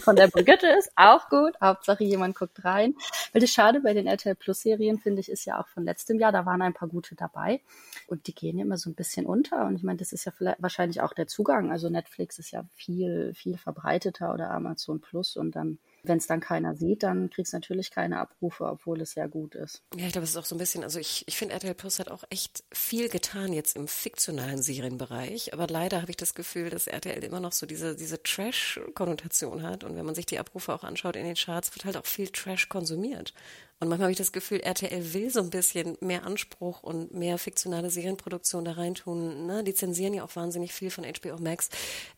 Von 0.03 0.15
der 0.15 0.27
Brigitte 0.27 0.67
ist, 0.67 0.91
auch 0.95 1.29
gut. 1.29 1.53
Hauptsache 1.61 2.03
jemand 2.03 2.35
guckt 2.35 2.63
rein. 2.63 2.95
Weil 3.31 3.41
das 3.41 3.49
Schade 3.49 3.79
bei 3.81 3.93
den 3.93 4.07
RTL 4.07 4.35
Plus 4.35 4.61
Serien, 4.61 4.99
finde 4.99 5.21
ich, 5.21 5.29
ist 5.29 5.45
ja 5.45 5.59
auch 5.59 5.67
von 5.67 5.83
letztem 5.83 6.19
Jahr, 6.19 6.31
da 6.31 6.45
waren 6.45 6.61
ein 6.61 6.73
paar 6.73 6.87
gute 6.87 7.15
dabei. 7.15 7.61
Und 8.07 8.27
die 8.27 8.35
gehen 8.35 8.59
immer 8.59 8.77
so 8.77 8.89
ein 8.89 8.95
bisschen 8.95 9.25
unter. 9.25 9.65
Und 9.65 9.75
ich 9.75 9.83
meine, 9.83 9.97
das 9.97 10.13
ist 10.13 10.25
ja 10.25 10.31
vielleicht 10.31 10.61
wahrscheinlich 10.61 11.01
auch 11.01 11.13
der 11.13 11.27
Zugang. 11.27 11.71
Also 11.71 11.89
Netflix 11.89 12.37
ist 12.39 12.51
ja 12.51 12.65
viel, 12.75 13.33
viel 13.33 13.57
verbreiteter 13.57 14.33
oder 14.33 14.51
Amazon 14.51 14.99
Plus 15.01 15.37
und 15.37 15.55
dann 15.55 15.79
wenn 16.03 16.17
es 16.17 16.27
dann 16.27 16.41
keiner 16.41 16.75
sieht, 16.75 17.03
dann 17.03 17.29
kriegst 17.29 17.53
du 17.53 17.57
natürlich 17.57 17.89
keine 17.89 18.19
Abrufe, 18.19 18.65
obwohl 18.65 19.01
es 19.01 19.15
ja 19.15 19.27
gut 19.27 19.55
ist. 19.55 19.81
Ja, 19.95 20.05
ich 20.05 20.11
glaube, 20.11 20.25
es 20.25 20.31
ist 20.31 20.37
auch 20.37 20.45
so 20.45 20.55
ein 20.55 20.59
bisschen, 20.59 20.83
also 20.83 20.99
ich, 20.99 21.23
ich 21.27 21.37
finde, 21.37 21.53
RTL 21.53 21.73
Plus 21.73 21.99
hat 21.99 22.09
auch 22.09 22.23
echt 22.29 22.63
viel 22.73 23.09
getan 23.09 23.53
jetzt 23.53 23.75
im 23.75 23.87
fiktionalen 23.87 24.61
Serienbereich, 24.61 25.53
aber 25.53 25.67
leider 25.67 26.01
habe 26.01 26.11
ich 26.11 26.17
das 26.17 26.35
Gefühl, 26.35 26.69
dass 26.69 26.87
RTL 26.87 27.23
immer 27.23 27.39
noch 27.39 27.53
so 27.53 27.65
diese, 27.65 27.95
diese 27.95 28.21
Trash-Konnotation 28.21 29.63
hat 29.63 29.83
und 29.83 29.95
wenn 29.95 30.05
man 30.05 30.15
sich 30.15 30.25
die 30.25 30.39
Abrufe 30.39 30.73
auch 30.73 30.83
anschaut 30.83 31.15
in 31.15 31.25
den 31.25 31.35
Charts, 31.35 31.73
wird 31.75 31.85
halt 31.85 31.97
auch 31.97 32.05
viel 32.05 32.27
Trash 32.27 32.67
konsumiert. 32.69 33.33
Und 33.79 33.89
manchmal 33.89 34.05
habe 34.05 34.11
ich 34.11 34.17
das 34.17 34.31
Gefühl, 34.31 34.61
RTL 34.61 35.13
will 35.13 35.29
so 35.29 35.41
ein 35.41 35.49
bisschen 35.49 35.97
mehr 35.99 36.25
Anspruch 36.25 36.83
und 36.83 37.13
mehr 37.13 37.37
fiktionale 37.37 37.89
Serienproduktion 37.89 38.63
da 38.63 38.73
reintun. 38.73 39.45
Ne? 39.45 39.63
Die 39.63 39.73
zensieren 39.73 40.13
ja 40.13 40.23
auch 40.23 40.35
wahnsinnig 40.35 40.71
viel 40.73 40.89
von 40.89 41.03
HBO 41.03 41.37
Max, 41.37 41.69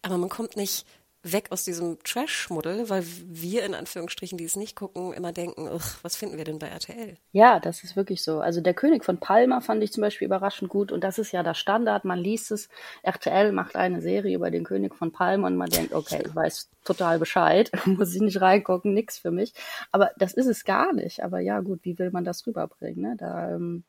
aber 0.03 0.17
man 0.17 0.29
kommt 0.29 0.57
nicht 0.57 0.85
weg 1.31 1.47
aus 1.51 1.63
diesem 1.63 1.97
Trash-Schmuddel, 2.03 2.89
weil 2.89 3.03
wir 3.25 3.65
in 3.65 3.73
Anführungsstrichen, 3.73 4.37
die 4.37 4.45
es 4.45 4.55
nicht 4.55 4.75
gucken, 4.75 5.11
immer 5.13 5.31
denken, 5.31 5.67
was 6.01 6.15
finden 6.15 6.37
wir 6.37 6.43
denn 6.43 6.59
bei 6.59 6.67
RTL? 6.67 7.17
Ja, 7.31 7.59
das 7.59 7.83
ist 7.83 7.95
wirklich 7.95 8.23
so. 8.23 8.39
Also 8.39 8.61
der 8.61 8.73
König 8.73 9.03
von 9.03 9.19
Palma 9.19 9.61
fand 9.61 9.83
ich 9.83 9.91
zum 9.91 10.01
Beispiel 10.01 10.27
überraschend 10.27 10.69
gut 10.69 10.91
und 10.91 11.03
das 11.03 11.17
ist 11.17 11.31
ja 11.31 11.43
der 11.43 11.55
Standard. 11.55 12.05
Man 12.05 12.19
liest 12.19 12.51
es, 12.51 12.69
RTL 13.03 13.51
macht 13.51 13.75
eine 13.75 14.01
Serie 14.01 14.35
über 14.35 14.51
den 14.51 14.63
König 14.63 14.95
von 14.95 15.11
Palma 15.11 15.47
und 15.47 15.57
man 15.57 15.69
denkt, 15.69 15.93
okay, 15.93 16.23
ich 16.25 16.35
weiß 16.35 16.69
total 16.83 17.19
Bescheid, 17.19 17.71
muss 17.85 18.13
ich 18.13 18.21
nicht 18.21 18.39
reingucken, 18.39 18.93
nix 18.93 19.17
für 19.17 19.31
mich. 19.31 19.53
Aber 19.91 20.11
das 20.17 20.33
ist 20.33 20.47
es 20.47 20.63
gar 20.63 20.93
nicht. 20.93 21.23
Aber 21.23 21.39
ja, 21.39 21.59
gut, 21.61 21.79
wie 21.83 21.97
will 21.97 22.11
man 22.11 22.23
das 22.23 22.45
rüberbringen? 22.45 23.01
Ne? 23.01 23.15
Da 23.17 23.55
ähm, 23.55 23.83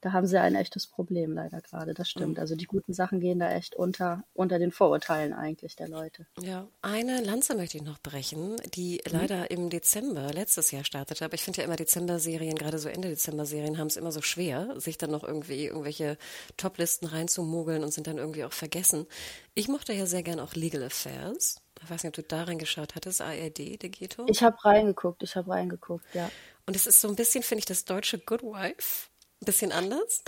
da 0.00 0.12
haben 0.12 0.26
sie 0.26 0.40
ein 0.40 0.54
echtes 0.54 0.86
Problem 0.86 1.32
leider 1.32 1.60
gerade. 1.60 1.92
Das 1.92 2.08
stimmt. 2.08 2.36
Mhm. 2.36 2.40
Also 2.40 2.54
die 2.54 2.66
guten 2.66 2.92
Sachen 2.92 3.20
gehen 3.20 3.40
da 3.40 3.50
echt 3.50 3.74
unter, 3.74 4.22
unter 4.32 4.58
den 4.58 4.70
Vorurteilen 4.70 5.32
eigentlich 5.32 5.74
der 5.74 5.88
Leute. 5.88 6.26
Ja, 6.40 6.68
eine 6.82 7.20
Lanze 7.20 7.56
möchte 7.56 7.78
ich 7.78 7.82
noch 7.82 7.98
brechen, 7.98 8.56
die 8.74 9.00
mhm. 9.04 9.12
leider 9.12 9.50
im 9.50 9.70
Dezember 9.70 10.32
letztes 10.32 10.70
Jahr 10.70 10.84
startete. 10.84 11.24
Aber 11.24 11.34
ich 11.34 11.42
finde 11.42 11.58
ja 11.58 11.64
immer 11.64 11.76
Dezember-Serien, 11.76 12.54
gerade 12.54 12.78
so 12.78 12.88
Ende 12.88 13.08
Dezember-Serien, 13.08 13.78
haben 13.78 13.88
es 13.88 13.96
immer 13.96 14.12
so 14.12 14.22
schwer, 14.22 14.78
sich 14.80 14.98
dann 14.98 15.10
noch 15.10 15.24
irgendwie 15.24 15.66
irgendwelche 15.66 16.16
Top-Listen 16.56 17.06
reinzumogeln 17.06 17.82
und 17.82 17.92
sind 17.92 18.06
dann 18.06 18.18
irgendwie 18.18 18.44
auch 18.44 18.52
vergessen. 18.52 19.06
Ich 19.54 19.68
mochte 19.68 19.92
ja 19.92 20.06
sehr 20.06 20.22
gern 20.22 20.38
auch 20.38 20.54
Legal 20.54 20.84
Affairs. 20.84 21.60
Ich 21.82 21.90
weiß 21.90 22.02
nicht, 22.02 22.10
ob 22.10 22.14
du 22.14 22.22
da 22.22 22.44
reingeschaut 22.44 22.94
hattest, 22.94 23.20
ARD, 23.20 23.82
Degeto. 23.82 24.26
Ich 24.28 24.42
habe 24.42 24.56
reingeguckt, 24.64 25.22
ich 25.22 25.36
habe 25.36 25.50
reingeguckt, 25.50 26.04
ja. 26.12 26.30
Und 26.66 26.76
es 26.76 26.86
ist 26.86 27.00
so 27.00 27.08
ein 27.08 27.16
bisschen, 27.16 27.42
finde 27.42 27.60
ich, 27.60 27.66
das 27.66 27.84
deutsche 27.84 28.18
Good 28.18 28.42
Wife 28.42 29.07
bisschen 29.44 29.72
anders. 29.72 30.22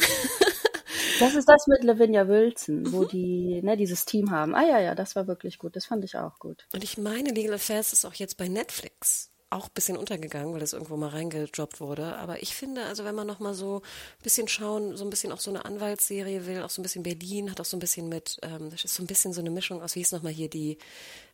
Das 1.18 1.34
ist 1.34 1.48
das 1.48 1.66
mit 1.66 1.84
Lavinia 1.84 2.26
Wilson, 2.28 2.92
wo 2.92 3.02
mhm. 3.02 3.08
die 3.08 3.62
ne, 3.62 3.76
dieses 3.76 4.06
Team 4.06 4.30
haben. 4.30 4.54
Ah 4.54 4.66
ja, 4.66 4.80
ja, 4.80 4.94
das 4.94 5.16
war 5.16 5.26
wirklich 5.26 5.58
gut. 5.58 5.76
Das 5.76 5.86
fand 5.86 6.04
ich 6.04 6.16
auch 6.16 6.38
gut. 6.38 6.66
Und 6.72 6.82
ich 6.82 6.96
meine, 6.96 7.30
Legal 7.30 7.54
Affairs 7.54 7.92
ist 7.92 8.04
auch 8.06 8.14
jetzt 8.14 8.36
bei 8.36 8.48
Netflix 8.48 9.30
auch 9.50 9.66
ein 9.66 9.74
bisschen 9.74 9.96
untergegangen, 9.96 10.54
weil 10.54 10.62
es 10.62 10.72
irgendwo 10.72 10.96
mal 10.96 11.08
reingedroppt 11.08 11.80
wurde. 11.80 12.16
Aber 12.16 12.42
ich 12.42 12.54
finde, 12.54 12.84
also 12.84 13.04
wenn 13.04 13.16
man 13.16 13.26
noch 13.26 13.40
mal 13.40 13.52
so 13.52 13.82
ein 13.82 14.22
bisschen 14.22 14.48
schauen, 14.48 14.96
so 14.96 15.04
ein 15.04 15.10
bisschen 15.10 15.32
auch 15.32 15.40
so 15.40 15.50
eine 15.50 15.64
Anwaltsserie 15.64 16.46
will, 16.46 16.62
auch 16.62 16.70
so 16.70 16.80
ein 16.80 16.84
bisschen 16.84 17.02
Berlin, 17.02 17.50
hat 17.50 17.60
auch 17.60 17.64
so 17.64 17.76
ein 17.76 17.80
bisschen 17.80 18.08
mit, 18.08 18.38
ähm, 18.42 18.70
das 18.70 18.84
ist 18.84 18.94
so 18.94 19.02
ein 19.02 19.08
bisschen 19.08 19.32
so 19.32 19.40
eine 19.40 19.50
Mischung 19.50 19.82
aus, 19.82 19.96
wie 19.96 20.00
hieß 20.00 20.12
noch 20.12 20.22
mal 20.22 20.32
hier 20.32 20.48
die 20.48 20.78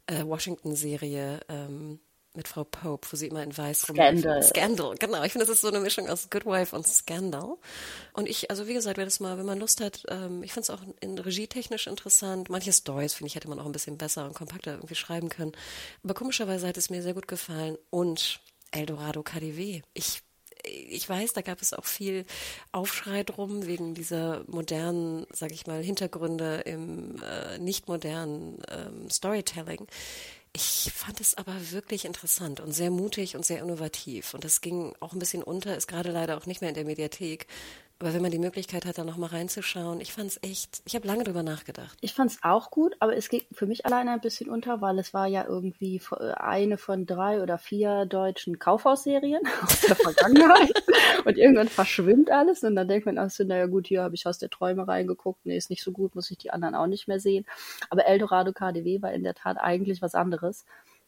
äh, 0.06 0.24
Washington-Serie, 0.24 1.40
ähm, 1.48 2.00
mit 2.36 2.48
Frau 2.48 2.64
Pope, 2.64 3.06
wo 3.10 3.16
sie 3.16 3.28
immer 3.28 3.42
in 3.42 3.56
weiß 3.56 3.82
Scandal. 3.82 4.42
Scandal, 4.42 4.94
genau. 4.98 5.22
Ich 5.24 5.32
finde, 5.32 5.46
das 5.46 5.54
ist 5.54 5.60
so 5.62 5.68
eine 5.68 5.80
Mischung 5.80 6.08
aus 6.08 6.30
Good 6.30 6.46
Wife 6.46 6.74
und 6.74 6.86
Scandal. 6.86 7.56
Und 8.12 8.28
ich, 8.28 8.50
also 8.50 8.66
wie 8.66 8.74
gesagt, 8.74 8.98
wenn 8.98 9.06
das 9.06 9.20
mal, 9.20 9.38
wenn 9.38 9.46
man 9.46 9.58
Lust 9.58 9.80
hat, 9.80 10.02
ähm, 10.08 10.42
ich 10.42 10.52
finde 10.52 10.62
es 10.62 10.70
auch 10.70 10.82
in 11.00 11.18
regietechnisch 11.18 11.86
interessant. 11.86 12.50
Manche 12.50 12.72
Stories, 12.72 13.14
finde 13.14 13.28
ich, 13.28 13.34
hätte 13.34 13.48
man 13.48 13.58
auch 13.58 13.66
ein 13.66 13.72
bisschen 13.72 13.98
besser 13.98 14.26
und 14.26 14.34
kompakter 14.34 14.74
irgendwie 14.74 14.94
schreiben 14.94 15.28
können. 15.28 15.52
Aber 16.04 16.14
komischerweise 16.14 16.66
hat 16.68 16.76
es 16.76 16.90
mir 16.90 17.02
sehr 17.02 17.14
gut 17.14 17.28
gefallen. 17.28 17.76
Und 17.90 18.40
Eldorado 18.72 19.22
KDW. 19.22 19.82
Ich 19.94 20.22
ich 20.66 21.08
weiß, 21.08 21.32
da 21.32 21.42
gab 21.42 21.62
es 21.62 21.72
auch 21.72 21.84
viel 21.84 22.24
Aufschrei 22.72 23.22
drum 23.22 23.66
wegen 23.66 23.94
dieser 23.94 24.42
modernen, 24.46 25.26
sag 25.32 25.52
ich 25.52 25.66
mal, 25.66 25.82
Hintergründe 25.82 26.62
im 26.64 27.16
äh, 27.22 27.58
nicht 27.58 27.88
modernen 27.88 28.62
ähm, 28.68 29.10
Storytelling. 29.10 29.86
Ich 30.56 30.90
fand 30.94 31.20
es 31.20 31.34
aber 31.34 31.52
wirklich 31.70 32.06
interessant 32.06 32.60
und 32.60 32.72
sehr 32.72 32.90
mutig 32.90 33.36
und 33.36 33.44
sehr 33.44 33.60
innovativ. 33.60 34.32
Und 34.32 34.42
das 34.42 34.62
ging 34.62 34.94
auch 35.00 35.12
ein 35.12 35.18
bisschen 35.18 35.42
unter, 35.42 35.76
ist 35.76 35.86
gerade 35.86 36.10
leider 36.10 36.38
auch 36.38 36.46
nicht 36.46 36.62
mehr 36.62 36.70
in 36.70 36.74
der 36.74 36.86
Mediathek. 36.86 37.46
Aber 37.98 38.12
wenn 38.12 38.20
man 38.20 38.30
die 38.30 38.38
Möglichkeit 38.38 38.84
hat, 38.84 38.98
da 38.98 39.04
nochmal 39.04 39.30
reinzuschauen, 39.30 40.02
ich 40.02 40.12
fand 40.12 40.30
es 40.30 40.42
echt, 40.42 40.82
ich 40.84 40.94
habe 40.94 41.06
lange 41.06 41.24
drüber 41.24 41.42
nachgedacht. 41.42 41.96
Ich 42.02 42.12
fand 42.12 42.30
es 42.30 42.38
auch 42.42 42.70
gut, 42.70 42.94
aber 43.00 43.16
es 43.16 43.30
geht 43.30 43.46
für 43.52 43.66
mich 43.66 43.86
alleine 43.86 44.10
ein 44.10 44.20
bisschen 44.20 44.50
unter, 44.50 44.82
weil 44.82 44.98
es 44.98 45.14
war 45.14 45.26
ja 45.26 45.46
irgendwie 45.46 46.02
eine 46.36 46.76
von 46.76 47.06
drei 47.06 47.42
oder 47.42 47.56
vier 47.56 48.04
deutschen 48.04 48.58
Kaufhausserien 48.58 49.40
aus 49.62 49.80
der 49.80 49.96
Vergangenheit. 49.96 50.84
und 51.24 51.38
irgendwann 51.38 51.68
verschwimmt 51.68 52.30
alles 52.30 52.62
und 52.64 52.76
dann 52.76 52.86
denkt 52.86 53.06
man, 53.06 53.16
ach 53.16 53.30
so, 53.30 53.44
naja 53.44 53.64
gut, 53.64 53.86
hier 53.86 54.02
habe 54.02 54.14
ich 54.14 54.26
aus 54.26 54.38
der 54.38 54.50
Träume 54.50 54.86
reingeguckt, 54.86 55.46
nee, 55.46 55.56
ist 55.56 55.70
nicht 55.70 55.82
so 55.82 55.90
gut, 55.90 56.14
muss 56.14 56.30
ich 56.30 56.36
die 56.36 56.50
anderen 56.50 56.74
auch 56.74 56.86
nicht 56.86 57.08
mehr 57.08 57.18
sehen. 57.18 57.46
Aber 57.88 58.04
Eldorado 58.04 58.52
KDW 58.52 59.00
war 59.00 59.14
in 59.14 59.22
der 59.22 59.34
Tat 59.34 59.56
eigentlich 59.58 60.02
was 60.02 60.14
anderes. 60.14 60.66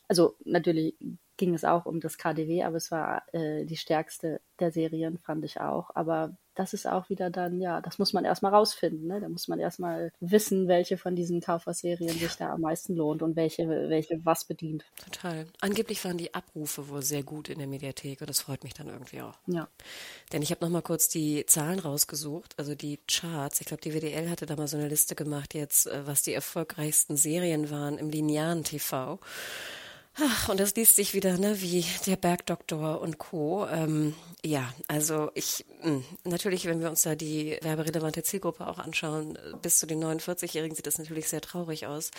Also 0.08 0.36
natürlich 0.44 0.94
ging 1.36 1.52
es 1.52 1.64
auch 1.64 1.84
um 1.84 2.00
das 2.00 2.16
KDW, 2.16 2.64
aber 2.64 2.76
es 2.76 2.90
war 2.90 3.22
äh, 3.32 3.66
die 3.66 3.76
stärkste 3.76 4.40
der 4.58 4.72
Serien, 4.72 5.18
fand 5.18 5.44
ich 5.44 5.60
auch. 5.60 5.90
Aber 5.94 6.34
das 6.58 6.72
ist 6.72 6.88
auch 6.88 7.08
wieder 7.08 7.30
dann, 7.30 7.60
ja, 7.60 7.80
das 7.80 7.98
muss 7.98 8.12
man 8.12 8.24
erstmal 8.24 8.52
rausfinden. 8.52 9.06
Ne? 9.06 9.20
Da 9.20 9.28
muss 9.28 9.46
man 9.46 9.60
erstmal 9.60 10.12
wissen, 10.18 10.66
welche 10.66 10.98
von 10.98 11.14
diesen 11.14 11.40
Kaufhausserien 11.40 12.18
sich 12.18 12.34
da 12.34 12.52
am 12.52 12.62
meisten 12.62 12.96
lohnt 12.96 13.22
und 13.22 13.36
welche, 13.36 13.68
welche 13.68 14.20
was 14.24 14.44
bedient. 14.44 14.84
Total. 15.04 15.46
Angeblich 15.60 16.04
waren 16.04 16.18
die 16.18 16.34
Abrufe 16.34 16.88
wohl 16.88 17.02
sehr 17.02 17.22
gut 17.22 17.48
in 17.48 17.58
der 17.58 17.68
Mediathek 17.68 18.20
und 18.20 18.28
das 18.28 18.40
freut 18.40 18.64
mich 18.64 18.74
dann 18.74 18.88
irgendwie 18.88 19.22
auch. 19.22 19.38
Ja. 19.46 19.68
Denn 20.32 20.42
ich 20.42 20.50
habe 20.50 20.64
nochmal 20.64 20.82
kurz 20.82 21.08
die 21.08 21.46
Zahlen 21.46 21.78
rausgesucht, 21.78 22.58
also 22.58 22.74
die 22.74 22.98
Charts. 23.06 23.60
Ich 23.60 23.68
glaube, 23.68 23.82
die 23.82 23.92
WDL 23.92 24.28
hatte 24.28 24.46
da 24.46 24.56
mal 24.56 24.66
so 24.66 24.76
eine 24.76 24.88
Liste 24.88 25.14
gemacht 25.14 25.54
jetzt, 25.54 25.86
äh, 25.86 26.08
was 26.08 26.22
die 26.22 26.32
erfolgreichsten 26.32 27.16
Serien 27.16 27.70
waren 27.70 27.98
im 27.98 28.10
linearen 28.10 28.64
TV. 28.64 29.20
Ach, 30.20 30.48
und 30.48 30.58
das 30.58 30.74
liest 30.74 30.96
sich 30.96 31.14
wieder, 31.14 31.38
ne, 31.38 31.60
wie 31.60 31.84
der 32.06 32.16
Bergdoktor 32.16 33.00
und 33.00 33.18
Co. 33.18 33.66
Ähm, 33.68 34.14
ja, 34.44 34.68
also 34.88 35.30
ich, 35.34 35.64
hm, 35.80 36.04
natürlich, 36.24 36.66
wenn 36.66 36.80
wir 36.80 36.90
uns 36.90 37.02
da 37.02 37.14
die 37.14 37.56
werberelevante 37.62 38.24
Zielgruppe 38.24 38.66
auch 38.66 38.78
anschauen, 38.78 39.36
äh, 39.36 39.56
bis 39.62 39.78
zu 39.78 39.86
den 39.86 40.02
49-Jährigen 40.02 40.74
sieht 40.74 40.86
das 40.86 40.98
natürlich 40.98 41.28
sehr 41.28 41.40
traurig 41.40 41.86
aus. 41.86 42.10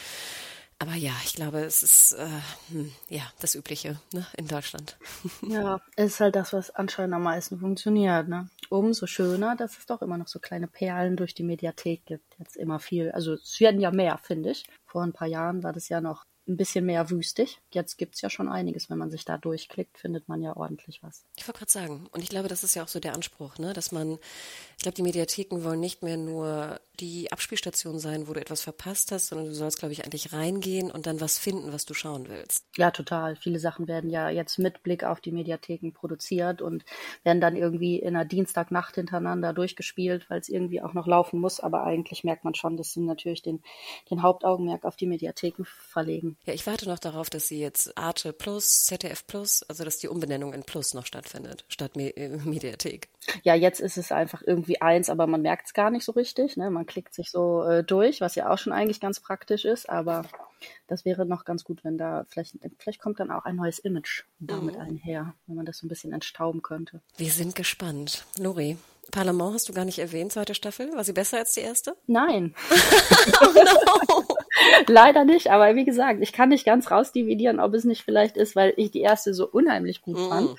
Aber 0.81 0.93
ja, 0.93 1.11
ich 1.25 1.33
glaube, 1.33 1.59
es 1.59 1.83
ist 1.83 2.13
äh, 2.13 2.27
hm, 2.69 2.93
ja 3.09 3.23
das 3.41 3.53
Übliche 3.53 3.99
ne, 4.13 4.25
in 4.37 4.47
Deutschland. 4.47 4.97
Ja, 5.41 5.81
ist 5.97 6.21
halt 6.21 6.37
das, 6.37 6.53
was 6.53 6.69
anscheinend 6.71 7.15
am 7.15 7.23
meisten 7.23 7.59
funktioniert. 7.59 8.29
Ne? 8.29 8.49
Umso 8.69 9.07
schöner, 9.07 9.57
dass 9.57 9.77
es 9.77 9.85
doch 9.87 10.01
immer 10.01 10.17
noch 10.17 10.29
so 10.29 10.39
kleine 10.39 10.67
Perlen 10.67 11.17
durch 11.17 11.33
die 11.33 11.43
Mediathek 11.43 12.05
gibt. 12.05 12.39
Jetzt 12.39 12.55
immer 12.55 12.79
viel. 12.79 13.11
Also 13.11 13.33
es 13.33 13.59
werden 13.59 13.81
ja 13.81 13.91
mehr, 13.91 14.17
finde 14.19 14.51
ich. 14.51 14.63
Vor 14.85 15.03
ein 15.03 15.11
paar 15.11 15.27
Jahren 15.27 15.63
war 15.63 15.73
das 15.73 15.89
ja 15.89 15.99
noch 15.99 16.23
ein 16.49 16.57
bisschen 16.57 16.85
mehr 16.85 17.09
wüstig. 17.09 17.61
Jetzt 17.71 17.97
gibt 17.97 18.15
es 18.15 18.21
ja 18.21 18.29
schon 18.29 18.49
einiges. 18.49 18.89
Wenn 18.89 18.97
man 18.97 19.11
sich 19.11 19.23
da 19.23 19.37
durchklickt, 19.37 19.97
findet 19.97 20.27
man 20.27 20.41
ja 20.41 20.57
ordentlich 20.57 21.01
was. 21.03 21.23
Ich 21.37 21.47
wollte 21.47 21.59
gerade 21.59 21.71
sagen, 21.71 22.07
und 22.11 22.21
ich 22.21 22.29
glaube, 22.29 22.49
das 22.49 22.63
ist 22.63 22.75
ja 22.75 22.83
auch 22.83 22.87
so 22.87 22.99
der 22.99 23.13
Anspruch, 23.13 23.57
ne? 23.57 23.73
dass 23.73 23.91
man, 23.91 24.17
ich 24.77 24.83
glaube, 24.83 24.95
die 24.95 25.03
Mediatheken 25.03 25.63
wollen 25.63 25.79
nicht 25.79 26.03
mehr 26.03 26.17
nur 26.17 26.81
die 26.99 27.31
Abspielstation 27.31 27.99
sein, 27.99 28.27
wo 28.27 28.33
du 28.33 28.41
etwas 28.41 28.61
verpasst 28.61 29.11
hast, 29.11 29.27
sondern 29.27 29.47
du 29.47 29.53
sollst, 29.53 29.79
glaube 29.79 29.93
ich, 29.93 30.03
eigentlich 30.03 30.33
reingehen 30.33 30.91
und 30.91 31.07
dann 31.07 31.21
was 31.21 31.37
finden, 31.37 31.71
was 31.71 31.85
du 31.85 31.93
schauen 31.93 32.27
willst. 32.27 32.65
Ja, 32.75 32.91
total. 32.91 33.35
Viele 33.35 33.59
Sachen 33.59 33.87
werden 33.87 34.09
ja 34.09 34.29
jetzt 34.29 34.59
mit 34.59 34.83
Blick 34.83 35.03
auf 35.03 35.21
die 35.21 35.31
Mediatheken 35.31 35.91
produziert 35.91 36.61
und 36.61 36.83
werden 37.23 37.41
dann 37.41 37.55
irgendwie 37.55 37.97
in 37.97 38.15
einer 38.15 38.25
Dienstagnacht 38.25 38.95
hintereinander 38.95 39.53
durchgespielt, 39.53 40.29
weil 40.29 40.39
es 40.39 40.49
irgendwie 40.49 40.81
auch 40.81 40.93
noch 40.93 41.07
laufen 41.07 41.39
muss. 41.39 41.59
Aber 41.59 41.83
eigentlich 41.83 42.23
merkt 42.23 42.43
man 42.43 42.53
schon, 42.53 42.77
dass 42.77 42.91
sie 42.91 43.01
natürlich 43.01 43.41
den, 43.41 43.61
den 44.09 44.21
Hauptaugenmerk 44.21 44.83
auf 44.83 44.95
die 44.95 45.07
Mediatheken 45.07 45.63
verlegen. 45.65 46.37
Ja, 46.45 46.53
ich 46.53 46.67
warte 46.67 46.87
noch 46.87 46.99
darauf, 46.99 47.29
dass 47.29 47.47
sie 47.47 47.59
jetzt 47.59 47.97
Arte 47.97 48.33
Plus, 48.33 48.83
ZDF 48.85 49.25
Plus, 49.25 49.63
also 49.63 49.83
dass 49.83 49.97
die 49.97 50.07
Umbenennung 50.07 50.53
in 50.53 50.63
Plus 50.63 50.93
noch 50.93 51.05
stattfindet, 51.05 51.65
statt 51.69 51.95
Me 51.95 52.15
äh, 52.15 52.37
Mediathek. 52.37 53.09
Ja, 53.43 53.55
jetzt 53.55 53.79
ist 53.79 53.97
es 53.97 54.11
einfach 54.11 54.41
irgendwie 54.45 54.81
eins, 54.81 55.09
aber 55.09 55.27
man 55.27 55.41
merkt 55.41 55.67
es 55.67 55.73
gar 55.73 55.91
nicht 55.91 56.03
so 56.03 56.11
richtig. 56.13 56.57
Ne? 56.57 56.69
Man 56.69 56.85
klickt 56.89 57.13
sich 57.13 57.31
so 57.31 57.63
äh, 57.63 57.83
durch, 57.83 58.19
was 58.19 58.35
ja 58.35 58.49
auch 58.49 58.57
schon 58.57 58.73
eigentlich 58.73 58.99
ganz 58.99 59.21
praktisch 59.21 59.63
ist, 59.63 59.89
aber 59.89 60.23
das 60.87 61.05
wäre 61.05 61.25
noch 61.25 61.45
ganz 61.45 61.63
gut, 61.63 61.85
wenn 61.85 61.97
da 61.97 62.25
vielleicht, 62.27 62.57
vielleicht 62.77 62.99
kommt 62.99 63.19
dann 63.21 63.31
auch 63.31 63.45
ein 63.45 63.55
neues 63.55 63.79
Image 63.79 64.23
damit 64.39 64.75
mhm. 64.75 64.81
einher, 64.81 65.33
wenn 65.47 65.55
man 65.55 65.65
das 65.65 65.77
so 65.77 65.85
ein 65.85 65.89
bisschen 65.89 66.11
entstauben 66.11 66.61
könnte. 66.61 66.99
Wir 67.15 67.31
sind 67.31 67.55
gespannt. 67.55 68.25
Lori, 68.37 68.77
Parlament 69.11 69.53
hast 69.53 69.69
du 69.69 69.73
gar 69.73 69.85
nicht 69.85 69.99
erwähnt, 69.99 70.33
zweite 70.33 70.53
Staffel. 70.53 70.93
War 70.93 71.03
sie 71.03 71.13
besser 71.13 71.37
als 71.37 71.53
die 71.53 71.61
erste? 71.61 71.95
Nein. 72.07 72.53
oh 73.41 73.53
no. 73.53 74.23
Leider 74.87 75.25
nicht, 75.25 75.49
aber 75.51 75.75
wie 75.75 75.85
gesagt, 75.85 76.19
ich 76.21 76.33
kann 76.33 76.49
nicht 76.49 76.65
ganz 76.65 76.91
rausdividieren, 76.91 77.59
ob 77.59 77.73
es 77.73 77.85
nicht 77.85 78.03
vielleicht 78.03 78.37
ist, 78.37 78.55
weil 78.55 78.73
ich 78.77 78.91
die 78.91 79.01
erste 79.01 79.33
so 79.33 79.47
unheimlich 79.47 80.01
gut 80.01 80.17
mm. 80.17 80.29
fand. 80.29 80.55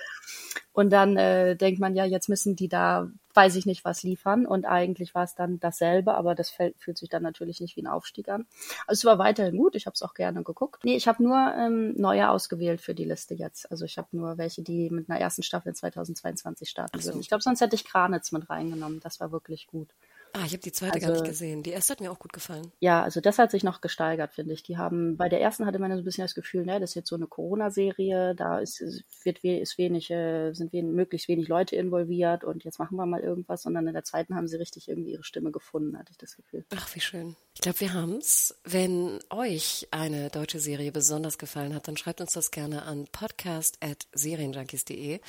Und 0.73 0.91
dann 0.91 1.17
äh, 1.17 1.57
denkt 1.57 1.81
man 1.81 1.95
ja, 1.95 2.05
jetzt 2.05 2.29
müssen 2.29 2.57
die 2.57 2.69
da, 2.69 3.11
weiß 3.35 3.57
ich 3.57 3.67
nicht, 3.67 3.85
was 3.85 4.03
liefern. 4.03 4.47
Und 4.47 4.65
eigentlich 4.65 5.15
war 5.15 5.25
es 5.25 5.35
dann 5.35 5.61
dasselbe, 5.61 6.15
aber 6.15 6.35
das 6.35 6.51
fällt, 6.51 6.79
fühlt 6.79 6.99
sich 6.99 7.09
dann 7.09 7.23
natürlich 7.23 7.61
nicht 7.61 7.77
wie 7.77 7.83
ein 7.83 7.87
Aufstieg 7.87 8.29
an. 8.29 8.47
Also 8.87 9.01
es 9.01 9.05
war 9.05 9.19
weiterhin 9.19 9.57
gut, 9.57 9.75
ich 9.75 9.87
habe 9.87 9.95
es 9.95 10.03
auch 10.03 10.15
gerne 10.15 10.43
geguckt. 10.43 10.85
Nee, 10.85 10.97
ich 10.97 11.09
habe 11.09 11.23
nur 11.23 11.55
ähm, 11.57 11.95
neue 11.97 12.29
ausgewählt 12.31 12.81
für 12.81 12.95
die 12.95 13.05
Liste 13.05 13.35
jetzt. 13.35 13.71
Also 13.71 13.85
ich 13.85 13.99
habe 13.99 14.09
nur 14.13 14.39
welche, 14.39 14.63
die 14.63 14.91
mit 14.91 15.09
einer 15.09 15.21
ersten 15.21 15.43
Staffel 15.43 15.69
in 15.69 15.75
2022 15.75 16.69
starten 16.69 16.99
so. 17.01 17.09
würden. 17.09 17.21
Ich 17.21 17.29
glaube, 17.29 17.43
sonst 17.43 17.61
hätte 17.61 17.77
ich 17.77 17.85
Kranitz 17.85 18.33
mit 18.33 18.49
reingenommen. 18.51 19.01
Das 19.01 19.21
war 19.21 19.33
wirklich 19.33 19.67
gut. 19.67 19.89
Ah, 20.33 20.45
ich 20.47 20.53
habe 20.53 20.63
die 20.63 20.73
zweite 20.73 20.95
also, 20.95 21.07
gar 21.07 21.13
nicht 21.15 21.25
gesehen. 21.25 21.63
Die 21.63 21.71
erste 21.71 21.93
hat 21.93 22.01
mir 22.01 22.11
auch 22.11 22.19
gut 22.19 22.33
gefallen. 22.33 22.71
Ja, 22.79 23.03
also 23.03 23.21
das 23.21 23.39
hat 23.39 23.51
sich 23.51 23.65
noch 23.65 23.81
gesteigert, 23.81 24.35
finde 24.35 24.55
ich. 24.55 24.63
Die 24.63 24.77
haben 24.77 25.17
bei 25.17 25.29
der 25.29 25.41
ersten 25.41 25.67
hatte 25.67 25.79
man 25.79 25.91
so 25.93 25.99
ein 25.99 26.05
bisschen 26.05 26.25
das 26.25 26.35
Gefühl, 26.35 26.65
ne, 26.65 26.79
das 26.81 26.91
ist 26.91 26.95
jetzt 26.95 27.09
so 27.09 27.17
eine 27.17 27.27
Corona-Serie, 27.27 28.35
da 28.35 28.59
ist, 28.59 28.81
wird 29.25 29.43
ist 29.43 29.79
wenig, 29.79 30.11
äh, 30.11 30.53
sind 30.53 30.73
wenig, 30.73 30.95
möglichst 30.95 31.29
wenig 31.29 31.49
Leute 31.49 31.77
involviert 31.77 32.45
und 32.45 32.65
jetzt 32.65 32.79
machen 32.79 32.97
wir 32.97 33.07
mal 33.07 33.21
irgendwas. 33.21 33.67
Und 33.67 33.75
dann 33.75 33.87
in 33.87 33.95
der 33.95 34.05
zweiten 34.05 34.35
haben 34.37 34.49
sie 34.49 34.57
richtig 34.57 34.89
irgendwie 34.89 35.13
ihre 35.13 35.25
Stimme 35.25 35.51
gefunden, 35.51 35.99
hatte 35.99 36.13
ich 36.13 36.19
das 36.19 36.37
Gefühl. 36.37 36.65
Ach, 36.75 36.95
wie 36.95 37.01
schön. 37.01 37.37
Ich 37.55 37.63
glaube, 37.63 37.81
wir 37.81 37.93
haben's. 37.93 38.55
Wenn 38.65 39.19
euch 39.29 39.89
eine 39.91 40.31
deutsche 40.31 40.61
Serie 40.61 40.93
besonders 40.93 41.37
gefallen 41.37 41.75
hat, 41.75 41.89
dann 41.89 41.97
schreibt 41.97 42.21
uns 42.21 42.33
das 42.33 42.53
gerne 42.53 42.85
an 42.85 43.07
podcast.serienjunkies.de. 43.11 45.21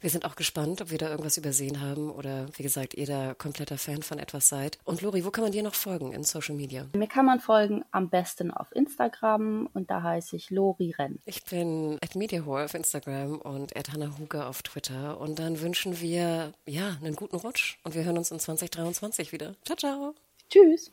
Wir 0.00 0.10
sind 0.10 0.26
auch 0.26 0.36
gespannt, 0.36 0.82
ob 0.82 0.90
wir 0.90 0.98
da 0.98 1.08
irgendwas 1.08 1.38
übersehen 1.38 1.80
haben 1.80 2.10
oder 2.10 2.48
wie 2.56 2.62
gesagt, 2.62 2.94
ihr 2.94 3.06
da 3.06 3.34
kompletter 3.34 3.78
Fan 3.78 4.02
von 4.02 4.18
etwas 4.18 4.48
seid. 4.48 4.78
Und 4.84 5.00
Lori, 5.00 5.24
wo 5.24 5.30
kann 5.30 5.44
man 5.44 5.52
dir 5.52 5.62
noch 5.62 5.74
folgen 5.74 6.12
in 6.12 6.22
Social 6.22 6.54
Media? 6.54 6.86
Mir 6.94 7.08
kann 7.08 7.24
man 7.24 7.40
folgen 7.40 7.82
am 7.92 8.10
besten 8.10 8.50
auf 8.50 8.66
Instagram 8.72 9.68
und 9.72 9.90
da 9.90 10.02
heiße 10.02 10.36
ich 10.36 10.50
Lori 10.50 10.94
Renn. 10.98 11.18
Ich 11.24 11.44
bin 11.44 11.96
at 12.02 12.14
MediaHore 12.14 12.64
auf 12.64 12.74
Instagram 12.74 13.38
und 13.38 13.74
at 13.76 13.92
Hannah 13.92 14.18
Huge 14.18 14.44
auf 14.44 14.62
Twitter. 14.62 15.18
Und 15.18 15.38
dann 15.38 15.60
wünschen 15.60 16.00
wir 16.00 16.52
ja 16.66 16.98
einen 17.02 17.16
guten 17.16 17.36
Rutsch 17.36 17.78
und 17.84 17.94
wir 17.94 18.04
hören 18.04 18.18
uns 18.18 18.30
in 18.30 18.38
2023 18.38 19.32
wieder. 19.32 19.54
Ciao, 19.64 19.76
ciao. 19.76 20.14
Tschüss. 20.50 20.92